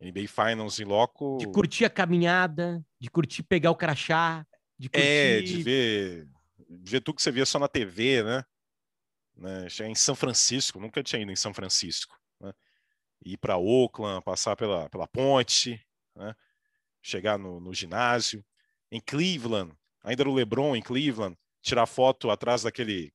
NBA 0.00 0.26
Finals 0.28 0.80
em 0.80 0.84
loco. 0.84 1.38
De 1.38 1.46
curtir 1.46 1.84
a 1.84 1.90
caminhada, 1.90 2.84
de 2.98 3.10
curtir 3.10 3.42
pegar 3.42 3.70
o 3.70 3.76
crachá, 3.76 4.46
de 4.78 4.88
curtir... 4.88 5.06
É, 5.06 5.40
de 5.42 5.62
ver, 5.62 6.28
de 6.68 6.90
ver 6.90 7.00
tudo 7.00 7.16
que 7.16 7.22
você 7.22 7.30
via 7.30 7.46
só 7.46 7.58
na 7.58 7.68
TV, 7.68 8.22
né? 8.22 8.44
né? 9.36 9.66
em 9.86 9.94
São 9.94 10.14
Francisco, 10.14 10.80
nunca 10.80 11.02
tinha 11.02 11.20
ido 11.20 11.30
em 11.30 11.36
São 11.36 11.52
Francisco. 11.52 12.18
Né? 12.40 12.52
Ir 13.24 13.36
para 13.36 13.58
Oakland, 13.58 14.24
passar 14.24 14.56
pela, 14.56 14.88
pela 14.88 15.06
ponte, 15.06 15.84
né? 16.16 16.34
chegar 17.02 17.38
no, 17.38 17.60
no 17.60 17.74
ginásio. 17.74 18.44
Em 18.92 19.00
Cleveland, 19.00 19.74
ainda 20.04 20.22
no 20.22 20.34
LeBron, 20.34 20.76
em 20.76 20.82
Cleveland, 20.82 21.34
tirar 21.62 21.86
foto 21.86 22.30
atrás 22.30 22.62
daquele 22.62 23.10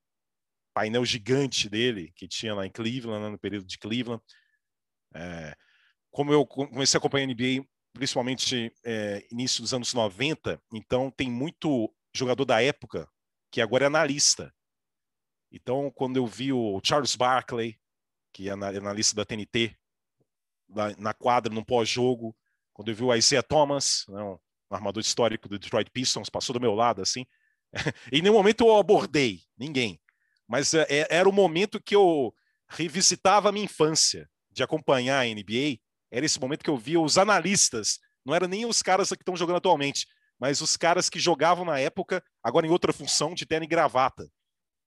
painel 0.73 1.05
gigante 1.05 1.69
dele 1.69 2.11
que 2.15 2.27
tinha 2.27 2.55
lá 2.55 2.65
em 2.65 2.71
Cleveland, 2.71 3.23
né? 3.23 3.29
no 3.29 3.37
período 3.37 3.67
de 3.67 3.77
Cleveland. 3.77 4.23
É, 5.13 5.55
como 6.09 6.33
eu 6.33 6.47
comecei 6.47 6.97
a 6.97 6.99
acompanhar 6.99 7.29
a 7.29 7.31
NBA, 7.31 7.63
principalmente 7.93 8.73
é, 8.83 9.23
início 9.31 9.61
dos 9.61 9.71
anos 9.71 9.93
90, 9.93 10.59
então 10.73 11.11
tem 11.11 11.29
muito 11.29 11.93
jogador 12.11 12.43
da 12.43 12.59
época 12.59 13.07
que 13.51 13.61
agora 13.61 13.85
é 13.85 13.87
analista. 13.87 14.51
Então, 15.51 15.91
quando 15.91 16.17
eu 16.17 16.25
vi 16.25 16.51
o 16.51 16.81
Charles 16.83 17.15
Barkley, 17.15 17.79
que 18.33 18.49
é 18.49 18.51
analista 18.51 19.15
da 19.15 19.25
TNT, 19.25 19.77
na 20.97 21.13
quadra, 21.13 21.53
no 21.53 21.63
pós-jogo, 21.63 22.35
quando 22.73 22.89
eu 22.89 22.95
vi 22.95 23.03
o 23.03 23.15
Isaiah 23.15 23.43
Thomas, 23.43 24.05
né, 24.09 24.21
um 24.23 24.39
armador 24.69 25.01
histórico 25.01 25.47
do 25.47 25.57
Detroit 25.57 25.89
Pistons, 25.91 26.29
passou 26.29 26.53
do 26.53 26.59
meu 26.59 26.73
lado, 26.73 27.01
assim. 27.01 27.25
em 28.11 28.21
nenhum 28.21 28.35
momento 28.35 28.65
eu 28.65 28.77
abordei 28.77 29.41
ninguém, 29.57 29.99
mas 30.47 30.73
é, 30.73 31.07
era 31.09 31.27
o 31.27 31.33
momento 31.33 31.81
que 31.81 31.95
eu 31.95 32.33
revisitava 32.69 33.49
a 33.49 33.51
minha 33.51 33.65
infância 33.65 34.29
de 34.51 34.63
acompanhar 34.63 35.21
a 35.21 35.25
NBA. 35.25 35.79
Era 36.11 36.25
esse 36.25 36.39
momento 36.39 36.63
que 36.63 36.69
eu 36.69 36.77
via 36.77 36.99
os 36.99 37.17
analistas, 37.17 37.99
não 38.25 38.33
eram 38.33 38.47
nem 38.47 38.65
os 38.65 38.81
caras 38.81 39.09
que 39.09 39.15
estão 39.15 39.35
jogando 39.35 39.57
atualmente, 39.57 40.07
mas 40.39 40.61
os 40.61 40.77
caras 40.77 41.09
que 41.09 41.19
jogavam 41.19 41.65
na 41.65 41.79
época, 41.79 42.23
agora 42.43 42.65
em 42.65 42.69
outra 42.69 42.93
função, 42.93 43.33
de 43.33 43.45
terno 43.45 43.65
e 43.65 43.67
gravata. 43.67 44.27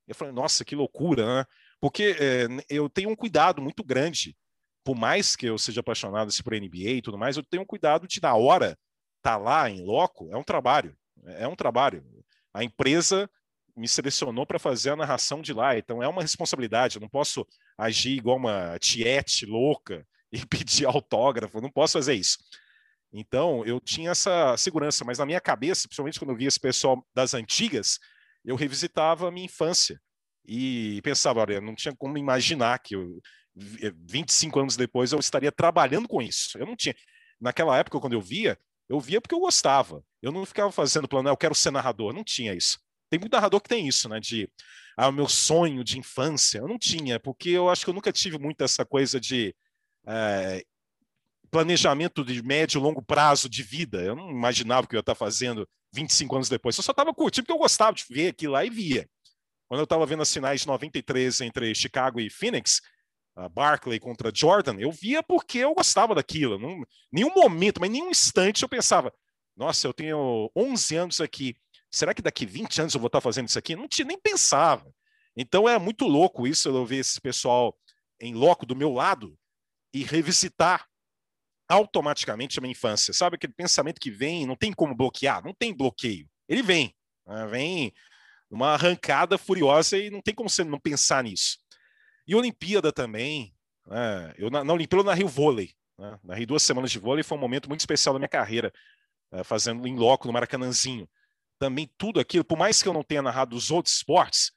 Eu 0.07 0.15
falei, 0.15 0.33
nossa, 0.33 0.65
que 0.65 0.75
loucura, 0.75 1.25
né? 1.25 1.45
Porque 1.81 2.17
é, 2.19 2.47
eu 2.69 2.89
tenho 2.89 3.11
um 3.11 3.17
cuidado 3.17 3.61
muito 3.63 3.85
grande 3.85 4.37
por 4.85 4.97
mais 4.97 5.37
que 5.37 5.47
eu 5.47 5.59
seja 5.59 5.81
apaixonado 5.81 6.29
assim, 6.29 6.43
por 6.43 6.55
NBA 6.55 6.91
e 6.91 7.03
tudo 7.03 7.19
mais, 7.19 7.37
eu 7.37 7.43
tenho 7.43 7.67
cuidado 7.67 8.07
de, 8.07 8.21
na 8.21 8.35
hora, 8.35 8.79
estar 9.21 9.33
tá 9.33 9.37
lá 9.37 9.71
em 9.71 9.85
loco, 9.85 10.29
é 10.33 10.37
um 10.37 10.43
trabalho. 10.43 10.97
É 11.25 11.47
um 11.47 11.55
trabalho. 11.55 12.05
A 12.53 12.65
empresa 12.65 13.31
me 13.77 13.89
selecionou 13.89 14.45
para 14.45 14.59
fazer 14.59 14.91
a 14.91 14.97
narração 14.97 15.41
de 15.41 15.53
lá, 15.53 15.77
então 15.79 16.03
é 16.03 16.09
uma 16.09 16.23
responsabilidade. 16.23 16.97
Eu 16.97 17.01
não 17.01 17.09
posso 17.09 17.47
agir 17.79 18.17
igual 18.17 18.37
uma 18.37 18.79
tiete 18.79 19.47
louca 19.47 20.07
e 20.33 20.45
pedir 20.47 20.87
autógrafo, 20.87 21.61
não 21.61 21.71
posso 21.71 21.95
fazer 21.95 22.15
isso. 22.15 22.39
Então, 23.13 23.65
eu 23.65 23.81
tinha 23.81 24.11
essa 24.11 24.57
segurança, 24.57 25.05
mas 25.05 25.19
na 25.19 25.27
minha 25.27 25.41
cabeça, 25.41 25.89
principalmente 25.89 26.19
quando 26.19 26.31
eu 26.31 26.37
via 26.37 26.47
esse 26.47 26.61
pessoal 26.61 27.05
das 27.13 27.35
antigas, 27.35 27.99
eu 28.45 28.55
revisitava 28.55 29.29
a 29.29 29.31
minha 29.31 29.47
infância 29.47 30.01
e 30.47 31.01
pensava, 31.03 31.41
olha, 31.41 31.61
não 31.61 31.75
tinha 31.75 31.95
como 31.97 32.17
imaginar 32.17 32.79
que 32.79 32.95
eu 32.95 33.21
25 33.55 34.61
anos 34.61 34.77
depois 34.77 35.13
eu 35.13 35.19
estaria 35.19 35.51
trabalhando 35.51 36.09
com 36.09 36.23
isso. 36.23 36.57
Eu 36.57 36.67
não 36.67 36.77
tinha. 36.77 36.95
Naquela 37.41 37.77
época, 37.77 37.99
quando 37.99 38.13
eu 38.13 38.21
via, 38.21 38.59
eu 38.91 38.99
via 38.99 39.21
porque 39.21 39.35
eu 39.35 39.41
gostava. 39.41 40.05
Eu 40.21 40.33
não 40.33 40.45
ficava 40.45 40.73
fazendo 40.73 41.07
plano, 41.07 41.29
ah, 41.29 41.33
eu 41.33 41.37
quero 41.37 41.55
ser 41.55 41.71
narrador. 41.71 42.13
Não 42.13 42.25
tinha 42.25 42.53
isso. 42.53 42.77
Tem 43.09 43.21
muito 43.21 43.33
narrador 43.33 43.61
que 43.61 43.69
tem 43.69 43.87
isso, 43.87 44.09
né? 44.09 44.19
De 44.19 44.51
ah, 44.97 45.13
meu 45.13 45.29
sonho 45.29 45.85
de 45.85 45.97
infância. 45.97 46.59
Eu 46.59 46.67
não 46.67 46.77
tinha, 46.77 47.21
porque 47.21 47.51
eu 47.51 47.71
acho 47.71 47.85
que 47.85 47.91
eu 47.91 47.95
nunca 47.95 48.13
tive 48.13 48.37
muito 48.37 48.65
essa 48.65 48.85
coisa 48.85 49.21
de 49.21 49.55
é, 50.09 50.65
planejamento 51.53 52.25
de 52.25 52.43
médio 52.43 52.81
e 52.81 52.83
longo 52.83 53.01
prazo 53.01 53.49
de 53.49 53.63
vida. 53.63 54.03
Eu 54.03 54.17
não 54.17 54.29
imaginava 54.29 54.89
que 54.89 54.97
eu 54.97 54.99
ia 54.99 55.03
estar 55.03 55.15
fazendo 55.15 55.69
25 55.95 56.35
anos 56.35 56.49
depois. 56.49 56.77
Eu 56.77 56.83
só 56.83 56.91
estava 56.91 57.15
curtindo 57.15 57.45
porque 57.45 57.57
eu 57.57 57.63
gostava 57.63 57.95
de 57.95 58.05
ver 58.11 58.29
aquilo 58.31 58.55
lá 58.55 58.65
e 58.65 58.71
via. 58.71 59.09
Quando 59.69 59.79
eu 59.79 59.85
estava 59.85 60.05
vendo 60.05 60.23
as 60.23 60.33
finais 60.33 60.63
de 60.63 60.67
93 60.67 61.43
entre 61.43 61.73
Chicago 61.77 62.19
e 62.19 62.29
Phoenix, 62.29 62.81
Barkley 63.49 63.99
contra 63.99 64.33
Jordan, 64.35 64.77
eu 64.79 64.91
via 64.91 65.23
porque 65.23 65.59
eu 65.59 65.75
gostava 65.75 66.15
daquilo. 66.15 66.59
Num, 66.59 66.83
nenhum 67.13 67.33
momento, 67.35 67.81
mas 67.81 67.91
nenhum 67.91 68.11
instante 68.11 68.63
eu 68.63 68.69
pensava, 68.69 69.13
nossa, 69.57 69.87
eu 69.87 69.93
tenho 69.93 70.51
11 70.55 70.97
anos 70.97 71.21
aqui, 71.21 71.57
será 71.91 72.15
que 72.15 72.23
daqui 72.23 72.47
20 72.47 72.81
anos 72.83 72.95
eu 72.95 73.01
vou 73.01 73.09
estar 73.09 73.21
fazendo 73.21 73.49
isso 73.49 73.59
aqui? 73.59 73.77
Não 73.77 73.89
tinha 73.89 74.07
nem 74.07 74.19
pensava. 74.19 74.93
Então 75.37 75.69
é 75.69 75.79
muito 75.79 76.07
louco 76.07 76.47
isso, 76.47 76.69
eu 76.69 76.85
ver 76.85 76.97
esse 76.97 77.21
pessoal 77.21 77.77
em 78.21 78.35
loco 78.35 78.67
do 78.67 78.77
meu 78.77 78.93
lado 78.93 79.39
e 79.93 80.05
revisitar 80.05 80.87
automaticamente 81.69 82.59
a 82.59 82.61
minha 82.61 82.73
infância. 82.73 83.15
Sabe 83.15 83.37
aquele 83.37 83.53
pensamento 83.53 84.01
que 84.01 84.11
vem, 84.11 84.47
não 84.47 84.57
tem 84.57 84.73
como 84.73 84.95
bloquear, 84.95 85.43
não 85.45 85.55
tem 85.55 85.75
bloqueio. 85.75 86.29
Ele 86.49 86.63
vem, 86.63 86.95
né? 87.27 87.47
vem 87.47 87.93
uma 88.51 88.75
arrancada 88.75 89.39
furiosa 89.39 89.97
e 89.97 90.11
não 90.11 90.21
tem 90.21 90.35
como 90.35 90.51
você 90.51 90.65
não 90.65 90.81
pensar 90.81 91.23
nisso. 91.23 91.59
E 92.27 92.35
Olimpíada 92.35 92.93
também. 92.93 93.55
Né? 93.87 94.35
Eu, 94.37 94.51
na, 94.51 94.61
Olimpíada 94.73 95.03
eu 95.03 95.07
narrei 95.07 95.25
o 95.25 95.29
vôlei. 95.29 95.73
Né? 95.99 96.19
Narrei 96.25 96.47
duas 96.47 96.63
semanas 96.63 96.91
de 96.91 96.99
vôlei, 96.99 97.23
foi 97.23 97.37
um 97.37 97.41
momento 97.41 97.69
muito 97.69 97.81
especial 97.81 98.15
da 98.15 98.19
minha 98.19 98.29
carreira, 98.29 98.73
uh, 99.33 99.45
fazendo 99.45 99.87
em 99.87 99.97
loco 99.97 100.27
no 100.27 100.33
Maracanãzinho. 100.33 101.09
Também 101.59 101.91
tudo 101.99 102.21
aquilo, 102.21 102.45
por 102.45 102.57
mais 102.57 102.83
que 102.83 102.89
eu 102.89 102.93
não 102.93 103.03
tenha 103.03 103.21
narrado 103.21 103.55
os 103.55 103.71
outros 103.71 103.97
esportes, 103.97 104.53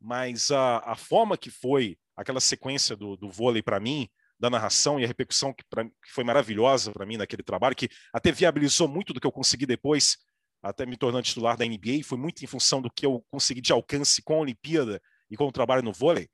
mas 0.00 0.50
a, 0.50 0.78
a 0.78 0.96
forma 0.96 1.36
que 1.36 1.50
foi 1.50 1.98
aquela 2.16 2.40
sequência 2.40 2.96
do, 2.96 3.16
do 3.16 3.28
vôlei 3.28 3.62
para 3.62 3.78
mim, 3.78 4.08
da 4.40 4.48
narração 4.48 4.98
e 4.98 5.04
a 5.04 5.06
repercussão 5.06 5.52
que, 5.52 5.64
pra, 5.68 5.84
que 5.84 6.12
foi 6.12 6.24
maravilhosa 6.24 6.92
para 6.92 7.04
mim 7.04 7.16
naquele 7.16 7.42
trabalho, 7.42 7.74
que 7.74 7.90
até 8.12 8.30
viabilizou 8.30 8.88
muito 8.88 9.12
do 9.12 9.20
que 9.20 9.26
eu 9.26 9.32
consegui 9.32 9.66
depois, 9.66 10.16
até 10.62 10.86
me 10.86 10.96
tornando 10.96 11.24
titular 11.24 11.56
da 11.56 11.66
NBA, 11.66 12.02
foi 12.04 12.16
muito 12.16 12.42
em 12.42 12.46
função 12.46 12.80
do 12.80 12.90
que 12.90 13.04
eu 13.04 13.24
consegui 13.30 13.60
de 13.60 13.72
alcance 13.72 14.22
com 14.22 14.34
a 14.34 14.38
Olimpíada 14.38 15.02
e 15.30 15.36
com 15.36 15.46
o 15.46 15.52
trabalho 15.52 15.82
no 15.82 15.92
vôlei 15.92 16.28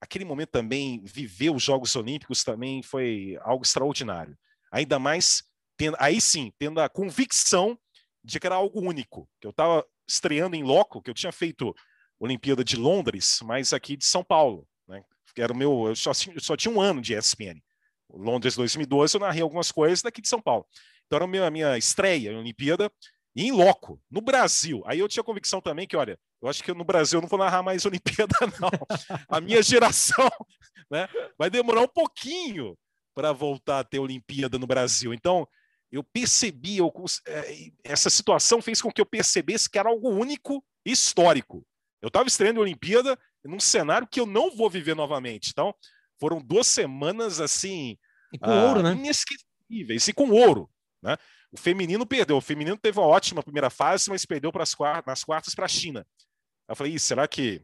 aquele 0.00 0.24
momento 0.24 0.50
também, 0.50 1.02
viver 1.04 1.50
os 1.50 1.62
Jogos 1.62 1.94
Olímpicos 1.96 2.44
também 2.44 2.82
foi 2.82 3.38
algo 3.42 3.64
extraordinário. 3.64 4.36
Ainda 4.70 4.98
mais, 4.98 5.42
tendo, 5.76 5.96
aí 5.98 6.20
sim, 6.20 6.52
tendo 6.58 6.80
a 6.80 6.88
convicção 6.88 7.78
de 8.22 8.38
que 8.38 8.46
era 8.46 8.56
algo 8.56 8.80
único, 8.80 9.28
que 9.40 9.46
eu 9.46 9.50
estava 9.50 9.84
estreando 10.06 10.56
em 10.56 10.62
loco, 10.62 11.02
que 11.02 11.10
eu 11.10 11.14
tinha 11.14 11.32
feito 11.32 11.74
Olimpíada 12.18 12.64
de 12.64 12.76
Londres, 12.76 13.40
mas 13.44 13.72
aqui 13.72 13.96
de 13.96 14.04
São 14.04 14.24
Paulo, 14.24 14.66
né? 14.86 15.02
Era 15.36 15.52
o 15.52 15.56
meu, 15.56 15.88
eu 15.88 15.96
só, 15.96 16.12
só 16.12 16.56
tinha 16.56 16.74
um 16.74 16.80
ano 16.80 17.00
de 17.00 17.14
ESPN. 17.14 17.62
Londres 18.10 18.56
2012 18.56 19.14
eu 19.14 19.20
narrei 19.20 19.42
algumas 19.42 19.70
coisas 19.70 20.02
daqui 20.02 20.20
de 20.20 20.28
São 20.28 20.40
Paulo. 20.40 20.66
Então 21.06 21.16
era 21.16 21.24
a 21.24 21.28
minha, 21.28 21.46
a 21.46 21.50
minha 21.50 21.78
estreia 21.78 22.32
em 22.32 22.36
Olimpíada 22.36 22.90
em 23.42 23.52
loco, 23.52 24.00
no 24.10 24.20
Brasil. 24.20 24.82
Aí 24.84 24.98
eu 24.98 25.08
tinha 25.08 25.22
convicção 25.22 25.60
também 25.60 25.86
que, 25.86 25.96
olha, 25.96 26.18
eu 26.42 26.48
acho 26.48 26.62
que 26.62 26.72
no 26.72 26.84
Brasil 26.84 27.18
eu 27.18 27.22
não 27.22 27.28
vou 27.28 27.38
narrar 27.38 27.62
mais 27.62 27.84
Olimpíada, 27.86 28.34
não. 28.60 28.70
A 29.28 29.40
minha 29.40 29.62
geração 29.62 30.28
né, 30.90 31.08
vai 31.38 31.48
demorar 31.48 31.82
um 31.82 31.88
pouquinho 31.88 32.76
para 33.14 33.32
voltar 33.32 33.80
a 33.80 33.84
ter 33.84 33.98
Olimpíada 33.98 34.58
no 34.58 34.66
Brasil. 34.66 35.14
Então, 35.14 35.46
eu 35.90 36.02
percebi, 36.02 36.78
eu, 36.78 36.92
é, 37.26 37.70
essa 37.84 38.10
situação 38.10 38.60
fez 38.60 38.82
com 38.82 38.90
que 38.90 39.00
eu 39.00 39.06
percebesse 39.06 39.70
que 39.70 39.78
era 39.78 39.88
algo 39.88 40.08
único 40.08 40.64
e 40.84 40.90
histórico. 40.90 41.64
Eu 42.02 42.08
estava 42.08 42.28
estreando 42.28 42.60
a 42.60 42.62
Olimpíada 42.62 43.18
num 43.44 43.60
cenário 43.60 44.06
que 44.06 44.20
eu 44.20 44.26
não 44.26 44.54
vou 44.54 44.68
viver 44.68 44.94
novamente. 44.94 45.50
Então, 45.50 45.74
foram 46.20 46.40
duas 46.40 46.66
semanas 46.66 47.40
assim. 47.40 47.96
E 48.32 48.38
com 48.38 48.50
ah, 48.50 48.64
ouro, 48.66 48.82
né? 48.82 48.92
Inesquecíveis, 48.92 50.08
e 50.08 50.12
com 50.12 50.30
ouro. 50.30 50.68
Né? 51.02 51.16
O 51.50 51.56
feminino 51.56 52.06
perdeu. 52.06 52.36
O 52.36 52.40
feminino 52.40 52.76
teve 52.76 52.98
uma 52.98 53.06
ótima 53.06 53.42
primeira 53.42 53.70
fase, 53.70 54.10
mas 54.10 54.26
perdeu 54.26 54.52
para 54.52 54.64
quartas, 54.76 55.06
nas 55.06 55.24
quartas 55.24 55.54
para 55.54 55.64
a 55.64 55.68
China. 55.68 56.06
Eu 56.68 56.76
falei, 56.76 56.98
será 56.98 57.26
que. 57.26 57.62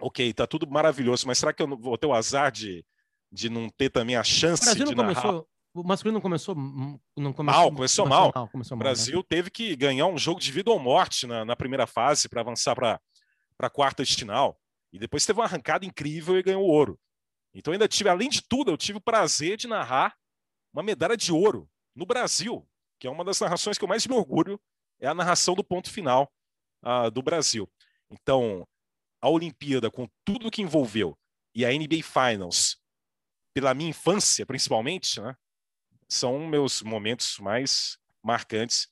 Ok, 0.00 0.32
tá 0.32 0.46
tudo 0.46 0.66
maravilhoso, 0.66 1.26
mas 1.26 1.38
será 1.38 1.52
que 1.52 1.62
eu 1.62 1.68
vou 1.76 1.98
ter 1.98 2.06
o 2.06 2.14
azar 2.14 2.50
de, 2.50 2.82
de 3.30 3.50
não 3.50 3.68
ter 3.68 3.90
também 3.90 4.16
a 4.16 4.24
chance 4.24 4.66
o 4.70 4.74
de 4.74 4.94
narrar? 4.94 5.20
Começou, 5.20 5.48
o 5.74 5.84
masculino 5.84 6.14
não 6.14 6.22
começou, 6.22 6.54
não 6.54 7.32
começou 7.34 7.44
mal, 7.44 7.70
começou 7.70 8.06
mal. 8.06 8.32
mal 8.34 8.48
começou 8.48 8.76
o 8.76 8.78
Brasil 8.78 9.14
mal, 9.16 9.22
né? 9.22 9.26
teve 9.28 9.50
que 9.50 9.76
ganhar 9.76 10.06
um 10.06 10.16
jogo 10.16 10.40
de 10.40 10.50
vida 10.50 10.70
ou 10.70 10.78
morte 10.78 11.26
na, 11.26 11.44
na 11.44 11.54
primeira 11.54 11.86
fase 11.86 12.30
para 12.30 12.40
avançar 12.40 12.74
para 12.74 12.98
a 13.58 13.70
quarta 13.70 14.02
de 14.02 14.16
final. 14.16 14.58
E 14.90 14.98
depois 14.98 15.26
teve 15.26 15.38
uma 15.38 15.44
arrancada 15.44 15.84
incrível 15.84 16.38
e 16.38 16.42
ganhou 16.42 16.64
ouro. 16.64 16.98
Então 17.52 17.72
ainda 17.72 17.86
tive, 17.86 18.08
além 18.08 18.30
de 18.30 18.42
tudo, 18.42 18.70
eu 18.70 18.76
tive 18.78 18.96
o 18.96 19.02
prazer 19.02 19.58
de 19.58 19.68
narrar 19.68 20.16
uma 20.72 20.82
medalha 20.82 21.16
de 21.16 21.30
ouro 21.30 21.68
no 21.94 22.06
Brasil 22.06 22.66
que 23.00 23.06
é 23.06 23.10
uma 23.10 23.24
das 23.24 23.40
narrações 23.40 23.78
que 23.78 23.82
eu 23.82 23.88
mais 23.88 24.06
me 24.06 24.14
orgulho, 24.14 24.60
é 25.00 25.08
a 25.08 25.14
narração 25.14 25.54
do 25.54 25.64
ponto 25.64 25.90
final 25.90 26.30
uh, 26.84 27.10
do 27.10 27.22
Brasil. 27.22 27.68
Então, 28.10 28.68
a 29.20 29.28
Olimpíada, 29.28 29.90
com 29.90 30.06
tudo 30.24 30.50
que 30.50 30.60
envolveu, 30.60 31.18
e 31.54 31.64
a 31.64 31.70
NBA 31.70 32.02
Finals, 32.04 32.78
pela 33.54 33.74
minha 33.74 33.90
infância, 33.90 34.46
principalmente, 34.46 35.20
né, 35.20 35.34
são 36.08 36.46
meus 36.46 36.82
momentos 36.82 37.38
mais 37.38 37.98
marcantes. 38.22 38.88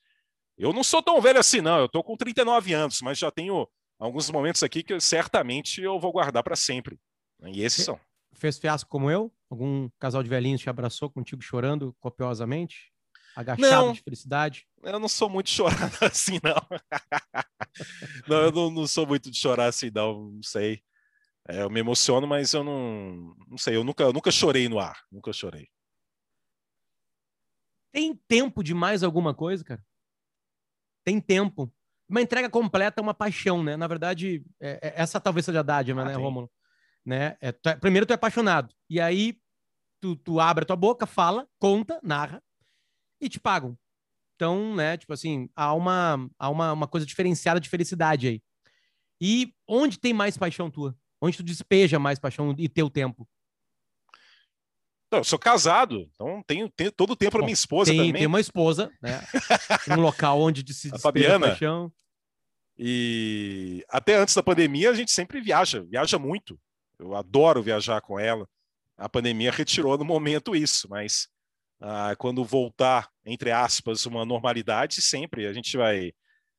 Eu 0.57 0.73
não 0.73 0.83
sou 0.83 1.03
tão 1.03 1.21
velho 1.21 1.39
assim, 1.39 1.61
não. 1.61 1.79
Eu 1.79 1.87
estou 1.87 2.03
com 2.03 2.17
39 2.17 2.73
anos, 2.73 3.01
mas 3.01 3.19
já 3.19 3.31
tenho 3.31 3.69
alguns 3.99 4.29
momentos 4.31 4.63
aqui 4.63 4.83
que 4.83 4.99
certamente 5.01 5.83
eu 5.83 6.01
vou 6.01 6.13
guardar 6.13 6.43
para 6.43 6.57
sempre. 6.57 6.99
Né, 7.39 7.53
e 7.55 7.63
esses 7.63 7.85
são. 7.85 8.01
Fez 8.33 8.59
fiasco 8.59 8.89
como 8.89 9.11
eu? 9.11 9.33
Algum 9.51 9.89
casal 9.99 10.23
de 10.23 10.29
velhinhos 10.29 10.61
te 10.61 10.71
abraçou 10.71 11.11
contigo 11.11 11.43
chorando 11.43 11.95
copiosamente? 12.01 12.93
Agachado 13.39 13.87
não, 13.87 13.93
de 13.93 14.03
felicidade? 14.03 14.67
Eu 14.83 14.99
não 14.99 15.09
sou 15.09 15.31
muito 15.31 15.47
de 15.49 15.53
chorar 15.53 15.99
assim, 16.03 16.41
não. 16.43 16.81
não, 18.27 18.37
eu 18.39 18.53
não, 18.53 18.71
não, 18.71 18.87
sou 18.87 19.07
muito 19.07 19.31
de 19.31 19.39
chorar 19.39 19.67
assim, 19.67 19.91
não, 19.95 20.31
não 20.31 20.43
sei. 20.43 20.83
É, 21.49 21.63
eu 21.63 21.71
me 21.71 21.79
emociono, 21.79 22.27
mas 22.27 22.53
eu 22.53 22.65
não, 22.65 23.37
não 23.47 23.57
sei, 23.57 23.77
eu 23.77 23.85
nunca, 23.85 24.03
eu 24.03 24.13
nunca 24.13 24.31
chorei 24.31 24.69
no 24.69 24.81
ar, 24.81 25.01
nunca 25.11 25.33
chorei. 25.33 25.69
Tem 27.93 28.15
tempo 28.27 28.63
de 28.63 28.75
mais 28.75 29.03
alguma 29.05 29.33
coisa, 29.33 29.65
cara? 29.65 29.83
Tem 31.05 31.21
tempo. 31.21 31.73
Uma 32.09 32.21
entrega 32.21 32.51
completa 32.51 33.01
é 33.01 33.03
uma 33.03 33.15
paixão, 33.15 33.63
né? 33.63 33.77
Na 33.77 33.87
verdade, 33.87 34.45
é, 34.61 34.79
é, 34.83 35.01
essa 35.01 35.21
talvez 35.21 35.47
seja 35.47 35.61
a 35.61 35.63
dádiva, 35.63 36.03
ah, 36.03 36.05
né, 36.05 36.15
Romulo? 36.15 36.51
Né? 37.07 37.37
É, 37.41 37.53
tu 37.53 37.69
é, 37.69 37.77
primeiro, 37.77 38.05
tu 38.05 38.11
é 38.11 38.15
apaixonado. 38.15 38.75
E 38.91 39.01
aí, 39.01 39.41
tu, 40.01 40.17
tu 40.17 40.41
abre 40.41 40.65
a 40.65 40.67
tua 40.67 40.77
boca, 40.77 41.07
fala, 41.07 41.49
conta, 41.59 42.01
narra 42.03 42.43
e 43.21 43.29
te 43.29 43.41
pagam. 43.41 43.77
Então, 44.37 44.75
né, 44.77 44.97
tipo 44.97 45.13
assim, 45.13 45.49
há 45.57 45.75
uma, 45.75 46.31
há 46.39 46.49
uma, 46.49 46.73
uma 46.73 46.87
coisa 46.87 47.05
diferenciada 47.05 47.59
de 47.59 47.69
felicidade 47.69 48.29
aí. 48.29 48.43
E 49.21 49.53
onde 49.67 49.99
tem 49.99 50.13
mais 50.13 50.37
paixão 50.39 50.71
tua? 50.71 50.97
Onde 51.21 51.37
tu 51.37 51.43
despeja 51.43 51.99
mais 51.99 52.19
paixão 52.19 52.55
e 52.57 52.69
teu 52.69 52.89
tempo? 52.89 53.29
Não, 55.11 55.21
eu 55.21 55.25
sou 55.25 55.39
casado, 55.39 56.09
então 56.15 56.43
tenho, 56.47 56.69
tenho 56.69 56.93
todo 56.93 57.13
o 57.13 57.17
tempo 57.17 57.33
para 57.33 57.41
minha 57.41 57.53
esposa 57.53 57.91
tem, 57.91 57.99
também. 57.99 58.13
Tem 58.13 58.27
uma 58.27 58.41
esposa, 58.41 58.93
né? 59.03 59.21
um 59.91 60.01
local 60.01 60.41
onde 60.41 60.63
de 60.63 60.75
se 60.75 60.95
a 60.95 60.99
Fabiana. 60.99 61.49
paixão. 61.49 61.91
E 62.77 63.85
até 63.89 64.17
antes 64.17 64.35
da 64.35 64.43
pandemia 64.43 64.91
a 64.91 64.95
gente 64.95 65.11
sempre 65.11 65.41
viaja, 65.41 65.83
viaja 65.83 66.19
muito. 66.19 66.61
Eu 66.99 67.17
adoro 67.17 67.63
viajar 67.63 68.01
com 68.03 68.21
ela. 68.21 68.47
A 68.97 69.09
pandemia 69.09 69.51
retirou 69.51 69.97
no 69.97 70.05
momento 70.05 70.55
isso, 70.55 70.89
mas 70.89 71.29
ah, 71.81 72.15
quando 72.17 72.45
voltar, 72.45 73.09
entre 73.25 73.51
aspas, 73.51 74.07
uma 74.07 74.25
normalidade, 74.25 75.01
sempre 75.01 75.47
a 75.47 75.53
gente 75.53 75.77
vai, 75.77 76.13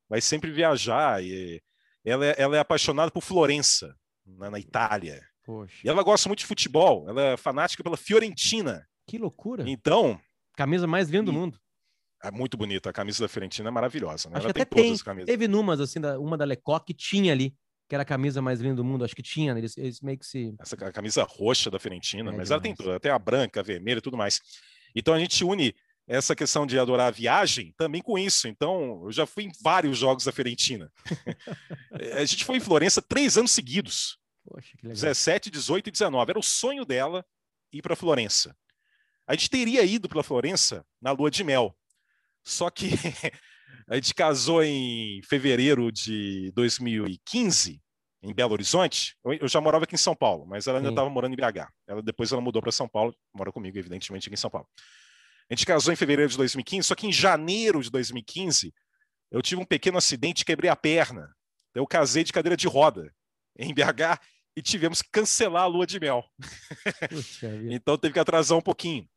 vai 0.08 0.22
sempre 0.22 0.52
viajar. 0.52 1.24
E 1.24 1.62
ela, 2.06 2.26
é, 2.26 2.36
ela 2.38 2.56
é 2.56 2.60
apaixonada 2.60 3.12
por 3.12 3.22
Florença, 3.22 3.96
na, 4.26 4.50
na 4.52 4.60
Itália. 4.60 5.22
Poxa. 5.46 5.82
E 5.84 5.90
ela 5.90 6.04
gosta 6.04 6.30
muito 6.30 6.40
de 6.40 6.46
futebol, 6.46 7.10
ela 7.10 7.22
é 7.22 7.38
fanática 7.38 7.84
pela 7.84 7.98
Fiorentina. 7.98 8.88
Que 9.08 9.18
loucura. 9.18 9.64
Então. 9.68 10.20
Camisa 10.56 10.86
mais 10.86 11.10
linda 11.10 11.26
do 11.26 11.34
mundo. 11.34 11.60
É 12.24 12.30
muito 12.30 12.58
bonita, 12.58 12.90
a 12.90 12.94
camisa 12.94 13.24
da 13.24 13.30
Fiorentina 13.30 13.70
é 13.70 13.72
maravilhosa, 13.72 14.30
né? 14.30 14.38
Acho 14.38 14.48
ela 14.48 14.54
que 14.54 14.60
tem 14.60 14.66
todas 14.66 14.84
tem. 14.84 14.94
as 14.94 15.02
camisas. 15.02 15.26
Teve 15.26 15.48
numas, 15.48 15.80
assim, 15.80 16.02
da, 16.02 16.20
uma 16.20 16.38
da 16.38 16.44
Lecoq 16.44 16.94
tinha 16.94 17.32
ali, 17.32 17.56
que 17.88 17.96
era 17.96 18.04
a 18.04 18.06
camisa 18.06 18.42
mais 18.42 18.60
linda 18.60 18.76
do 18.76 18.84
mundo, 18.84 19.06
acho 19.06 19.16
que 19.16 19.24
tinha, 19.24 19.54
né? 19.54 19.62
eles, 19.62 19.78
eles 19.78 20.02
meio 20.02 20.20
que 20.20 20.26
se... 20.26 20.54
Essa 20.60 20.76
a 20.76 20.92
camisa 20.92 21.24
roxa 21.24 21.72
da 21.72 21.80
Fiorentina, 21.80 22.30
É 22.30 22.36
mas 22.36 22.52
ela 22.52 22.60
tem 22.62 22.74
demais. 22.74 22.78
tudo, 22.78 22.90
ela 22.92 23.00
tem 23.00 23.10
a 23.10 23.18
branca, 23.18 23.62
a 23.62 23.64
vermelha 23.64 24.00
e 24.00 24.02
tudo 24.02 24.18
mais. 24.18 24.42
Então 24.96 25.14
a 25.14 25.20
gente 25.20 25.44
une 25.44 25.74
essa 26.10 26.36
questão 26.36 26.66
de 26.66 26.78
adorar 26.80 27.08
a 27.08 27.12
viagem 27.12 27.72
também 27.78 28.02
com 28.02 28.18
isso. 28.18 28.48
Então, 28.48 29.04
eu 29.06 29.12
já 29.12 29.28
fui 29.28 29.44
em 29.44 29.52
vários 29.62 30.00
jogos 30.00 30.24
da 30.24 30.32
Fiorentina. 30.32 30.92
a 32.18 32.26
gente 32.26 32.44
foi 32.44 32.58
em 32.58 32.60
Florença 32.60 33.00
três 33.00 33.38
anos 33.38 33.52
seguidos. 33.52 34.18
Poxa, 34.44 34.76
que 34.76 34.88
legal. 34.88 34.96
17, 34.96 35.52
18 35.52 35.88
e 35.88 35.92
19. 35.92 36.32
Era 36.32 36.40
o 36.40 36.44
sonho 36.44 36.84
dela 36.84 37.24
ir 37.72 37.84
para 37.84 37.96
Florença. 37.96 38.58
A 39.28 39.34
gente 39.34 39.52
teria 39.52 39.84
ido 39.84 40.10
para 40.10 40.24
Florença 40.24 40.84
na 41.00 41.12
lua 41.12 41.30
de 41.30 41.44
mel. 41.44 41.78
Só 42.44 42.72
que 42.72 42.90
a 43.88 43.94
gente 43.94 44.16
casou 44.16 44.64
em 44.64 45.22
fevereiro 45.22 45.92
de 45.92 46.52
2015, 46.56 47.80
em 48.22 48.34
Belo 48.34 48.54
Horizonte. 48.54 49.16
Eu- 49.24 49.48
já 49.48 49.62
morava 49.62 49.86
aqui 49.86 49.96
em 49.96 49.98
São 49.98 50.16
Paulo, 50.16 50.46
mas 50.46 50.68
ela 50.68 50.78
ainda 50.80 50.90
estava 50.90 51.10
morando 51.10 51.34
em 51.34 51.36
BH. 51.38 51.70
Ela, 51.88 52.02
depois 52.02 52.32
ela 52.32 52.42
mudou 52.42 52.62
para 52.62 52.72
São 52.72 52.88
Paulo, 52.88 53.16
mora 53.34 53.52
comigo, 53.52 53.78
evidentemente, 53.78 54.28
aqui 54.28 54.34
em 54.34 54.38
São 54.38 54.50
Paulo. 54.50 54.68
A 55.50 55.56
gente 55.56 55.66
casou 55.66 55.92
em 55.94 55.96
fevereiro 55.96 56.30
de 56.30 56.38
2015, 56.38 56.88
só 56.88 56.96
que 56.96 57.08
em 57.08 57.12
janeiro 57.12 57.82
de 57.82 57.90
2015 57.90 58.74
eu 59.32 59.42
tive 59.42 59.62
um 59.62 59.66
pequeno 59.66 59.98
acidente 59.98 60.44
quebrei 60.46 60.70
a 60.70 60.76
perna. 60.76 61.34
Eu 61.74 61.86
casei 61.88 62.24
de 62.24 62.34
cadeira 62.34 62.58
de 62.58 62.68
roda 62.68 63.14
em 63.58 63.74
BH 63.74 64.20
e 64.56 64.62
tivemos 64.62 65.02
que 65.02 65.10
cancelar 65.10 65.64
a 65.64 65.68
lua 65.68 65.86
de 65.88 66.00
mel. 66.00 66.24
Então 67.72 67.98
teve 67.98 68.14
que 68.14 68.20
atrasar 68.20 68.58
um 68.58 68.62
pouquinho. 68.62 69.08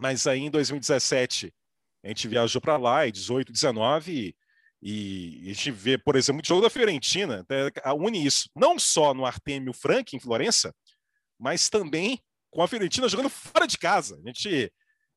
Mas 0.00 0.26
aí 0.26 0.40
em 0.40 0.50
2017 0.50 1.52
a 2.04 2.08
gente 2.08 2.26
viajou 2.26 2.60
para 2.60 2.76
lá, 2.76 3.06
e 3.06 3.12
18, 3.12 3.52
19, 3.52 4.34
e, 4.82 5.40
a 5.44 5.48
gente 5.54 5.70
vê, 5.70 5.96
por 5.96 6.16
exemplo, 6.16 6.42
o 6.42 6.46
jogo 6.46 6.60
da 6.60 6.70
Fiorentina, 6.70 7.46
une 7.96 8.24
isso, 8.26 8.50
não 8.54 8.78
só 8.78 9.14
no 9.14 9.24
Artemio 9.24 9.72
Frank, 9.72 10.16
em 10.16 10.20
Florença, 10.20 10.74
mas 11.38 11.70
também 11.70 12.18
com 12.50 12.62
a 12.62 12.68
Fiorentina 12.68 13.08
jogando 13.08 13.30
fora 13.30 13.66
de 13.66 13.78
casa. 13.78 14.20
A 14.22 14.26
gente 14.26 14.72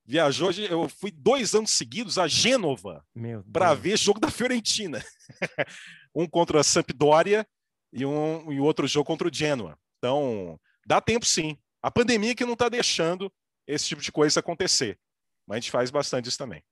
viajou, 0.06 0.52
eu 0.52 0.88
fui 0.88 1.12
dois 1.12 1.56
anos 1.56 1.72
seguidos 1.72 2.20
a 2.20 2.28
Gênova 2.28 3.04
para 3.52 3.74
ver 3.74 3.98
jogo 3.98 4.20
da 4.20 4.30
Fiorentina. 4.30 5.04
um 6.16 6.28
contra 6.28 6.60
a 6.62 6.64
Sampdoria 6.64 7.46
e, 7.92 8.06
um, 8.06 8.52
e 8.52 8.60
outro 8.60 8.88
jogo 8.88 9.06
contra 9.06 9.28
o 9.28 9.34
Genoa. 9.34 9.78
Então, 9.98 10.60
dá 10.86 11.02
tempo 11.02 11.26
sim. 11.26 11.58
A 11.82 11.90
pandemia 11.90 12.36
que 12.36 12.46
não 12.46 12.54
está 12.54 12.70
deixando 12.70 13.32
esse 13.68 13.88
tipo 13.88 14.02
de 14.02 14.12
coisa 14.12 14.40
acontecer. 14.40 15.00
Mas 15.48 15.58
a 15.58 15.60
gente 15.60 15.72
faz 15.72 15.90
bastante 15.90 16.30
isso 16.30 16.38
também. 16.38 16.64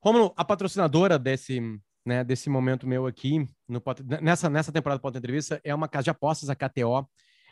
Romulo, 0.00 0.32
a 0.36 0.44
patrocinadora 0.44 1.18
desse, 1.18 1.60
né, 2.04 2.22
desse 2.22 2.50
momento 2.50 2.86
meu 2.86 3.06
aqui, 3.06 3.48
no, 3.68 3.82
nessa, 4.20 4.50
nessa 4.50 4.70
temporada 4.72 4.98
do 4.98 5.02
Ponto 5.02 5.16
Entrevista, 5.16 5.60
é 5.64 5.74
uma 5.74 5.88
casa 5.88 6.04
de 6.04 6.10
apostas, 6.10 6.50
a 6.50 6.54
KTO. 6.54 7.08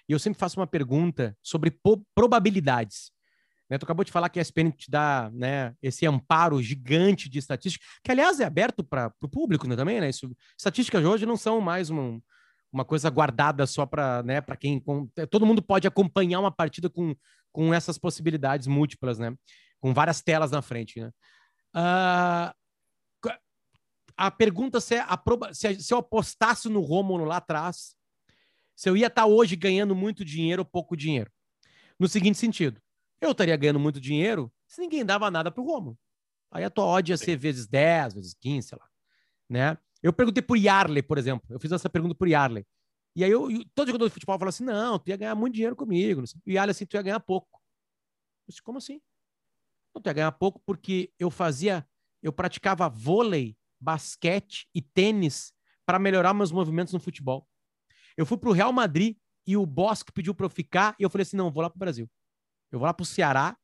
E 0.09 0.13
eu 0.13 0.19
sempre 0.19 0.39
faço 0.39 0.59
uma 0.61 0.67
pergunta 0.67 1.37
sobre 1.43 1.75
probabilidades. 2.15 3.13
Né, 3.71 3.79
tu 3.79 3.85
acabou 3.85 4.05
de 4.05 4.13
falar 4.13 4.29
que 4.29 4.39
a 4.39 4.43
ESPN 4.43 4.71
te 4.71 4.91
dá 4.91 5.31
né, 5.33 5.75
esse 5.81 6.07
amparo 6.07 6.61
gigante 6.63 7.29
de 7.29 7.39
estatística, 7.39 7.83
que 8.05 8.11
aliás 8.11 8.39
é 8.41 8.45
aberto 8.45 8.85
para 8.85 9.11
o 9.23 9.29
público 9.29 9.67
né, 9.67 9.75
também, 9.75 9.99
né? 10.01 10.11
Isso, 10.11 10.31
estatísticas 10.59 11.03
hoje 11.05 11.25
não 11.25 11.39
são 11.39 11.59
mais 11.59 11.89
uma, 11.89 12.21
uma 12.71 12.85
coisa 12.85 13.09
guardada 13.09 13.67
só 13.67 13.87
para 13.87 14.23
né, 14.25 14.43
quem. 14.61 14.79
com- 14.79 15.09
todo 15.31 15.47
mundo 15.47 15.63
pode 15.63 15.87
acompanhar 15.89 16.41
uma 16.41 16.51
partida 16.53 16.91
com, 16.91 17.15
com 17.51 17.73
essas 17.73 17.97
possibilidades 17.97 18.67
múltiplas, 18.67 19.19
né? 19.19 19.35
Com 19.81 19.95
várias 19.95 20.21
telas 20.21 20.51
na 20.51 20.61
frente, 20.61 21.01
né? 21.01 21.11
Qu- 21.73 22.55
a 24.17 24.31
pergunta 24.31 24.81
se, 24.81 24.97
é 24.97 25.01
a 25.01 25.17
proba- 25.17 25.55
se, 25.55 25.81
se 25.81 25.93
eu 25.93 25.99
apostasse 25.99 26.69
no 26.69 26.81
Rômulo 26.81 27.25
lá 27.25 27.37
atrás, 27.37 27.97
se 28.75 28.89
eu 28.89 28.97
ia 28.97 29.07
estar 29.07 29.27
hoje 29.27 29.57
ganhando 29.57 29.95
muito 29.95 30.25
dinheiro 30.25 30.63
ou 30.63 30.67
pouco 30.67 30.97
dinheiro. 30.97 31.31
No 31.99 32.09
seguinte 32.09 32.39
sentido, 32.39 32.81
eu 33.21 33.31
estaria 33.31 33.57
ganhando 33.57 33.79
muito 33.79 34.01
dinheiro 34.01 34.53
se 34.67 34.81
ninguém 34.81 35.05
dava 35.05 35.31
nada 35.31 35.51
pro 35.51 35.65
Rômulo. 35.65 35.99
Aí 36.51 36.65
a 36.65 36.71
tua 36.71 36.85
odd 36.85 37.13
ia 37.13 37.17
ser 37.17 37.37
vezes 37.37 37.67
10, 37.67 38.15
vezes 38.15 38.35
15, 38.35 38.69
sei 38.69 38.79
lá. 38.79 38.87
Né? 39.49 39.79
Eu 40.03 40.13
perguntei 40.13 40.43
pro 40.43 40.57
Yarley, 40.57 41.03
por 41.03 41.17
exemplo. 41.17 41.47
Eu 41.49 41.61
fiz 41.61 41.71
essa 41.73 41.89
pergunta 41.89 42.15
pro 42.15 42.29
Yarley. 42.29 42.67
E 43.15 43.23
aí 43.23 43.31
eu, 43.31 43.49
todo 43.75 43.87
jogador 43.89 44.09
de 44.09 44.15
futebol 44.15 44.39
fala 44.39 44.49
assim: 44.49 44.65
não, 44.65 44.99
tu 44.99 45.09
ia 45.09 45.17
ganhar 45.17 45.35
muito 45.35 45.55
dinheiro 45.55 45.77
comigo. 45.77 46.23
E 46.47 46.53
o 46.53 46.55
Yarley 46.55 46.71
assim, 46.73 46.87
tu 46.87 46.95
ia 46.95 47.03
ganhar 47.03 47.21
pouco. 47.21 47.61
Eu 48.47 48.51
disse, 48.51 48.63
como 48.63 48.79
assim? 48.79 49.01
Não, 49.95 50.03
tu 50.03 50.09
ia 50.09 50.13
ganhar 50.13 50.33
pouco 50.33 50.61
porque 50.65 51.13
eu 51.19 51.31
fazia, 51.31 51.87
eu 52.23 52.33
praticava 52.33 52.89
vôlei, 52.89 53.57
basquete 53.83 54.69
e 54.75 54.81
tênis 54.81 55.53
para 55.85 55.99
melhorar 55.99 56.33
meus 56.33 56.53
movimentos 56.53 56.93
no 56.93 57.01
futebol. 57.01 57.47
Eu 58.17 58.25
fui 58.25 58.39
pro 58.39 58.53
Real 58.53 58.73
Madrid 58.73 59.17
e 59.47 59.57
o 59.57 59.67
Bosque 59.67 60.13
pediu 60.13 60.35
para 60.35 60.47
eu 60.47 60.51
ficar 60.51 60.95
e 60.99 61.03
eu 61.03 61.11
falei 61.11 61.23
assim: 61.23 61.37
não, 61.37 61.47
eu 61.47 61.51
vou 61.51 61.63
lá 61.63 61.69
pro 61.69 61.79
Brasil. 61.79 62.09
Eu 62.71 62.79
vou 62.79 62.87
lá 62.87 62.95
pro 62.95 63.05
Ceará. 63.05 63.57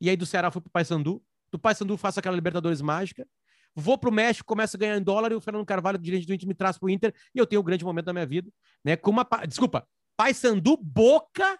E 0.00 0.10
aí 0.10 0.16
do 0.16 0.26
Ceará 0.26 0.48
eu 0.48 0.52
fui 0.52 0.60
pro 0.60 0.70
Paysandu. 0.70 1.22
Do 1.50 1.58
Paysandu 1.58 1.94
eu 1.94 1.98
faço 1.98 2.18
aquela 2.18 2.34
Libertadores 2.34 2.80
mágica. 2.82 3.26
Vou 3.74 3.98
pro 3.98 4.12
México, 4.12 4.46
começo 4.46 4.76
a 4.76 4.78
ganhar 4.78 4.96
em 4.96 5.02
dólar 5.02 5.32
e 5.32 5.34
o 5.34 5.40
Fernando 5.40 5.64
Carvalho, 5.66 5.98
dirigente 5.98 6.26
do 6.26 6.34
Inter, 6.34 6.48
me 6.48 6.54
traz 6.54 6.78
pro 6.78 6.88
Inter 6.88 7.14
e 7.34 7.38
eu 7.38 7.46
tenho 7.46 7.60
o 7.60 7.64
grande 7.64 7.84
momento 7.84 8.06
da 8.06 8.12
minha 8.12 8.26
vida, 8.26 8.50
né? 8.82 8.96
Com 8.96 9.10
uma, 9.10 9.24
pa- 9.24 9.44
desculpa, 9.44 9.86
Paysandu, 10.16 10.78
Boca, 10.78 11.58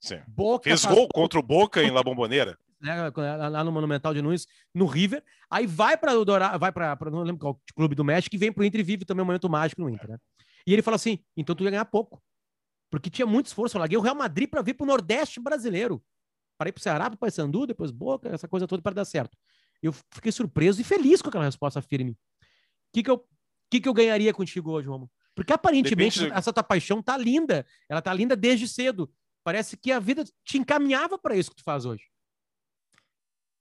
Sim. 0.00 0.20
Boca. 0.26 0.64
Fez 0.64 0.84
gol 0.84 1.06
contra 1.12 1.38
o 1.38 1.42
Boca 1.42 1.82
em 1.82 1.90
La 1.90 2.02
Bombonera. 2.02 2.58
Né, 2.80 3.10
lá 3.48 3.62
no 3.64 3.70
Monumental 3.72 4.14
de 4.14 4.22
Nunes, 4.22 4.46
no 4.74 4.86
River. 4.86 5.22
Aí 5.50 5.66
vai 5.66 5.96
para 5.96 6.18
o 6.18 6.24
Dourado, 6.24 6.58
vai 6.58 6.72
para 6.72 6.96
não 7.10 7.22
lembro 7.22 7.38
qual 7.40 7.60
clube 7.74 7.94
do 7.94 8.04
México 8.04 8.34
e 8.34 8.38
vem 8.38 8.52
pro 8.52 8.64
Inter 8.64 8.80
e 8.80 8.84
vive 8.84 9.04
também 9.04 9.22
um 9.22 9.26
momento 9.26 9.48
mágico 9.48 9.80
no 9.80 9.88
Inter, 9.90 10.10
né? 10.10 10.18
E 10.66 10.72
ele 10.72 10.82
fala 10.82 10.96
assim: 10.96 11.18
"Então 11.36 11.54
tu 11.54 11.64
ia 11.64 11.70
ganhar 11.70 11.84
pouco". 11.84 12.22
Porque 12.90 13.08
tinha 13.10 13.26
muito 13.26 13.46
esforço, 13.46 13.76
eu 13.76 13.78
larguei 13.80 13.96
o 13.96 14.00
Real 14.00 14.14
Madrid 14.16 14.48
para 14.48 14.62
vir 14.62 14.74
pro 14.74 14.86
Nordeste 14.86 15.38
brasileiro. 15.40 16.02
Parei 16.58 16.72
pro 16.72 16.82
Ceará, 16.82 17.08
pro 17.08 17.18
Paysandu, 17.18 17.66
depois 17.66 17.90
Boca, 17.90 18.28
essa 18.28 18.48
coisa 18.48 18.66
toda 18.66 18.82
para 18.82 18.94
dar 18.94 19.04
certo. 19.04 19.36
Eu 19.82 19.92
fiquei 20.12 20.32
surpreso 20.32 20.80
e 20.80 20.84
feliz 20.84 21.22
com 21.22 21.28
aquela 21.28 21.44
resposta 21.44 21.80
firme. 21.80 22.12
O 22.12 22.16
que 22.92 23.02
que 23.02 23.10
eu 23.10 23.24
que 23.70 23.80
que 23.80 23.88
eu 23.88 23.94
ganharia 23.94 24.34
contigo 24.34 24.72
hoje, 24.72 24.88
Romulo? 24.88 25.10
Porque 25.34 25.52
aparentemente 25.52 26.18
Depende- 26.18 26.36
essa 26.36 26.52
tua 26.52 26.62
paixão 26.62 27.00
tá 27.00 27.16
linda. 27.16 27.64
Ela 27.88 28.02
tá 28.02 28.12
linda 28.12 28.36
desde 28.36 28.66
cedo. 28.66 29.10
Parece 29.44 29.76
que 29.76 29.92
a 29.92 29.98
vida 30.00 30.24
te 30.44 30.58
encaminhava 30.58 31.16
para 31.16 31.36
isso 31.36 31.50
que 31.50 31.56
tu 31.56 31.62
faz 31.62 31.84
hoje. 31.86 32.04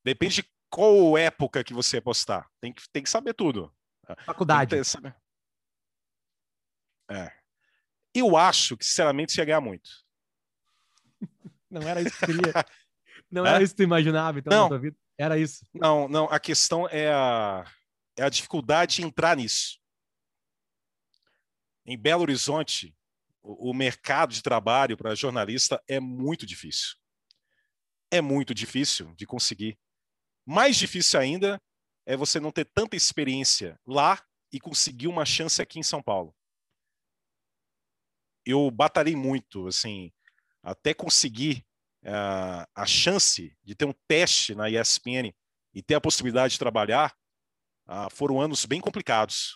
Depende 0.03 0.41
de 0.41 0.51
qual 0.69 1.17
época 1.17 1.63
que 1.63 1.73
você 1.73 1.97
apostar. 1.97 2.49
Tem 2.61 2.71
que, 2.73 2.83
tem 2.91 3.03
que 3.03 3.09
saber 3.09 3.33
tudo. 3.33 3.73
Faculdade. 4.25 4.71
ter- 4.71 4.83
saber. 4.85 5.15
É. 7.11 7.31
Eu 8.13 8.35
acho 8.37 8.77
que, 8.77 8.85
sinceramente, 8.85 9.31
você 9.31 9.41
ia 9.41 9.45
ganhar 9.45 9.61
muito. 9.61 9.89
Não 11.69 11.81
era 11.87 12.01
isso 12.01 12.17
que 12.17 12.25
queria. 12.25 12.53
Não 13.31 13.43
Hã? 13.45 13.49
era 13.49 13.63
isso 13.63 13.73
que 13.73 13.77
tu 13.77 13.83
imaginava, 13.83 14.39
então, 14.39 14.51
Não. 14.51 14.63
na 14.63 14.69
tua 14.69 14.79
vida. 14.79 14.97
Era 15.17 15.37
isso. 15.37 15.65
Não, 15.73 16.07
não. 16.07 16.25
A 16.31 16.39
questão 16.39 16.87
é 16.87 17.11
a, 17.11 17.65
é 18.17 18.23
a 18.23 18.29
dificuldade 18.29 18.95
de 18.95 19.03
entrar 19.03 19.35
nisso. 19.35 19.77
Em 21.85 21.97
Belo 21.97 22.21
Horizonte, 22.21 22.95
o, 23.41 23.69
o 23.71 23.73
mercado 23.73 24.33
de 24.33 24.41
trabalho 24.41 24.95
para 24.95 25.13
jornalista 25.15 25.83
é 25.89 25.99
muito 25.99 26.45
difícil. 26.45 26.95
É 28.09 28.21
muito 28.21 28.53
difícil 28.53 29.13
de 29.15 29.25
conseguir. 29.27 29.77
Mais 30.51 30.77
difícil 30.77 31.19
ainda 31.19 31.61
é 32.07 32.17
você 32.17 32.39
não 32.39 32.51
ter 32.51 32.65
tanta 32.65 32.95
experiência 32.95 33.79
lá 33.85 34.19
e 34.51 34.59
conseguir 34.59 35.07
uma 35.07 35.23
chance 35.23 35.61
aqui 35.61 35.77
em 35.77 35.83
São 35.83 36.01
Paulo. 36.01 36.35
Eu 38.43 38.71
batalhei 38.71 39.15
muito, 39.15 39.67
assim, 39.67 40.11
até 40.63 40.91
conseguir 40.91 41.63
ah, 42.03 42.67
a 42.73 42.83
chance 42.87 43.55
de 43.63 43.75
ter 43.75 43.85
um 43.85 43.93
teste 44.07 44.55
na 44.55 44.67
ESPN 44.71 45.31
e 45.71 45.83
ter 45.83 45.93
a 45.93 46.01
possibilidade 46.01 46.53
de 46.53 46.59
trabalhar, 46.59 47.15
ah, 47.85 48.09
foram 48.09 48.41
anos 48.41 48.65
bem 48.65 48.81
complicados 48.81 49.55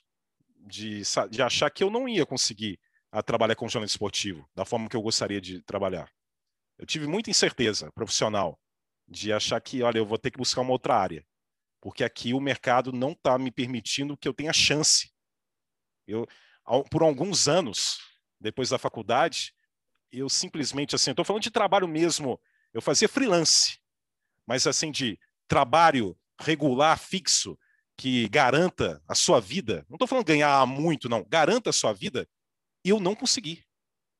de, 0.60 1.02
de 1.32 1.41
achar 1.41 1.72
que 1.72 1.84
eu 1.84 1.89
não 1.89 2.08
ia 2.08 2.24
conseguir 2.24 2.80
ah, 3.12 3.24
trabalhar 3.24 3.56
com 3.56 3.68
jornalismo 3.68 3.96
esportivo 3.96 4.48
da 4.54 4.64
forma 4.64 4.88
que 4.88 4.96
eu 4.96 5.02
gostaria 5.02 5.41
de 5.41 5.60
trabalhar. 5.64 6.08
Eu 6.78 6.86
tive 6.86 7.08
muita 7.08 7.32
incerteza 7.32 7.91
profissional 7.94 8.60
de 9.14 9.32
achar 9.32 9.61
que, 9.61 9.84
olha, 9.84 9.99
eu 9.99 10.05
vou 10.05 10.18
ter 10.18 10.32
que 10.32 10.38
buscar 10.38 10.61
uma 10.61 10.72
outra 10.72 10.95
área, 10.95 11.26
porque 11.80 12.03
aqui 12.03 12.34
o 12.34 12.41
mercado 12.41 12.91
não 12.91 13.11
está 13.11 13.38
me 13.38 13.51
permitindo 13.51 14.18
que 14.18 14.28
eu 14.28 14.34
tenha 14.34 14.51
chance. 14.51 15.11
Eu, 16.07 16.28
por 16.89 17.03
alguns 17.03 17.47
anos, 17.47 17.99
depois 18.39 18.70
da 18.70 18.78
faculdade, 18.78 19.53
eu 20.11 20.28
simplesmente, 20.28 20.95
assim, 20.95 21.11
estou 21.11 21.24
falando 21.24 21.43
de 21.43 21.51
trabalho 21.51 21.88
mesmo, 21.88 22.39
eu 22.74 22.82
fazia 22.82 23.07
freelance, 23.07 23.80
mas 24.45 24.68
assim, 24.68 24.91
de 24.91 25.20
trabalho 25.47 26.18
regular, 26.39 26.97
fixo, 26.97 27.57
que 27.95 28.28
garanta 28.28 29.01
a 29.07 29.16
sua 29.16 29.39
vida, 29.39 29.86
não 29.88 29.95
estou 29.95 30.07
falando 30.07 30.26
ganhar 30.26 30.66
muito, 30.66 31.07
não, 31.07 31.24
garanta 31.24 31.70
a 31.70 31.74
sua 31.74 31.93
vida, 31.93 32.28
eu 32.84 32.99
não 32.99 33.16
consegui. 33.16 33.64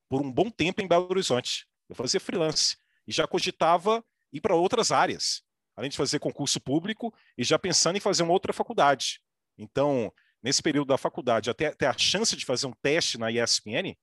Por 0.08 0.22
um 0.22 0.32
bom 0.32 0.50
tempo 0.50 0.82
em 0.82 0.88
Belo 0.88 1.08
Horizonte. 1.10 1.68
Eu 1.90 1.96
fazia 1.96 2.20
freelance 2.20 2.78
e 3.08 3.12
já 3.12 3.28
cogitava 3.28 4.04
ir 4.34 4.42
para 4.42 4.56
outras 4.56 4.92
áreas, 4.92 5.44
além 5.76 5.90
de 5.90 5.96
fazer 5.96 6.20
concurso 6.20 6.60
público 6.60 7.14
e 7.38 7.44
já 7.44 7.58
pensando 7.58 7.96
em 7.96 8.02
fazer 8.02 8.24
uma 8.24 8.34
outra 8.34 8.52
faculdade. 8.52 9.22
Então, 9.58 10.12
nesse 10.42 10.62
período 10.62 10.88
da 10.88 10.98
faculdade, 10.98 11.50
até 11.50 11.72
ter 11.72 11.86
a 11.86 11.98
chance 11.98 12.36
de 12.36 12.44
fazer 12.44 12.68
um 12.68 12.74
teste 12.82 13.18
na 13.18 13.32
ESPN, 13.32 13.96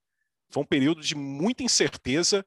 foi 0.48 0.62
um 0.62 0.66
período 0.66 1.02
de 1.02 1.14
muita 1.14 1.62
incerteza 1.62 2.44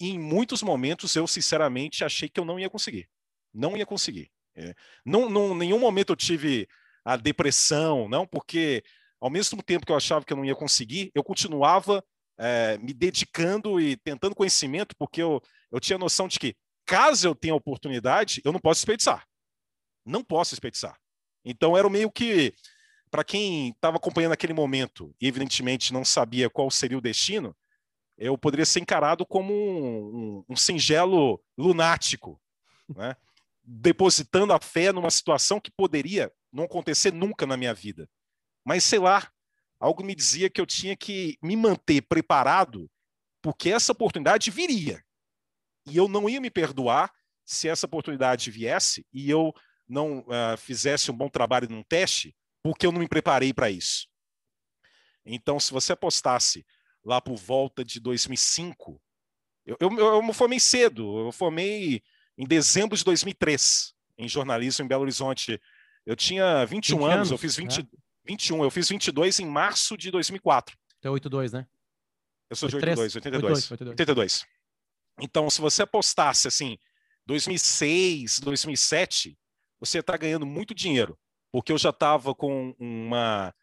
e 0.00 0.10
em 0.10 0.18
muitos 0.18 0.62
momentos 0.62 1.14
eu, 1.14 1.26
sinceramente, 1.26 2.04
achei 2.04 2.28
que 2.28 2.40
eu 2.40 2.44
não 2.44 2.58
ia 2.58 2.70
conseguir. 2.70 3.08
Não 3.52 3.76
ia 3.76 3.86
conseguir. 3.86 4.30
É, 4.54 4.74
não, 5.04 5.28
não, 5.28 5.54
nenhum 5.54 5.78
momento 5.78 6.12
eu 6.12 6.16
tive 6.16 6.68
a 7.04 7.16
depressão, 7.16 8.08
não, 8.08 8.26
porque 8.26 8.82
ao 9.20 9.30
mesmo 9.30 9.62
tempo 9.62 9.86
que 9.86 9.92
eu 9.92 9.96
achava 9.96 10.24
que 10.24 10.32
eu 10.32 10.36
não 10.36 10.44
ia 10.44 10.54
conseguir, 10.54 11.10
eu 11.14 11.24
continuava 11.24 12.04
é, 12.38 12.78
me 12.78 12.92
dedicando 12.92 13.80
e 13.80 13.96
tentando 13.96 14.34
conhecimento, 14.34 14.94
porque 14.96 15.22
eu, 15.22 15.40
eu 15.72 15.80
tinha 15.80 15.98
noção 15.98 16.28
de 16.28 16.38
que, 16.38 16.56
caso 16.88 17.28
eu 17.28 17.34
tenha 17.34 17.54
oportunidade, 17.54 18.40
eu 18.42 18.50
não 18.50 18.58
posso 18.58 18.80
desperdiçar. 18.80 19.28
Não 20.06 20.24
posso 20.24 20.52
desperdiçar. 20.52 20.98
Então, 21.44 21.76
era 21.76 21.88
meio 21.90 22.10
que, 22.10 22.54
para 23.10 23.22
quem 23.22 23.68
estava 23.68 23.98
acompanhando 23.98 24.32
aquele 24.32 24.54
momento 24.54 25.14
e, 25.20 25.28
evidentemente, 25.28 25.92
não 25.92 26.02
sabia 26.02 26.48
qual 26.48 26.70
seria 26.70 26.96
o 26.96 27.02
destino, 27.02 27.54
eu 28.16 28.38
poderia 28.38 28.64
ser 28.64 28.80
encarado 28.80 29.26
como 29.26 29.52
um, 29.52 30.16
um, 30.16 30.44
um 30.48 30.56
singelo 30.56 31.40
lunático, 31.58 32.40
né? 32.96 33.14
depositando 33.62 34.54
a 34.54 34.60
fé 34.60 34.90
numa 34.90 35.10
situação 35.10 35.60
que 35.60 35.70
poderia 35.70 36.32
não 36.50 36.64
acontecer 36.64 37.12
nunca 37.12 37.46
na 37.46 37.56
minha 37.56 37.74
vida. 37.74 38.08
Mas 38.64 38.82
sei 38.82 38.98
lá, 38.98 39.30
algo 39.78 40.02
me 40.02 40.14
dizia 40.14 40.48
que 40.48 40.60
eu 40.60 40.66
tinha 40.66 40.96
que 40.96 41.38
me 41.42 41.54
manter 41.54 42.00
preparado, 42.00 42.90
porque 43.42 43.70
essa 43.70 43.92
oportunidade 43.92 44.50
viria. 44.50 45.04
E 45.90 45.96
eu 45.96 46.08
não 46.08 46.28
ia 46.28 46.40
me 46.40 46.50
perdoar 46.50 47.12
se 47.44 47.68
essa 47.68 47.86
oportunidade 47.86 48.50
viesse 48.50 49.06
e 49.12 49.30
eu 49.30 49.54
não 49.88 50.20
uh, 50.20 50.56
fizesse 50.58 51.10
um 51.10 51.16
bom 51.16 51.28
trabalho 51.28 51.68
num 51.68 51.82
teste, 51.82 52.36
porque 52.62 52.86
eu 52.86 52.92
não 52.92 53.00
me 53.00 53.08
preparei 53.08 53.54
para 53.54 53.70
isso. 53.70 54.06
Então, 55.24 55.58
se 55.58 55.72
você 55.72 55.92
apostasse 55.92 56.66
lá 57.04 57.20
por 57.20 57.36
volta 57.36 57.84
de 57.84 58.00
2005, 58.00 59.00
eu, 59.64 59.76
eu, 59.80 59.98
eu 59.98 60.22
me 60.22 60.32
formei 60.32 60.60
cedo, 60.60 61.26
eu 61.26 61.32
formei 61.32 62.02
em 62.36 62.46
dezembro 62.46 62.96
de 62.96 63.04
2003, 63.04 63.94
em 64.18 64.28
jornalismo 64.28 64.84
em 64.84 64.88
Belo 64.88 65.02
Horizonte. 65.02 65.60
Eu 66.04 66.16
tinha 66.16 66.64
21 66.64 67.04
anos, 67.04 67.14
anos, 67.16 67.30
eu 67.30 67.38
fiz 67.38 67.56
20, 67.56 67.78
né? 67.78 67.88
21, 68.24 68.64
eu 68.64 68.70
fiz 68.70 68.88
22 68.88 69.40
em 69.40 69.46
março 69.46 69.96
de 69.96 70.10
2004. 70.10 70.76
Então, 70.98 71.12
82, 71.12 71.52
né? 71.52 71.66
Eu 72.50 72.56
sou 72.56 72.66
83, 72.66 73.12
de 73.12 73.18
82, 73.18 73.70
82, 73.70 73.70
82. 73.70 73.92
82. 73.92 74.57
Então, 75.20 75.48
se 75.50 75.60
você 75.60 75.82
apostasse 75.82 76.48
assim, 76.48 76.78
2006, 77.26 78.40
2007, 78.40 79.38
você 79.80 79.98
está 79.98 80.16
ganhando 80.16 80.46
muito 80.46 80.74
dinheiro, 80.74 81.18
porque 81.52 81.72
eu 81.72 81.78
já 81.78 81.90
estava 81.90 82.34
com 82.34 82.74
uma 82.78 83.54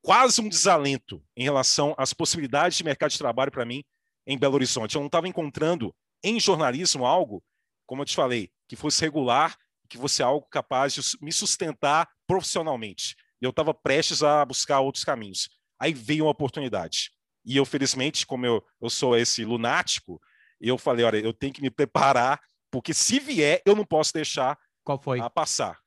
quase 0.00 0.40
um 0.40 0.48
desalento 0.48 1.22
em 1.36 1.42
relação 1.42 1.94
às 1.98 2.12
possibilidades 2.12 2.78
de 2.78 2.84
mercado 2.84 3.10
de 3.10 3.18
trabalho 3.18 3.50
para 3.50 3.64
mim 3.64 3.84
em 4.26 4.38
Belo 4.38 4.54
Horizonte. 4.54 4.94
Eu 4.94 5.00
não 5.00 5.06
estava 5.06 5.28
encontrando 5.28 5.94
em 6.22 6.38
jornalismo 6.38 7.04
algo 7.04 7.42
como 7.88 8.02
eu 8.02 8.06
te 8.06 8.14
falei, 8.14 8.50
que 8.68 8.76
fosse 8.76 9.00
regular, 9.00 9.56
que 9.88 9.96
fosse 9.96 10.22
algo 10.22 10.46
capaz 10.50 10.92
de 10.92 11.00
me 11.22 11.32
sustentar 11.32 12.06
profissionalmente. 12.26 13.16
Eu 13.40 13.48
estava 13.48 13.72
prestes 13.72 14.22
a 14.22 14.44
buscar 14.44 14.80
outros 14.80 15.04
caminhos. 15.04 15.48
Aí 15.80 15.94
veio 15.94 16.26
uma 16.26 16.30
oportunidade. 16.30 17.10
E 17.46 17.56
eu, 17.56 17.64
felizmente, 17.64 18.26
como 18.26 18.44
eu, 18.44 18.62
eu 18.78 18.90
sou 18.90 19.16
esse 19.16 19.42
lunático, 19.42 20.20
eu 20.60 20.76
falei, 20.76 21.04
olha, 21.04 21.18
eu 21.18 21.32
tenho 21.32 21.52
que 21.52 21.62
me 21.62 21.70
preparar, 21.70 22.40
porque 22.70 22.92
se 22.92 23.20
vier, 23.20 23.62
eu 23.64 23.76
não 23.76 23.84
posso 23.84 24.12
deixar 24.12 24.58
Qual 24.82 25.00
foi? 25.00 25.20
a 25.20 25.30
passar. 25.30 25.78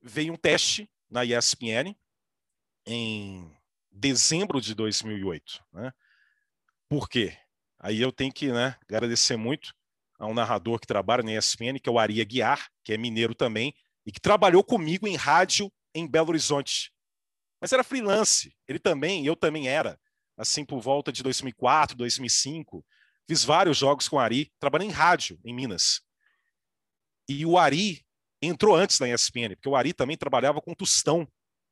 Veio 0.00 0.32
um 0.32 0.36
teste 0.36 0.88
na 1.10 1.24
ESPN 1.24 1.94
em 2.86 3.54
dezembro 3.90 4.60
de 4.60 4.74
2008. 4.74 5.64
Né? 5.72 5.92
Por 6.88 7.08
quê? 7.08 7.36
Aí 7.78 8.00
eu 8.00 8.12
tenho 8.12 8.32
que 8.32 8.50
né, 8.50 8.76
agradecer 8.82 9.36
muito 9.36 9.74
a 10.18 10.26
um 10.26 10.34
narrador 10.34 10.78
que 10.78 10.86
trabalha 10.86 11.22
na 11.22 11.34
ESPN, 11.34 11.78
que 11.82 11.88
é 11.88 11.92
o 11.92 11.98
Aria 11.98 12.24
Guiar, 12.24 12.70
que 12.82 12.92
é 12.92 12.96
mineiro 12.96 13.34
também, 13.34 13.74
e 14.04 14.12
que 14.12 14.20
trabalhou 14.20 14.64
comigo 14.64 15.06
em 15.06 15.16
rádio 15.16 15.70
em 15.94 16.06
Belo 16.06 16.28
Horizonte. 16.28 16.92
Mas 17.60 17.72
era 17.72 17.84
freelance. 17.84 18.54
Ele 18.66 18.78
também, 18.78 19.26
eu 19.26 19.34
também 19.34 19.68
era. 19.68 19.98
Assim, 20.36 20.64
por 20.64 20.80
volta 20.80 21.10
de 21.10 21.22
2004, 21.22 21.96
2005. 21.96 22.84
Fiz 23.28 23.44
vários 23.44 23.76
jogos 23.76 24.08
com 24.08 24.16
o 24.16 24.18
Ari. 24.18 24.52
Trabalhei 24.58 24.88
em 24.88 24.92
rádio, 24.92 25.38
em 25.44 25.54
Minas. 25.54 26.00
E 27.28 27.44
o 27.44 27.58
Ari 27.58 28.04
entrou 28.40 28.76
antes 28.76 29.00
na 29.00 29.08
ESPN, 29.08 29.56
porque 29.56 29.68
o 29.68 29.74
Ari 29.74 29.92
também 29.92 30.16
trabalhava 30.16 30.60
com 30.60 30.74
Tostão. 30.74 31.26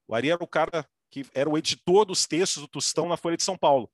O 0.09 0.15
Ari 0.15 0.31
era 0.31 0.43
o 0.43 0.49
cara 0.49 0.89
que 1.11 1.25
era 1.33 1.49
o 1.49 1.57
editor 1.57 2.05
dos 2.05 2.27
textos 2.27 2.63
do 2.63 2.69
Tostão 2.69 3.09
na 3.09 3.17
Folha 3.17 3.37
de 3.37 3.45
São 3.45 3.57
Paulo. 3.57 3.89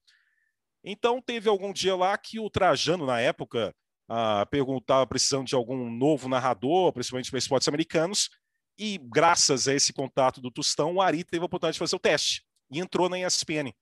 Então, 0.82 1.20
teve 1.20 1.50
algum 1.50 1.70
dia 1.70 1.94
lá 1.94 2.16
que 2.16 2.40
o 2.40 2.48
Trajano, 2.48 3.04
na 3.04 3.20
época, 3.20 3.74
uh, 4.10 4.48
perguntava 4.50 5.06
precisando 5.06 5.46
de 5.46 5.54
algum 5.54 5.90
novo 5.90 6.28
narrador, 6.30 6.90
principalmente 6.94 7.30
para 7.30 7.38
esportes 7.38 7.68
americanos, 7.68 8.30
e 8.78 8.96
graças 8.96 9.68
a 9.68 9.74
esse 9.74 9.92
contato 9.92 10.40
do 10.40 10.50
Tostão, 10.50 10.94
o 10.94 11.02
Ari 11.02 11.22
teve 11.22 11.42
a 11.42 11.46
oportunidade 11.46 11.74
de 11.74 11.78
fazer 11.78 11.96
o 11.96 11.98
teste 11.98 12.42
e 12.70 12.80
entrou 12.80 13.10
na 13.10 13.18
ESPN. 13.18 13.74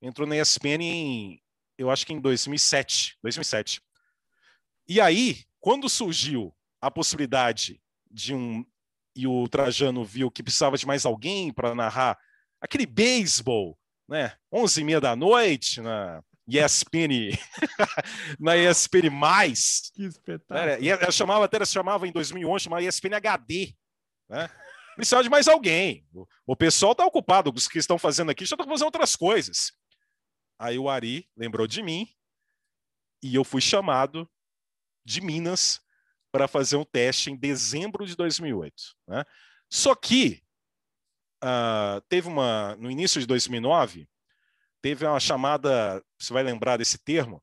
Entrou 0.00 0.26
na 0.26 0.36
ESPN 0.36 0.82
em, 0.82 1.40
eu 1.82 1.90
acho 1.90 2.06
que 2.06 2.12
em 2.12 2.20
2007, 2.20 3.18
2007. 3.22 3.82
E 4.88 5.00
aí, 5.00 5.44
quando 5.60 5.88
surgiu 5.88 6.54
a 6.80 6.90
possibilidade 6.90 7.80
de 8.10 8.34
um 8.34 8.64
e 9.14 9.26
o 9.26 9.46
Trajano 9.46 10.04
viu 10.04 10.30
que 10.30 10.42
precisava 10.42 10.76
de 10.78 10.86
mais 10.86 11.04
alguém 11.04 11.52
para 11.52 11.74
narrar 11.74 12.18
aquele 12.60 12.86
beisebol, 12.86 13.78
né? 14.08 14.34
11 14.50 14.80
e 14.80 14.84
meia 14.84 15.00
da 15.00 15.14
noite 15.14 15.82
na 15.82 16.22
ESPN, 16.48 17.36
na 18.40 18.56
ESPN+. 18.56 19.10
Que 19.94 20.04
espetáculo. 20.04 20.82
E 20.82 20.88
ela 20.88 21.10
chamava, 21.10 21.44
até 21.44 21.58
ela 21.58 21.66
chamava 21.66 22.08
em 22.08 22.12
2011, 22.12 22.64
chamava 22.64 22.82
ESPN 22.82 23.14
HD. 23.16 23.74
Né? 24.30 24.48
Precisava 24.96 25.22
de 25.22 25.28
mais 25.28 25.46
alguém. 25.46 26.06
O, 26.46 26.56
pessoal 26.56 26.92
está 26.92 27.04
ocupado, 27.04 27.52
os 27.54 27.68
que 27.68 27.78
estão 27.78 27.98
fazendo 27.98 28.30
aqui 28.30 28.44
já 28.44 28.54
estão 28.54 28.66
fazendo 28.66 28.86
outras 28.86 29.14
coisas. 29.14 29.72
Aí 30.62 30.78
o 30.78 30.88
Ari 30.88 31.28
lembrou 31.36 31.66
de 31.66 31.82
mim 31.82 32.08
e 33.22 33.34
eu 33.34 33.42
fui 33.42 33.60
chamado 33.60 34.30
de 35.04 35.20
Minas 35.20 35.80
para 36.30 36.46
fazer 36.46 36.76
um 36.76 36.84
teste 36.84 37.30
em 37.30 37.36
dezembro 37.36 38.06
de 38.06 38.14
2008. 38.14 38.74
Né? 39.08 39.24
Só 39.68 39.94
que 39.94 40.42
uh, 41.42 42.00
teve 42.08 42.28
uma 42.28 42.76
no 42.76 42.90
início 42.90 43.20
de 43.20 43.26
2009 43.26 44.08
teve 44.82 45.06
uma 45.06 45.20
chamada, 45.20 46.04
você 46.18 46.32
vai 46.32 46.42
lembrar 46.42 46.76
desse 46.76 46.98
termo, 46.98 47.42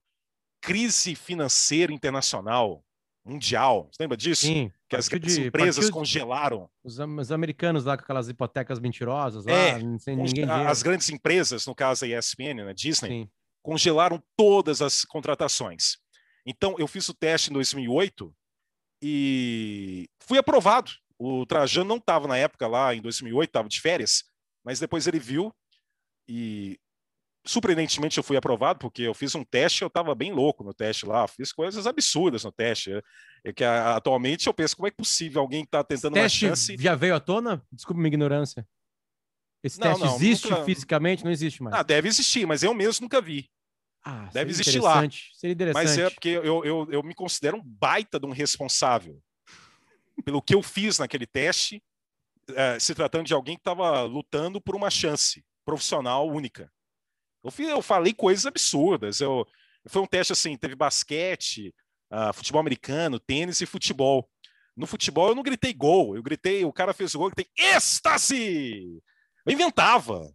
crise 0.61 1.15
financeira 1.15 1.93
internacional, 1.93 2.85
mundial. 3.25 3.89
Você 3.91 4.03
lembra 4.03 4.17
disso? 4.17 4.45
Sim. 4.45 4.71
Que 4.89 4.95
as 4.95 5.07
grandes 5.07 5.35
de, 5.35 5.47
empresas 5.47 5.89
congelaram. 5.89 6.67
Os, 6.83 6.97
os, 6.97 7.31
americanos 7.31 7.85
lá 7.85 7.95
com 7.95 8.03
aquelas 8.03 8.27
hipotecas 8.27 8.79
mentirosas, 8.79 9.45
lá, 9.45 9.53
é, 9.53 9.79
sem 9.99 10.15
ninguém 10.15 10.45
As 10.45 10.81
grandes 10.81 11.09
empresas, 11.09 11.65
no 11.67 11.75
caso 11.75 12.05
a 12.05 12.07
ESPN, 12.07 12.65
né, 12.65 12.73
Disney, 12.73 13.09
Sim. 13.09 13.29
congelaram 13.61 14.21
todas 14.35 14.81
as 14.81 15.05
contratações. 15.05 15.97
Então, 16.43 16.75
eu 16.79 16.87
fiz 16.87 17.07
o 17.07 17.13
teste 17.13 17.51
em 17.51 17.53
2008 17.53 18.33
e 19.03 20.09
fui 20.21 20.39
aprovado. 20.39 20.91
O 21.19 21.45
Trajano 21.45 21.87
não 21.87 21.97
estava 21.97 22.27
na 22.27 22.37
época 22.37 22.67
lá, 22.67 22.95
em 22.95 23.01
2008, 23.01 23.49
estava 23.49 23.69
de 23.69 23.79
férias, 23.79 24.23
mas 24.65 24.79
depois 24.79 25.05
ele 25.05 25.19
viu 25.19 25.53
e 26.27 26.79
surpreendentemente 27.45 28.17
eu 28.17 28.23
fui 28.23 28.37
aprovado, 28.37 28.79
porque 28.79 29.03
eu 29.03 29.13
fiz 29.13 29.33
um 29.35 29.43
teste, 29.43 29.81
eu 29.81 29.87
estava 29.87 30.13
bem 30.13 30.31
louco 30.31 30.63
no 30.63 30.73
teste 30.73 31.05
lá, 31.05 31.27
fiz 31.27 31.51
coisas 31.51 31.87
absurdas 31.87 32.43
no 32.43 32.51
teste. 32.51 32.91
É, 33.43 33.53
que 33.53 33.63
atualmente 33.63 34.47
eu 34.47 34.53
penso 34.53 34.75
como 34.75 34.87
é 34.87 34.91
possível 34.91 35.41
alguém 35.41 35.61
que 35.61 35.67
está 35.67 35.83
tentando 35.83 36.17
uma 36.17 36.27
chance. 36.27 36.75
Já 36.77 36.95
veio 36.95 37.15
à 37.15 37.19
tona? 37.19 37.63
Desculpa 37.71 37.99
minha 37.99 38.09
ignorância. 38.09 38.67
Esse 39.63 39.79
não, 39.79 39.87
teste 39.87 40.05
não, 40.05 40.15
existe 40.15 40.49
nunca... 40.49 40.65
fisicamente? 40.65 41.23
Não 41.23 41.31
existe 41.31 41.63
mais. 41.63 41.75
Ah, 41.75 41.83
deve 41.83 42.07
existir, 42.07 42.45
mas 42.45 42.63
eu 42.63 42.73
mesmo 42.73 43.03
nunca 43.03 43.21
vi. 43.21 43.49
Ah, 44.03 44.29
deve 44.31 44.51
existir 44.51 44.79
lá. 44.79 45.01
Seria 45.33 45.53
interessante. 45.53 45.83
Mas 45.83 45.97
é 45.97 46.09
porque 46.09 46.29
eu, 46.29 46.63
eu, 46.63 46.87
eu 46.89 47.03
me 47.03 47.13
considero 47.13 47.57
um 47.57 47.63
baita 47.63 48.19
de 48.19 48.25
um 48.25 48.31
responsável. 48.31 49.21
pelo 50.23 50.41
que 50.41 50.55
eu 50.55 50.61
fiz 50.61 50.99
naquele 50.99 51.25
teste, 51.25 51.81
é, 52.55 52.79
se 52.79 52.95
tratando 52.95 53.25
de 53.25 53.33
alguém 53.33 53.55
que 53.55 53.61
estava 53.61 54.03
lutando 54.03 54.61
por 54.61 54.75
uma 54.75 54.89
chance 54.89 55.43
profissional 55.65 56.27
única. 56.27 56.71
Eu, 57.43 57.51
fiz, 57.51 57.69
eu 57.69 57.81
falei 57.81 58.13
coisas 58.13 58.45
absurdas. 58.45 59.19
Eu, 59.19 59.45
foi 59.87 60.01
um 60.01 60.07
teste 60.07 60.33
assim, 60.33 60.57
teve 60.57 60.75
basquete, 60.75 61.73
uh, 62.11 62.33
futebol 62.33 62.59
americano, 62.59 63.19
tênis 63.19 63.61
e 63.61 63.65
futebol. 63.65 64.29
No 64.75 64.87
futebol 64.87 65.29
eu 65.29 65.35
não 65.35 65.43
gritei 65.43 65.73
gol, 65.73 66.15
eu 66.15 66.23
gritei, 66.23 66.63
o 66.63 66.71
cara 66.73 66.93
fez 66.93 67.13
o 67.13 67.17
gol, 67.17 67.27
eu 67.27 67.33
gritei 67.35 67.51
êxtase! 67.57 69.01
Eu 69.45 69.53
inventava. 69.53 70.31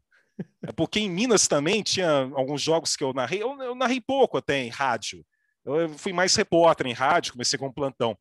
É 0.62 0.72
porque 0.72 0.98
em 0.98 1.08
Minas 1.08 1.46
também 1.46 1.82
tinha 1.82 2.30
alguns 2.34 2.60
jogos 2.60 2.96
que 2.96 3.04
eu 3.04 3.12
narrei, 3.12 3.42
eu, 3.42 3.56
eu 3.62 3.74
narrei 3.74 4.00
pouco 4.00 4.36
até 4.36 4.62
em 4.62 4.68
rádio. 4.68 5.24
Eu 5.64 5.88
fui 5.90 6.12
mais 6.12 6.34
repórter 6.34 6.86
em 6.86 6.92
rádio, 6.92 7.32
comecei 7.32 7.58
com 7.58 7.72
plantão. 7.72 8.18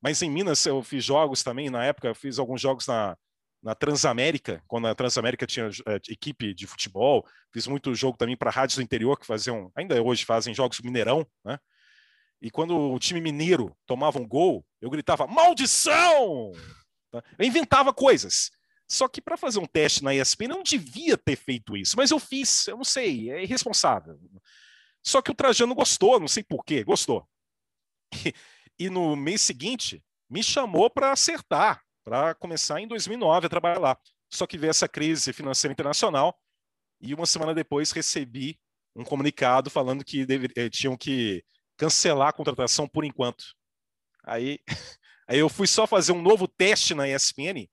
Mas 0.00 0.22
em 0.22 0.30
Minas 0.30 0.64
eu 0.64 0.82
fiz 0.82 1.04
jogos 1.04 1.42
também, 1.42 1.68
na 1.68 1.84
época 1.84 2.08
eu 2.08 2.14
fiz 2.14 2.38
alguns 2.38 2.60
jogos 2.60 2.86
na, 2.86 3.16
na 3.62 3.74
Transamérica, 3.74 4.62
quando 4.66 4.86
a 4.86 4.94
Transamérica 4.94 5.46
tinha 5.46 5.68
é, 5.86 5.96
equipe 6.08 6.54
de 6.54 6.66
futebol, 6.66 7.26
fiz 7.52 7.66
muito 7.66 7.94
jogo 7.94 8.16
também 8.16 8.36
para 8.36 8.50
rádios 8.50 8.76
do 8.76 8.82
interior 8.82 9.18
que 9.18 9.26
faziam, 9.26 9.70
ainda 9.74 10.00
hoje 10.02 10.24
fazem 10.24 10.54
jogos 10.54 10.80
Mineirão, 10.80 11.26
né? 11.44 11.58
E 12.40 12.50
quando 12.50 12.76
o 12.78 12.98
time 12.98 13.20
mineiro 13.20 13.74
tomava 13.86 14.18
um 14.18 14.28
gol, 14.28 14.64
eu 14.80 14.90
gritava 14.90 15.26
maldição! 15.26 16.52
Tá? 17.10 17.22
Eu 17.38 17.46
inventava 17.46 17.94
coisas. 17.94 18.50
Só 18.88 19.08
que 19.08 19.20
para 19.20 19.36
fazer 19.36 19.58
um 19.58 19.66
teste 19.66 20.04
na 20.04 20.14
ESPN 20.14 20.48
não 20.48 20.62
devia 20.62 21.16
ter 21.16 21.36
feito 21.36 21.76
isso, 21.76 21.96
mas 21.96 22.10
eu 22.10 22.20
fiz, 22.20 22.68
eu 22.68 22.76
não 22.76 22.84
sei, 22.84 23.30
é 23.30 23.42
irresponsável. 23.42 24.18
Só 25.02 25.20
que 25.20 25.30
o 25.30 25.34
Trajano 25.34 25.74
gostou, 25.74 26.20
não 26.20 26.28
sei 26.28 26.42
porquê, 26.42 26.84
gostou. 26.84 27.26
E, 28.78 28.86
e 28.86 28.90
no 28.90 29.16
mês 29.16 29.40
seguinte 29.40 30.04
me 30.30 30.42
chamou 30.42 30.88
para 30.88 31.10
acertar, 31.10 31.82
para 32.06 32.36
começar 32.36 32.80
em 32.80 32.86
2009 32.86 33.46
a 33.46 33.50
trabalhar 33.50 33.80
lá. 33.80 33.98
Só 34.30 34.46
que 34.46 34.56
veio 34.56 34.70
essa 34.70 34.88
crise 34.88 35.32
financeira 35.32 35.72
internacional 35.72 36.40
e 37.00 37.12
uma 37.12 37.26
semana 37.26 37.52
depois 37.52 37.90
recebi 37.90 38.60
um 38.94 39.02
comunicado 39.02 39.68
falando 39.68 40.04
que 40.04 40.24
deve, 40.24 40.48
eh, 40.56 40.70
tinham 40.70 40.96
que 40.96 41.44
cancelar 41.76 42.28
a 42.28 42.32
contratação 42.32 42.88
por 42.88 43.04
enquanto. 43.04 43.44
Aí, 44.22 44.60
aí 45.26 45.40
eu 45.40 45.48
fui 45.48 45.66
só 45.66 45.84
fazer 45.84 46.12
um 46.12 46.22
novo 46.22 46.46
teste 46.46 46.94
na 46.94 47.08
ESPN 47.08 47.68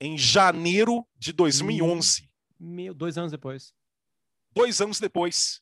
em 0.00 0.16
janeiro 0.16 1.04
de 1.16 1.32
2011. 1.32 2.30
Meu, 2.60 2.94
dois 2.94 3.18
anos 3.18 3.32
depois. 3.32 3.74
Dois 4.52 4.80
anos 4.80 5.00
depois. 5.00 5.60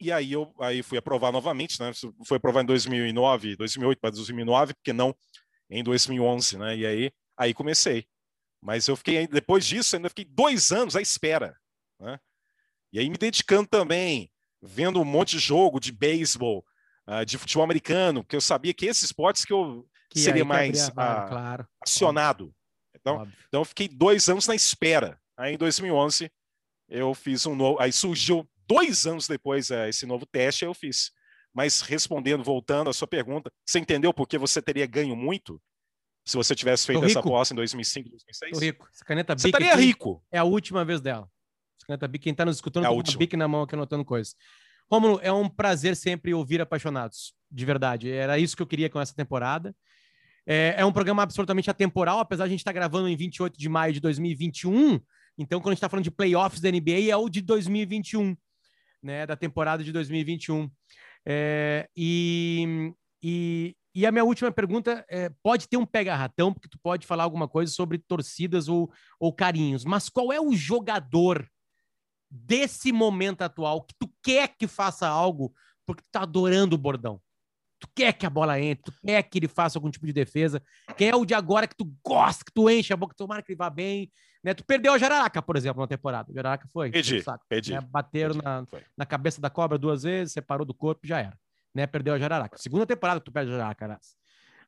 E 0.00 0.10
aí 0.10 0.32
eu 0.32 0.52
aí 0.60 0.82
fui 0.82 0.98
aprovar 0.98 1.30
novamente, 1.30 1.80
né? 1.80 1.92
Foi 2.24 2.36
aprovar 2.36 2.62
em 2.62 2.66
2009, 2.66 3.56
2008 3.56 4.00
para 4.00 4.10
2009, 4.10 4.74
porque 4.74 4.92
não 4.92 5.14
em 5.70 5.82
2011, 5.82 6.58
né? 6.58 6.76
E 6.76 6.86
aí 6.86 7.12
aí 7.36 7.54
comecei. 7.54 8.06
Mas 8.60 8.88
eu 8.88 8.96
fiquei 8.96 9.26
depois 9.26 9.66
disso 9.66 9.96
ainda 9.96 10.08
fiquei 10.08 10.24
dois 10.24 10.72
anos 10.72 10.96
à 10.96 11.00
espera, 11.00 11.56
né? 12.00 12.18
E 12.92 12.98
aí 12.98 13.08
me 13.08 13.18
dedicando 13.18 13.68
também, 13.68 14.30
vendo 14.62 15.00
um 15.00 15.04
monte 15.04 15.32
de 15.32 15.38
jogo 15.38 15.78
de 15.78 15.92
beisebol, 15.92 16.64
uh, 17.06 17.24
de 17.24 17.38
futebol 17.38 17.62
americano, 17.62 18.22
porque 18.22 18.36
eu 18.36 18.40
sabia 18.40 18.74
que 18.74 18.86
esses 18.86 19.04
esportes 19.04 19.44
que 19.44 19.52
eu 19.52 19.86
que 20.10 20.18
seria 20.18 20.44
mais 20.44 20.88
vaga, 20.88 21.26
uh, 21.26 21.28
claro. 21.28 21.68
acionado. 21.82 22.54
Então, 22.94 23.30
então 23.46 23.60
eu 23.60 23.64
fiquei 23.64 23.88
dois 23.88 24.28
anos 24.28 24.46
na 24.46 24.54
espera. 24.54 25.20
Aí 25.36 25.54
em 25.54 25.58
2011 25.58 26.30
eu 26.88 27.14
fiz 27.14 27.44
um 27.46 27.54
novo, 27.54 27.80
aí 27.80 27.92
surgiu 27.92 28.48
dois 28.66 29.06
anos 29.06 29.28
depois 29.28 29.70
é, 29.70 29.88
esse 29.88 30.06
novo 30.06 30.26
teste 30.26 30.64
eu 30.64 30.74
fiz. 30.74 31.12
Mas 31.58 31.80
respondendo, 31.80 32.44
voltando 32.44 32.88
à 32.88 32.92
sua 32.92 33.08
pergunta, 33.08 33.50
você 33.66 33.80
entendeu 33.80 34.14
por 34.14 34.28
que 34.28 34.38
você 34.38 34.62
teria 34.62 34.86
ganho 34.86 35.16
muito 35.16 35.60
se 36.24 36.36
você 36.36 36.54
tivesse 36.54 36.86
feito 36.86 37.04
essa 37.04 37.18
aposta 37.18 37.52
em 37.52 37.56
2005, 37.56 38.10
2006? 38.10 38.52
Tô 38.52 38.58
rico. 38.60 38.88
Essa 38.94 39.04
caneta 39.04 39.34
Bic 39.34 39.42
você 39.42 39.48
estaria 39.48 39.74
rico. 39.74 40.24
É 40.30 40.38
a 40.38 40.44
última 40.44 40.84
vez 40.84 41.00
dela. 41.00 41.28
Essa 41.76 41.84
caneta 41.84 42.06
Bic, 42.06 42.22
quem 42.22 42.30
está 42.30 42.44
nos 42.44 42.58
escutando, 42.58 42.84
é 42.84 42.86
a 42.86 42.92
última. 42.92 43.18
Bic 43.18 43.36
na 43.36 43.48
mão 43.48 43.62
aqui 43.62 43.74
anotando 43.74 44.04
coisas. 44.04 44.36
Rômulo, 44.88 45.18
é 45.20 45.32
um 45.32 45.48
prazer 45.48 45.96
sempre 45.96 46.32
ouvir 46.32 46.60
apaixonados, 46.60 47.34
de 47.50 47.64
verdade. 47.66 48.08
Era 48.08 48.38
isso 48.38 48.54
que 48.54 48.62
eu 48.62 48.66
queria 48.66 48.88
com 48.88 49.00
essa 49.00 49.12
temporada. 49.12 49.74
É, 50.46 50.76
é 50.78 50.84
um 50.84 50.92
programa 50.92 51.24
absolutamente 51.24 51.68
atemporal, 51.68 52.20
apesar 52.20 52.44
de 52.44 52.50
a 52.50 52.52
gente 52.52 52.60
estar 52.60 52.70
tá 52.70 52.78
gravando 52.78 53.08
em 53.08 53.16
28 53.16 53.58
de 53.58 53.68
maio 53.68 53.92
de 53.92 53.98
2021. 53.98 55.00
Então, 55.36 55.58
quando 55.58 55.70
a 55.70 55.74
gente 55.74 55.78
está 55.78 55.88
falando 55.88 56.04
de 56.04 56.12
playoffs 56.12 56.60
da 56.60 56.70
NBA, 56.70 57.10
é 57.10 57.16
o 57.16 57.28
de 57.28 57.40
2021 57.40 58.36
né, 59.02 59.26
da 59.26 59.34
temporada 59.34 59.82
de 59.82 59.90
2021. 59.90 60.70
É, 61.26 61.88
e, 61.96 62.92
e, 63.22 63.76
e, 63.94 64.06
a 64.06 64.12
minha 64.12 64.24
última 64.24 64.50
pergunta 64.50 65.04
é, 65.08 65.30
pode 65.42 65.68
ter 65.68 65.76
um 65.76 65.86
pega-ratão, 65.86 66.52
porque 66.52 66.68
tu 66.68 66.78
pode 66.78 67.06
falar 67.06 67.24
alguma 67.24 67.48
coisa 67.48 67.72
sobre 67.72 67.98
torcidas 67.98 68.68
ou, 68.68 68.90
ou 69.18 69.32
carinhos, 69.32 69.84
mas 69.84 70.08
qual 70.08 70.32
é 70.32 70.40
o 70.40 70.52
jogador 70.52 71.48
desse 72.30 72.92
momento 72.92 73.42
atual 73.42 73.82
que 73.82 73.94
tu 73.98 74.10
quer 74.22 74.54
que 74.56 74.66
faça 74.66 75.08
algo 75.08 75.52
porque 75.86 76.02
tu 76.02 76.08
tá 76.12 76.22
adorando 76.22 76.76
o 76.76 76.78
bordão? 76.78 77.20
Tu 77.80 77.88
quer 77.94 78.12
que 78.12 78.26
a 78.26 78.30
bola 78.30 78.60
entre, 78.60 78.92
tu 78.92 78.92
quer 79.06 79.22
que 79.22 79.38
ele 79.38 79.48
faça 79.48 79.78
algum 79.78 79.90
tipo 79.90 80.04
de 80.04 80.12
defesa. 80.12 80.60
Quem 80.96 81.10
é 81.10 81.14
o 81.14 81.24
de 81.24 81.32
agora 81.32 81.66
que 81.66 81.76
tu 81.76 81.84
gosta, 82.04 82.44
que 82.44 82.52
tu 82.52 82.68
enche 82.68 82.92
a 82.92 82.96
boca, 82.96 83.14
tomara 83.14 83.40
que 83.40 83.52
ele 83.52 83.56
vá 83.56 83.70
bem, 83.70 84.10
né? 84.42 84.54
Tu 84.54 84.64
perdeu 84.64 84.92
a 84.92 84.98
Jararaca, 84.98 85.42
por 85.42 85.56
exemplo, 85.56 85.80
na 85.80 85.86
temporada. 85.86 86.30
O 86.30 86.34
Jararaca 86.34 86.68
foi. 86.72 86.90
Perdi, 86.90 87.22
saco, 87.22 87.44
perdi. 87.48 87.72
Né? 87.72 87.80
Bateram 87.80 88.34
na, 88.34 88.64
na 88.96 89.06
cabeça 89.06 89.40
da 89.40 89.50
cobra 89.50 89.76
duas 89.78 90.02
vezes, 90.02 90.32
separou 90.32 90.64
do 90.64 90.74
corpo 90.74 91.00
e 91.04 91.08
já 91.08 91.18
era. 91.18 91.38
Né? 91.74 91.86
Perdeu 91.86 92.14
a 92.14 92.18
Jararaca. 92.18 92.56
Segunda 92.58 92.86
temporada 92.86 93.20
que 93.20 93.24
tu 93.24 93.32
perde 93.32 93.50
a 93.50 93.56
Jararaca, 93.56 94.00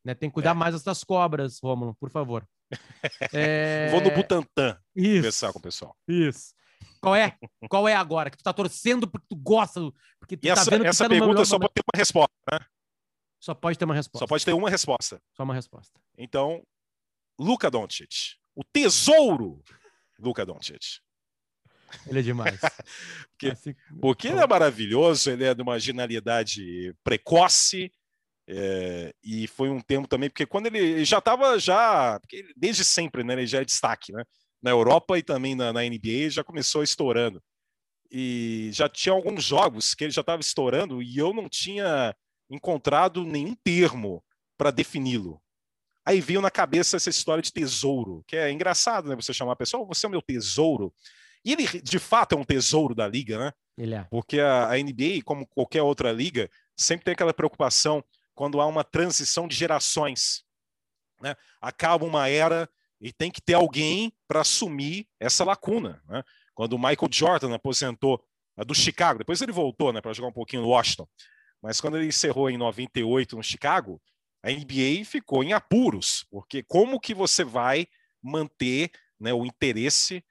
né? 0.05 0.15
Tem 0.15 0.31
que 0.31 0.35
cuidar 0.35 0.51
é. 0.51 0.55
mais 0.55 0.75
dessas 0.75 1.05
cobras, 1.05 1.61
Rômulo, 1.63 1.95
por 1.95 2.11
favor. 2.11 2.47
é... 3.33 3.89
Vou 3.91 4.01
no 4.01 4.11
Butantan 4.11 4.79
Isso. 4.95 5.17
conversar 5.17 5.53
com 5.53 5.59
o 5.59 5.63
pessoal. 5.63 5.97
Isso. 6.09 6.55
Qual 7.01 7.15
é? 7.15 7.37
Qual 7.69 7.89
é 7.89 7.95
agora? 7.95 8.31
Que 8.31 8.37
tu 8.37 8.45
tá 8.45 8.53
torcendo 8.53 9.09
porque 9.09 9.27
tu 9.29 9.37
gosta, 9.37 9.81
porque 10.19 10.37
tu 10.37 10.45
e 10.45 10.49
tá 10.49 10.61
essa, 10.61 10.71
vendo 10.71 10.83
que 10.83 10.89
essa 10.89 11.05
tá 11.05 11.11
pergunta 11.11 11.45
só 11.45 11.59
pode 11.59 11.73
ter 11.75 11.83
uma 11.83 11.99
resposta, 11.99 12.35
né? 12.51 12.59
Só 13.39 13.55
pode 13.55 13.79
ter 13.79 13.85
uma 13.87 13.95
resposta. 13.95 14.19
Só 14.19 14.27
pode 14.27 14.45
ter 14.45 14.53
uma 14.53 14.71
resposta. 14.71 15.23
Só 15.35 15.43
uma 15.43 15.55
resposta. 15.55 15.99
Então, 16.19 16.63
Luca 17.39 17.71
Doncic 17.71 18.40
o 18.55 18.63
tesouro 18.65 19.63
Luca 20.19 20.45
Doncic. 20.45 21.01
Ele 22.07 22.21
é 22.21 22.23
demais. 22.23 22.61
porque, 23.39 23.75
porque 24.01 24.29
ele 24.29 24.41
é 24.41 24.47
maravilhoso, 24.47 25.31
ele 25.31 25.45
é 25.45 25.55
de 25.55 25.63
uma 25.63 25.79
genialidade 25.79 26.95
precoce, 27.03 27.91
é, 28.53 29.15
e 29.23 29.47
foi 29.47 29.71
um 29.71 29.81
tempo 29.81 30.09
também, 30.09 30.29
porque 30.29 30.45
quando 30.45 30.67
ele 30.67 31.05
já 31.05 31.19
estava 31.19 31.57
já, 31.57 32.21
desde 32.57 32.85
sempre, 32.85 33.23
né, 33.23 33.35
ele 33.35 33.47
já 33.47 33.61
é 33.61 33.65
destaque, 33.65 34.13
né? 34.13 34.25
Na 34.61 34.71
Europa 34.71 35.17
e 35.17 35.23
também 35.23 35.55
na, 35.55 35.73
na 35.73 35.83
NBA 35.83 36.31
já 36.31 36.43
começou 36.43 36.83
estourando. 36.83 37.41
E 38.11 38.71
já 38.73 38.89
tinha 38.89 39.13
alguns 39.13 39.45
jogos 39.45 39.95
que 39.95 40.03
ele 40.03 40.11
já 40.11 40.21
estava 40.21 40.41
estourando 40.41 41.01
e 41.01 41.17
eu 41.17 41.33
não 41.33 41.49
tinha 41.49 42.15
encontrado 42.51 43.25
nenhum 43.25 43.55
termo 43.55 44.23
para 44.59 44.73
defini-lo. 44.73 45.41
Aí 46.05 46.21
veio 46.21 46.41
na 46.41 46.51
cabeça 46.51 46.97
essa 46.97 47.11
história 47.11 47.43
de 47.43 47.53
tesouro, 47.53 48.25
que 48.27 48.37
é 48.37 48.51
engraçado, 48.51 49.09
né? 49.09 49.17
Você 49.17 49.33
chamar 49.33 49.53
a 49.53 49.57
pessoa, 49.57 49.83
oh, 49.83 49.87
você 49.87 50.07
é 50.07 50.09
o 50.09 50.11
meu 50.11 50.23
tesouro. 50.23 50.93
E 51.45 51.53
ele, 51.53 51.67
de 51.81 51.99
fato, 51.99 52.35
é 52.35 52.39
um 52.39 52.45
tesouro 52.45 52.95
da 52.95 53.07
liga, 53.07 53.39
né? 53.39 53.53
Ele 53.77 53.95
é. 53.95 54.05
Porque 54.11 54.41
a, 54.41 54.71
a 54.71 54.77
NBA, 54.77 55.23
como 55.25 55.47
qualquer 55.47 55.83
outra 55.83 56.13
liga, 56.13 56.51
sempre 56.77 57.05
tem 57.05 57.13
aquela 57.13 57.35
preocupação 57.35 58.05
quando 58.35 58.61
há 58.61 58.67
uma 58.67 58.85
transição 58.85 59.47
de 59.47 59.55
gerações. 59.55 60.45
Né? 61.21 61.35
Acaba 61.61 62.05
uma 62.05 62.29
era 62.29 62.69
e 63.01 63.13
tem 63.13 63.31
que 63.31 63.41
ter 63.41 63.55
alguém 63.55 64.13
para 64.27 64.41
assumir 64.41 65.07
essa 65.19 65.45
lacuna. 65.45 66.03
Né? 66.09 66.23
Quando 66.55 66.75
o 66.75 66.79
Michael 66.79 67.09
Jordan 67.11 67.55
aposentou 67.55 68.23
do 68.67 68.75
Chicago, 68.75 69.19
depois 69.19 69.41
ele 69.41 69.53
voltou 69.53 69.93
né, 69.93 70.01
para 70.01 70.13
jogar 70.13 70.29
um 70.29 70.33
pouquinho 70.33 70.63
no 70.63 70.69
Washington, 70.69 71.09
mas 71.63 71.81
quando 71.81 71.97
ele 71.97 72.09
encerrou 72.09 72.51
em 72.51 72.59
98 72.59 73.37
no 73.37 73.43
Chicago, 73.43 74.01
a 74.43 74.51
NBA 74.51 75.05
ficou 75.05 75.45
em 75.45 75.53
apuros, 75.53 76.25
porque 76.31 76.63
como 76.63 77.01
que 77.01 77.15
você 77.15 77.45
vai 77.45 77.87
manter 78.23 78.91
né, 79.19 79.33
o 79.33 79.45
interesse, 79.45 80.25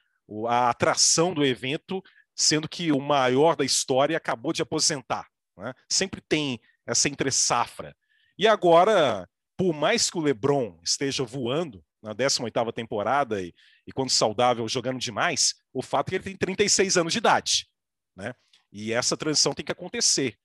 a 0.48 0.70
atração 0.70 1.34
do 1.34 1.46
evento, 1.46 2.04
sendo 2.36 2.68
que 2.68 2.92
o 2.92 3.00
maior 3.00 3.56
da 3.56 3.66
história 3.66 4.18
acabou 4.18 4.52
de 4.52 4.62
aposentar? 4.62 5.28
Né? 5.58 5.74
Sempre 5.90 6.22
tem 6.22 6.60
essa 6.86 7.08
entre-safra. 7.08 7.96
E 8.38 8.48
agora, 8.48 9.30
por 9.58 9.74
mais 9.74 10.10
que 10.10 10.18
o 10.18 10.22
LeBron 10.22 10.80
esteja 10.84 11.24
voando 11.24 11.84
na 12.02 12.16
18ª 12.16 12.74
temporada 12.74 13.42
e, 13.42 13.54
e 13.86 13.92
quando 13.92 14.10
saudável 14.10 14.68
jogando 14.68 15.00
demais, 15.00 15.56
o 15.74 15.82
fato 15.82 16.08
é 16.08 16.12
que 16.12 16.16
ele 16.16 16.24
tem 16.24 16.38
36 16.38 16.98
anos 16.98 17.14
de 17.14 17.20
idade. 17.20 17.68
Né? 18.16 18.34
E 18.72 18.94
essa 18.94 19.18
transição 19.18 19.54
tem 19.54 19.66
que 19.66 19.72
acontecer. 19.72 20.38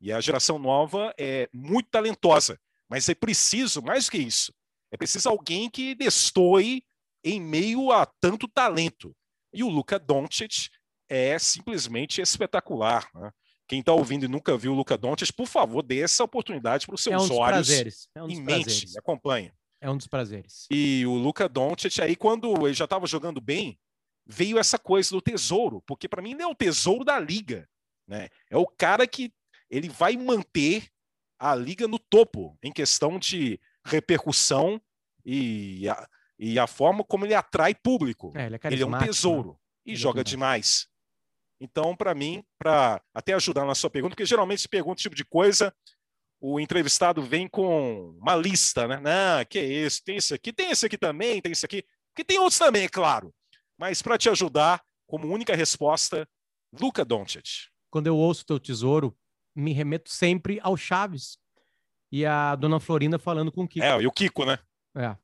E 0.00 0.12
a 0.12 0.20
geração 0.20 0.58
nova 0.58 1.14
é 1.18 1.48
muito 1.52 1.88
talentosa. 1.90 2.58
Mas 2.92 3.08
é 3.08 3.14
preciso, 3.14 3.80
mais 3.80 4.04
do 4.04 4.10
que 4.10 4.18
isso, 4.18 4.52
é 4.92 4.98
preciso 4.98 5.30
alguém 5.30 5.70
que 5.70 5.94
destoie 5.94 6.84
em 7.24 7.40
meio 7.40 7.90
a 7.90 8.04
tanto 8.04 8.46
talento. 8.46 9.16
E 9.50 9.64
o 9.64 9.68
Luca 9.70 9.98
Doncic 9.98 10.68
é 11.08 11.38
simplesmente 11.38 12.20
espetacular. 12.20 13.08
Né? 13.14 13.30
quem 13.72 13.80
está 13.80 13.94
ouvindo 13.94 14.26
e 14.26 14.28
nunca 14.28 14.54
viu 14.58 14.72
o 14.72 14.74
Luca 14.74 14.98
Doncic, 14.98 15.32
por 15.32 15.46
favor, 15.46 15.82
dê 15.82 16.02
essa 16.02 16.22
oportunidade 16.22 16.84
para 16.84 16.94
os 16.94 17.02
seus 17.02 17.30
é 17.30 17.32
um 17.32 17.38
olhos 17.38 17.68
prazeres. 17.68 18.08
É 18.14 18.22
um 18.22 18.28
em 18.28 18.44
prazeres. 18.44 18.84
mente. 18.84 18.98
Acompanhe. 18.98 19.50
É 19.80 19.90
um 19.90 19.96
dos 19.96 20.06
prazeres. 20.06 20.66
E 20.70 21.06
o 21.06 21.14
Luca 21.14 21.48
Doncic, 21.48 21.98
aí 22.02 22.14
quando 22.14 22.66
ele 22.66 22.74
já 22.74 22.84
estava 22.84 23.06
jogando 23.06 23.40
bem, 23.40 23.78
veio 24.26 24.58
essa 24.58 24.78
coisa 24.78 25.08
do 25.08 25.22
tesouro, 25.22 25.82
porque 25.86 26.06
para 26.06 26.20
mim 26.20 26.34
não 26.34 26.50
é 26.50 26.52
o 26.52 26.54
tesouro 26.54 27.02
da 27.02 27.18
liga, 27.18 27.66
né? 28.06 28.28
É 28.50 28.58
o 28.58 28.66
cara 28.66 29.06
que 29.06 29.32
ele 29.70 29.88
vai 29.88 30.18
manter 30.18 30.91
a 31.42 31.56
liga 31.56 31.88
no 31.88 31.98
topo 31.98 32.56
em 32.62 32.70
questão 32.70 33.18
de 33.18 33.60
repercussão 33.84 34.80
e 35.26 35.88
a, 35.88 36.08
e 36.38 36.56
a 36.56 36.68
forma 36.68 37.02
como 37.02 37.26
ele 37.26 37.34
atrai 37.34 37.74
público. 37.74 38.32
É, 38.36 38.46
ele, 38.46 38.54
é 38.54 38.60
ele 38.66 38.82
é 38.84 38.86
um 38.86 38.96
tesouro 38.96 39.48
né? 39.48 39.56
e 39.86 39.90
Ele 39.90 39.96
é 39.96 40.00
joga 40.00 40.22
demais. 40.22 40.86
Então, 41.60 41.96
para 41.96 42.14
mim, 42.14 42.44
para 42.56 43.02
até 43.12 43.34
ajudar 43.34 43.64
na 43.64 43.74
sua 43.74 43.90
pergunta, 43.90 44.14
porque 44.14 44.24
geralmente 44.24 44.62
se 44.62 44.68
pergunta 44.68 45.00
esse 45.00 45.02
tipo 45.02 45.16
de 45.16 45.24
coisa, 45.24 45.74
o 46.40 46.60
entrevistado 46.60 47.20
vem 47.20 47.48
com 47.48 48.16
uma 48.20 48.36
lista, 48.36 48.86
né? 48.86 49.00
Não, 49.00 49.44
que 49.44 49.58
é 49.58 49.64
isso, 49.64 50.00
tem 50.04 50.18
isso 50.18 50.34
aqui, 50.34 50.52
tem 50.52 50.70
esse 50.70 50.86
aqui 50.86 50.96
também, 50.96 51.42
tem 51.42 51.50
isso 51.50 51.66
aqui, 51.66 51.84
que 52.14 52.24
tem 52.24 52.38
outros 52.38 52.58
também, 52.58 52.84
é 52.84 52.88
claro. 52.88 53.34
Mas 53.76 54.00
para 54.00 54.16
te 54.16 54.28
ajudar, 54.28 54.80
como 55.08 55.26
única 55.26 55.56
resposta, 55.56 56.28
Luca 56.80 57.04
Doncic. 57.04 57.68
Quando 57.90 58.06
eu 58.06 58.16
ouço 58.16 58.46
teu 58.46 58.60
tesouro, 58.60 59.16
me 59.54 59.72
remeto 59.72 60.10
sempre 60.10 60.58
ao 60.62 60.76
Chaves 60.76 61.38
e 62.10 62.26
a 62.26 62.54
dona 62.54 62.78
Florinda 62.78 63.18
falando 63.18 63.50
com 63.50 63.64
o 63.64 63.68
Kiko. 63.68 63.84
É, 63.84 64.02
e 64.02 64.06
o 64.06 64.12
Kiko, 64.12 64.44
né? 64.44 64.58
É, 64.94 65.16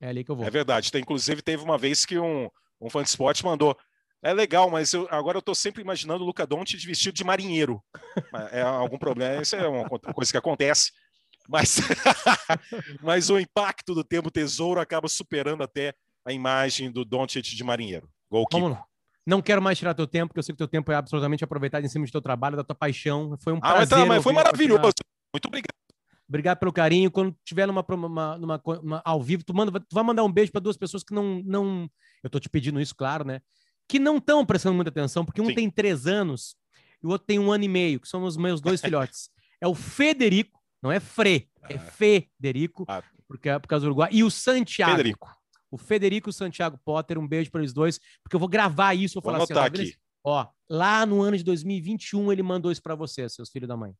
é 0.00 0.08
ali 0.08 0.24
que 0.24 0.30
eu 0.30 0.36
vou. 0.36 0.46
É 0.46 0.50
verdade. 0.50 0.90
Tem, 0.90 1.02
inclusive, 1.02 1.42
teve 1.42 1.62
uma 1.62 1.76
vez 1.76 2.06
que 2.06 2.18
um, 2.18 2.48
um 2.80 2.88
fã 2.88 3.02
de 3.02 3.08
esporte 3.08 3.44
mandou. 3.44 3.76
É 4.22 4.32
legal, 4.32 4.70
mas 4.70 4.92
eu, 4.92 5.08
agora 5.10 5.36
eu 5.36 5.40
estou 5.40 5.54
sempre 5.54 5.82
imaginando 5.82 6.22
o 6.22 6.26
Luca 6.26 6.46
Doncic 6.46 6.84
vestido 6.86 7.14
de 7.14 7.24
marinheiro. 7.24 7.82
É 8.52 8.62
algum 8.62 8.98
problema, 8.98 9.42
isso 9.42 9.56
é 9.56 9.66
uma 9.66 9.88
coisa 9.88 10.30
que 10.30 10.38
acontece. 10.38 10.92
Mas, 11.48 11.80
mas 13.02 13.30
o 13.30 13.38
impacto 13.38 13.94
do 13.94 14.04
termo 14.04 14.30
tesouro 14.30 14.80
acaba 14.80 15.08
superando 15.08 15.62
até 15.62 15.94
a 16.24 16.32
imagem 16.32 16.90
do 16.90 17.04
Doncic 17.04 17.54
de 17.54 17.64
marinheiro. 17.64 18.08
Gol 18.30 18.46
Vamos 18.50 18.70
lá. 18.70 18.84
Não 19.26 19.40
quero 19.40 19.62
mais 19.62 19.78
tirar 19.78 19.94
teu 19.94 20.06
tempo, 20.06 20.28
porque 20.28 20.38
eu 20.40 20.42
sei 20.42 20.52
que 20.52 20.58
teu 20.58 20.66
tempo 20.68 20.90
é 20.90 20.96
absolutamente 20.96 21.44
aproveitado 21.44 21.84
em 21.84 21.88
cima 21.88 22.04
do 22.04 22.10
teu 22.10 22.20
trabalho, 22.20 22.56
da 22.56 22.64
tua 22.64 22.74
paixão. 22.74 23.36
Foi 23.40 23.52
um 23.52 23.56
Ah, 23.58 23.60
mas, 23.78 23.88
prazer. 23.88 23.98
tá, 23.98 24.06
mas 24.06 24.22
foi 24.22 24.32
maravilhoso. 24.32 24.82
Muito 25.32 25.46
obrigado. 25.46 25.74
Obrigado 26.28 26.58
pelo 26.58 26.72
carinho. 26.72 27.10
Quando 27.10 27.36
tiver 27.44 27.66
numa, 27.66 27.84
numa, 27.88 28.38
numa, 28.38 28.62
numa- 28.82 29.02
ao 29.04 29.22
vivo, 29.22 29.44
tu, 29.44 29.54
manda, 29.54 29.78
tu 29.78 29.94
vai 29.94 30.02
mandar 30.02 30.24
um 30.24 30.32
beijo 30.32 30.50
para 30.50 30.60
duas 30.60 30.76
pessoas 30.76 31.04
que 31.04 31.14
não, 31.14 31.40
não. 31.44 31.88
Eu 32.22 32.30
tô 32.30 32.40
te 32.40 32.48
pedindo 32.48 32.80
isso, 32.80 32.94
claro, 32.96 33.24
né? 33.24 33.40
Que 33.88 33.98
não 33.98 34.16
estão 34.16 34.44
prestando 34.46 34.74
muita 34.74 34.88
atenção, 34.90 35.24
porque 35.24 35.40
um 35.42 35.46
Sim. 35.46 35.54
tem 35.54 35.70
três 35.70 36.06
anos 36.06 36.56
e 37.02 37.06
o 37.06 37.10
outro 37.10 37.26
tem 37.26 37.38
um 37.38 37.52
ano 37.52 37.64
e 37.64 37.68
meio, 37.68 38.00
que 38.00 38.08
são 38.08 38.22
os 38.24 38.36
meus 38.36 38.60
dois 38.60 38.80
filhotes. 39.10 39.28
É 39.60 39.68
o 39.68 39.74
Federico, 39.74 40.58
não 40.82 40.90
é 40.90 40.98
Fre, 40.98 41.48
é 41.68 41.74
Ah. 41.74 41.78
Federico, 41.78 42.84
Ah. 42.88 43.02
porque 43.28 43.48
é 43.48 43.58
por 43.58 43.68
causa 43.68 43.84
do 43.84 43.88
Uruguai, 43.88 44.08
e 44.12 44.24
o 44.24 44.30
Santiago. 44.30 44.92
Federico. 44.96 45.28
O 45.72 45.78
Federico 45.78 46.28
e 46.28 46.30
o 46.30 46.34
Santiago 46.34 46.78
Potter, 46.84 47.18
um 47.18 47.26
beijo 47.26 47.50
para 47.50 47.60
eles 47.62 47.72
dois, 47.72 47.98
porque 48.22 48.36
eu 48.36 48.40
vou 48.40 48.48
gravar 48.48 48.94
isso. 48.94 49.14
Vou 49.14 49.22
Vou 49.22 49.32
falar 49.32 49.44
assim, 49.44 49.54
ó, 49.54 49.82
aqui. 49.82 49.96
Ó, 50.24 50.46
lá 50.68 51.04
no 51.06 51.20
ano 51.22 51.36
de 51.36 51.42
2021 51.42 52.30
ele 52.30 52.42
mandou 52.42 52.70
isso 52.70 52.82
para 52.82 52.94
vocês, 52.94 53.34
seus 53.34 53.50
filhos 53.50 53.66
da 53.68 53.76
mãe. 53.76 53.92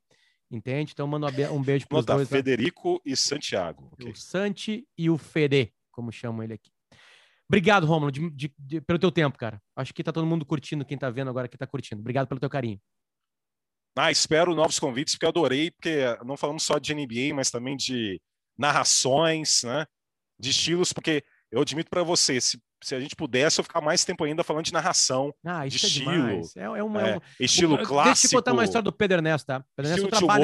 Entende? 0.50 0.92
Então 0.92 1.06
manda 1.06 1.26
um 1.28 1.32
be- 1.60 1.64
beijo 1.64 1.88
para 1.88 1.98
os 1.98 2.04
dois. 2.04 2.30
lá. 2.30 2.36
Federico 2.36 3.00
e 3.06 3.16
Santiago. 3.16 3.88
Ok. 3.92 4.10
O 4.12 4.14
Santi 4.14 4.86
e 4.98 5.08
o 5.08 5.16
Fede, 5.16 5.72
como 5.90 6.12
chamam 6.12 6.42
ele 6.44 6.52
aqui. 6.52 6.70
Obrigado, 7.48 7.86
Romulo, 7.86 8.12
de- 8.12 8.30
de- 8.30 8.54
de- 8.58 8.80
pelo 8.82 8.98
teu 8.98 9.10
tempo, 9.10 9.36
cara. 9.38 9.60
Acho 9.74 9.92
que 9.94 10.04
tá 10.04 10.12
todo 10.12 10.26
mundo 10.26 10.44
curtindo, 10.44 10.84
quem 10.84 10.96
tá 10.98 11.08
vendo 11.10 11.28
agora 11.30 11.48
que 11.48 11.56
tá 11.56 11.66
curtindo. 11.66 12.00
Obrigado 12.00 12.28
pelo 12.28 12.38
teu 12.40 12.50
carinho. 12.50 12.78
Ah, 13.96 14.10
espero 14.10 14.54
novos 14.54 14.78
convites, 14.78 15.14
porque 15.14 15.24
eu 15.26 15.30
adorei, 15.30 15.70
porque 15.70 15.98
não 16.24 16.36
falamos 16.36 16.62
só 16.62 16.78
de 16.78 16.94
NBA, 16.94 17.34
mas 17.34 17.50
também 17.50 17.76
de 17.76 18.20
narrações, 18.56 19.62
né? 19.64 19.86
De 20.38 20.50
estilos, 20.50 20.92
porque 20.92 21.22
eu 21.52 21.60
admito 21.60 21.90
para 21.90 22.02
você, 22.02 22.40
se, 22.40 22.58
se 22.82 22.94
a 22.94 23.00
gente 23.00 23.14
pudesse, 23.14 23.60
eu 23.60 23.64
ficar 23.64 23.80
mais 23.80 24.04
tempo 24.04 24.24
ainda 24.24 24.42
falando 24.42 24.64
de 24.64 24.72
narração, 24.72 25.32
Ah, 25.44 25.66
isso 25.66 25.78
De 25.78 25.84
é 25.84 25.88
estilo. 25.88 26.42
É, 26.56 26.62
é 26.78 26.82
uma, 26.82 27.00
é 27.02 27.10
é, 27.10 27.12
uma- 27.14 27.22
estilo 27.38 27.74
o- 27.74 27.78
clássico, 27.78 28.04
Deixa 28.04 28.26
eu 28.26 28.30
te 28.30 28.34
contar 28.36 28.52
uma 28.52 28.64
história 28.64 28.82
do 28.82 28.92
Pedro 28.92 29.18
Ernesto, 29.18 29.46
tá? 29.46 29.64
Pedro 29.76 29.92
Ernesto, 29.92 30.08
trabalho, 30.08 30.42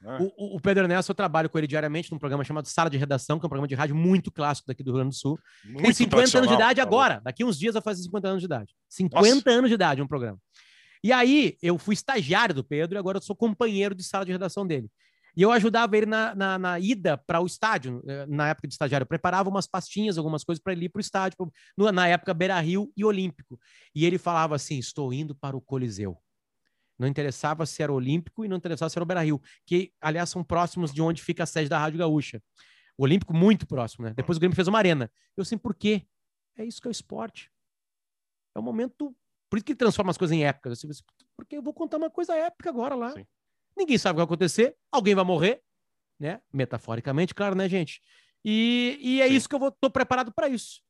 né? 0.00 0.18
o, 0.20 0.24
o- 0.36 0.56
o 0.56 0.60
Pedro 0.60 0.84
Ernesto, 0.84 1.10
eu 1.10 1.14
trabalho 1.14 1.50
com 1.50 1.58
ele 1.58 1.66
diariamente 1.66 2.10
num 2.12 2.18
programa 2.18 2.44
chamado 2.44 2.66
Sala 2.68 2.88
de 2.88 2.96
Redação, 2.96 3.38
que 3.38 3.44
é 3.44 3.46
um 3.46 3.50
programa 3.50 3.68
de 3.68 3.74
rádio 3.74 3.94
muito 3.96 4.30
clássico 4.32 4.68
daqui 4.68 4.82
do 4.82 4.90
Rio 4.92 5.00
Grande 5.00 5.10
do 5.10 5.18
Sul. 5.18 5.38
Muito 5.64 5.82
Tem 5.82 5.92
50 5.92 6.38
anos 6.38 6.48
de 6.48 6.54
idade 6.54 6.80
agora. 6.80 7.20
Daqui 7.24 7.44
uns 7.44 7.58
dias 7.58 7.74
vai 7.74 7.82
fazer 7.82 8.02
50 8.04 8.28
anos 8.28 8.40
de 8.40 8.46
idade. 8.46 8.72
50 8.88 9.50
anos 9.50 9.68
de 9.68 9.74
idade 9.74 10.00
um 10.00 10.06
programa. 10.06 10.38
E 11.04 11.12
aí, 11.12 11.56
eu 11.62 11.76
fui 11.78 11.92
estagiário 11.94 12.54
do 12.54 12.64
Pedro 12.64 12.96
e 12.96 12.98
agora 12.98 13.18
eu 13.18 13.22
sou 13.22 13.36
companheiro 13.36 13.94
de 13.94 14.02
sala 14.02 14.24
de 14.24 14.32
redação 14.32 14.66
dele. 14.66 14.88
E 15.36 15.42
eu 15.42 15.52
ajudava 15.52 15.96
ele 15.96 16.06
na, 16.06 16.34
na, 16.34 16.58
na 16.58 16.80
ida 16.80 17.18
para 17.18 17.40
o 17.40 17.46
estádio, 17.46 18.02
eh, 18.08 18.24
na 18.26 18.48
época 18.48 18.66
de 18.66 18.72
estagiário. 18.72 19.02
Eu 19.02 19.08
preparava 19.08 19.50
umas 19.50 19.66
pastinhas, 19.66 20.16
algumas 20.16 20.42
coisas 20.42 20.62
para 20.62 20.72
ele 20.72 20.86
ir 20.86 20.88
para 20.88 20.98
o 20.98 21.00
estádio, 21.00 21.36
na 21.76 22.08
época 22.08 22.32
Beira 22.32 22.58
Rio 22.58 22.90
e 22.96 23.04
Olímpico. 23.04 23.60
E 23.94 24.06
ele 24.06 24.16
falava 24.16 24.54
assim: 24.54 24.78
estou 24.78 25.12
indo 25.12 25.34
para 25.34 25.54
o 25.54 25.60
Coliseu. 25.60 26.16
Não 26.98 27.06
interessava 27.06 27.66
se 27.66 27.82
era 27.82 27.92
Olímpico 27.92 28.44
e 28.44 28.48
não 28.48 28.56
interessava 28.56 28.88
se 28.88 28.96
era 28.96 29.02
o 29.02 29.06
Beira 29.06 29.22
Rio, 29.22 29.40
que, 29.66 29.92
aliás, 30.00 30.30
são 30.30 30.42
próximos 30.42 30.90
de 30.90 31.02
onde 31.02 31.22
fica 31.22 31.42
a 31.42 31.46
sede 31.46 31.68
da 31.68 31.78
Rádio 31.78 31.98
Gaúcha. 31.98 32.42
O 32.96 33.04
Olímpico, 33.04 33.34
muito 33.34 33.66
próximo, 33.66 34.06
né? 34.06 34.14
Depois 34.14 34.38
o 34.38 34.40
Grêmio 34.40 34.56
fez 34.56 34.66
uma 34.68 34.78
arena. 34.78 35.10
Eu 35.36 35.42
assim, 35.42 35.58
por 35.58 35.74
quê? 35.74 36.06
É 36.56 36.64
isso 36.64 36.80
que 36.80 36.88
é 36.88 36.90
o 36.90 36.92
esporte. 36.92 37.52
É 38.54 38.58
o 38.58 38.62
momento. 38.62 39.14
Por 39.50 39.58
isso 39.58 39.64
que 39.66 39.72
ele 39.72 39.78
transforma 39.78 40.10
as 40.10 40.16
coisas 40.16 40.34
em 40.34 40.46
épocas. 40.46 40.72
Assim, 40.72 40.88
porque 41.36 41.58
eu 41.58 41.62
vou 41.62 41.74
contar 41.74 41.98
uma 41.98 42.08
coisa 42.08 42.34
épica 42.34 42.70
agora 42.70 42.94
lá. 42.94 43.12
Sim. 43.12 43.26
Ninguém 43.76 43.98
sabe 43.98 44.12
o 44.12 44.14
que 44.14 44.18
vai 44.18 44.24
acontecer, 44.24 44.76
alguém 44.90 45.14
vai 45.14 45.24
morrer, 45.24 45.62
né? 46.18 46.40
Metaforicamente, 46.52 47.34
claro, 47.34 47.54
né, 47.54 47.68
gente? 47.68 48.00
E, 48.44 48.98
e 49.00 49.20
é 49.20 49.28
Sim. 49.28 49.34
isso 49.34 49.48
que 49.48 49.54
eu 49.54 49.58
vou, 49.58 49.70
tô 49.70 49.90
preparado 49.90 50.32
para 50.32 50.48
isso. 50.48 50.80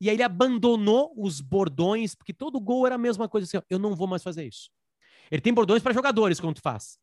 E 0.00 0.10
aí 0.10 0.16
ele 0.16 0.22
abandonou 0.22 1.14
os 1.16 1.40
bordões, 1.40 2.14
porque 2.14 2.32
todo 2.32 2.60
gol 2.60 2.86
era 2.86 2.96
a 2.96 2.98
mesma 2.98 3.28
coisa 3.28 3.46
assim, 3.46 3.56
ó, 3.56 3.62
eu 3.70 3.78
não 3.78 3.94
vou 3.94 4.06
mais 4.06 4.22
fazer 4.22 4.46
isso. 4.46 4.70
Ele 5.30 5.40
tem 5.40 5.54
bordões 5.54 5.82
para 5.82 5.94
jogadores, 5.94 6.38
como 6.38 6.52
tu 6.52 6.60
faz, 6.60 6.98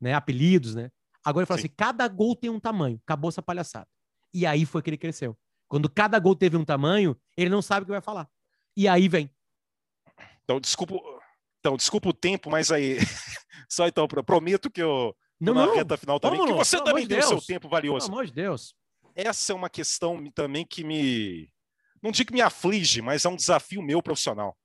né? 0.00 0.14
Apelidos, 0.14 0.74
né? 0.74 0.90
Agora 1.24 1.42
ele 1.42 1.46
fala 1.46 1.60
Sim. 1.60 1.66
assim: 1.66 1.74
cada 1.76 2.08
gol 2.08 2.34
tem 2.34 2.50
um 2.50 2.58
tamanho, 2.58 3.00
acabou 3.04 3.28
essa 3.28 3.42
palhaçada. 3.42 3.88
E 4.32 4.46
aí 4.46 4.64
foi 4.64 4.82
que 4.82 4.90
ele 4.90 4.96
cresceu. 4.96 5.36
Quando 5.68 5.90
cada 5.90 6.18
gol 6.18 6.34
teve 6.34 6.56
um 6.56 6.64
tamanho, 6.64 7.16
ele 7.36 7.50
não 7.50 7.60
sabe 7.60 7.82
o 7.82 7.86
que 7.86 7.92
vai 7.92 8.00
falar. 8.00 8.28
E 8.76 8.88
aí 8.88 9.08
vem. 9.08 9.30
Então, 10.44 10.58
desculpa, 10.58 10.94
então, 11.60 11.76
desculpa 11.76 12.08
o 12.08 12.12
tempo, 12.14 12.50
mas 12.50 12.70
aí. 12.70 12.96
Só 13.68 13.86
então, 13.86 14.06
pro- 14.08 14.24
prometo 14.24 14.70
que 14.70 14.82
eu. 14.82 15.14
Não, 15.40 15.54
na 15.54 15.66
não, 15.66 15.74
reta 15.74 15.96
final 15.96 16.18
também, 16.18 16.38
vamos, 16.38 16.52
que 16.52 16.58
você 16.64 16.76
pelo 16.76 16.84
também 16.86 17.02
amor 17.04 17.08
de 17.08 17.14
tem 17.14 17.18
o 17.18 17.22
seu 17.22 17.30
Deus. 17.36 17.46
tempo 17.46 17.60
pelo 17.60 17.70
valioso. 17.70 18.08
amor 18.08 18.26
de 18.26 18.32
Deus. 18.32 18.74
Essa 19.14 19.52
é 19.52 19.54
uma 19.54 19.70
questão 19.70 20.30
também 20.32 20.64
que 20.66 20.82
me. 20.84 21.50
Não 22.02 22.10
digo 22.10 22.28
que 22.28 22.34
me 22.34 22.40
aflige, 22.40 23.00
mas 23.02 23.24
é 23.24 23.28
um 23.28 23.36
desafio 23.36 23.82
meu 23.82 24.02
profissional. 24.02 24.56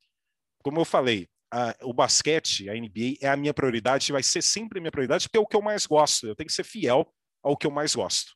Como 0.63 0.79
eu 0.79 0.85
falei, 0.85 1.27
a- 1.51 1.75
o 1.81 1.93
basquete, 1.93 2.69
a 2.69 2.75
NBA, 2.75 3.17
é 3.21 3.27
a 3.29 3.35
minha 3.37 3.53
prioridade, 3.53 4.11
vai 4.11 4.23
ser 4.23 4.41
sempre 4.41 4.79
a 4.79 4.81
minha 4.81 4.91
prioridade, 4.91 5.27
porque 5.27 5.37
é 5.37 5.41
o 5.41 5.45
que 5.47 5.55
eu 5.55 5.61
mais 5.61 5.85
gosto. 5.85 6.27
Eu 6.27 6.35
tenho 6.35 6.47
que 6.47 6.53
ser 6.53 6.63
fiel 6.63 7.11
ao 7.43 7.57
que 7.57 7.67
eu 7.67 7.71
mais 7.71 7.93
gosto, 7.95 8.33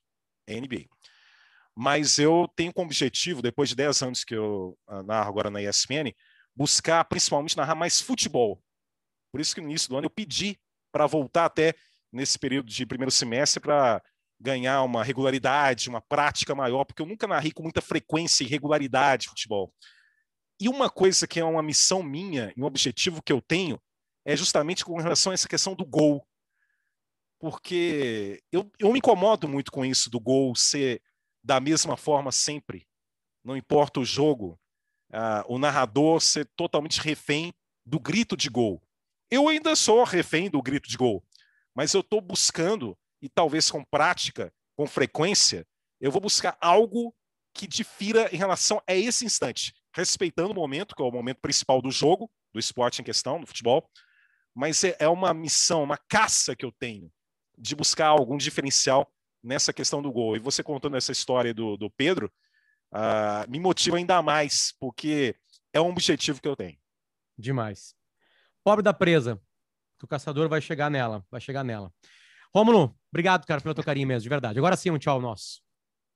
é 0.48 0.56
a 0.56 0.58
NBA. 0.58 0.86
Mas 1.76 2.18
eu 2.18 2.48
tenho 2.56 2.74
como 2.74 2.88
objetivo, 2.88 3.42
depois 3.42 3.70
de 3.70 3.76
10 3.76 4.02
anos 4.02 4.24
que 4.24 4.34
eu 4.36 4.78
ah, 4.88 5.04
narro 5.04 5.30
agora 5.30 5.50
na 5.52 5.62
ESPN, 5.62 6.12
buscar 6.58 7.06
principalmente 7.06 7.56
narrar 7.56 7.76
mais 7.76 8.02
futebol. 8.02 8.60
Por 9.32 9.40
isso 9.40 9.54
que 9.54 9.62
no 9.62 9.70
início 9.70 9.90
do 9.90 9.98
ano 9.98 10.08
eu 10.08 10.10
pedi 10.10 10.60
para 10.92 11.06
voltar 11.06 11.46
até 11.46 11.76
nesse 12.12 12.40
período 12.40 12.68
de 12.68 12.86
primeiro 12.86 13.12
semestre 13.12 13.60
para 13.60 14.02
ganhar 14.40 14.82
uma 14.82 15.04
regularidade, 15.04 15.88
uma 15.88 16.02
prática 16.02 16.56
maior, 16.56 16.84
porque 16.84 17.02
eu 17.02 17.06
nunca 17.06 17.28
narrei 17.28 17.52
com 17.52 17.62
muita 17.62 17.82
frequência 17.82 18.44
e 18.44 18.48
regularidade 18.48 19.30
futebol. 19.30 19.72
E 20.60 20.68
uma 20.68 20.90
coisa 20.90 21.28
que 21.28 21.40
é 21.40 21.44
uma 21.44 21.62
missão 21.62 22.02
minha 22.02 22.52
e 22.58 22.62
um 22.62 22.66
objetivo 22.66 23.22
que 23.22 23.32
eu 23.32 23.40
tenho 23.40 23.80
é 24.26 24.36
justamente 24.36 24.84
com 24.84 24.98
relação 24.98 25.32
a 25.32 25.36
essa 25.36 25.48
questão 25.48 25.76
do 25.76 25.86
gol. 25.86 26.28
Porque 27.40 28.42
eu, 28.52 28.72
eu 28.80 28.92
me 28.92 28.98
incomodo 28.98 29.48
muito 29.48 29.72
com 29.72 29.86
isso 29.86 30.10
do 30.10 30.20
gol 30.20 30.56
ser 30.56 31.04
da 31.44 31.60
mesma 31.60 31.96
forma 31.96 32.32
sempre. 32.32 32.88
Não 33.44 33.56
importa 33.56 34.00
o 34.00 34.06
jogo, 34.06 34.60
ah, 35.12 35.44
o 35.48 35.58
narrador 35.58 36.22
ser 36.22 36.46
totalmente 36.56 37.02
refém 37.02 37.54
do 37.86 38.00
grito 38.00 38.36
de 38.36 38.50
gol. 38.50 38.82
Eu 39.30 39.48
ainda 39.48 39.76
sou 39.76 40.04
refém 40.04 40.50
do 40.50 40.62
grito 40.62 40.90
de 40.90 40.98
gol, 40.98 41.24
mas 41.76 41.94
eu 41.94 42.02
estou 42.02 42.22
buscando, 42.22 42.98
e 43.22 43.30
talvez 43.30 43.70
com 43.70 43.84
prática, 43.84 44.54
com 44.76 44.88
frequência, 44.88 45.66
eu 46.00 46.12
vou 46.12 46.22
buscar 46.22 46.58
algo 46.62 47.14
que 47.54 47.68
difira 47.68 48.30
em 48.34 48.38
relação 48.38 48.82
a 48.88 48.94
esse 48.94 49.26
instante, 49.26 49.74
respeitando 49.94 50.52
o 50.52 50.56
momento, 50.56 50.96
que 50.96 51.02
é 51.02 51.06
o 51.06 51.12
momento 51.12 51.40
principal 51.42 51.82
do 51.82 51.90
jogo, 51.90 52.30
do 52.54 52.60
esporte 52.60 53.02
em 53.02 53.04
questão, 53.04 53.42
do 53.42 53.48
futebol, 53.48 53.90
mas 54.54 54.84
é, 54.84 54.96
é 55.00 55.08
uma 55.08 55.34
missão, 55.34 55.84
uma 55.84 55.98
caça 55.98 56.56
que 56.56 56.66
eu 56.66 56.72
tenho 56.72 57.12
de 57.58 57.76
buscar 57.76 58.08
algum 58.08 58.38
diferencial 58.38 59.12
nessa 59.44 59.74
questão 59.74 60.02
do 60.02 60.12
gol. 60.12 60.36
E 60.36 60.40
você 60.40 60.64
contando 60.64 60.98
essa 60.98 61.12
história 61.12 61.54
do, 61.54 61.78
do 61.78 61.90
Pedro, 61.90 62.32
ah, 62.92 63.46
me 63.48 63.60
motiva 63.60 63.98
ainda 63.98 64.22
mais, 64.22 64.74
porque 64.80 65.36
é 65.74 65.82
um 65.82 65.90
objetivo 65.90 66.42
que 66.42 66.48
eu 66.48 66.56
tenho. 66.56 66.78
Demais. 67.38 67.96
Pobre 68.64 68.84
da 68.84 68.94
presa. 68.94 69.40
Que 69.98 70.06
o 70.06 70.08
caçador 70.08 70.48
vai 70.48 70.62
chegar 70.62 70.92
nela. 70.92 71.26
Vai 71.32 71.42
chegar 71.42 71.64
nela. 71.64 71.92
Rômulo, 72.54 72.96
obrigado, 73.12 73.46
cara, 73.46 73.62
pelo 73.62 73.74
teu 73.74 73.84
carinho 73.84 74.08
mesmo, 74.08 74.24
de 74.24 74.30
verdade. 74.30 74.60
Agora 74.60 74.76
sim, 74.76 74.92
um 74.92 74.98
tchau 74.98 75.20
nosso. 75.20 75.62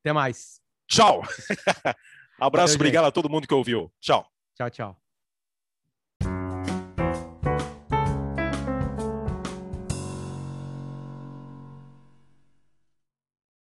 Até 0.01 0.13
mais. 0.13 0.61
Tchau. 0.88 1.22
Abraço, 2.39 2.74
Valeu, 2.74 2.76
obrigado 2.76 3.05
a 3.05 3.11
todo 3.11 3.30
mundo 3.30 3.47
que 3.47 3.53
ouviu. 3.53 3.91
Tchau. 3.99 4.28
Tchau, 4.55 4.69
tchau. 4.69 5.01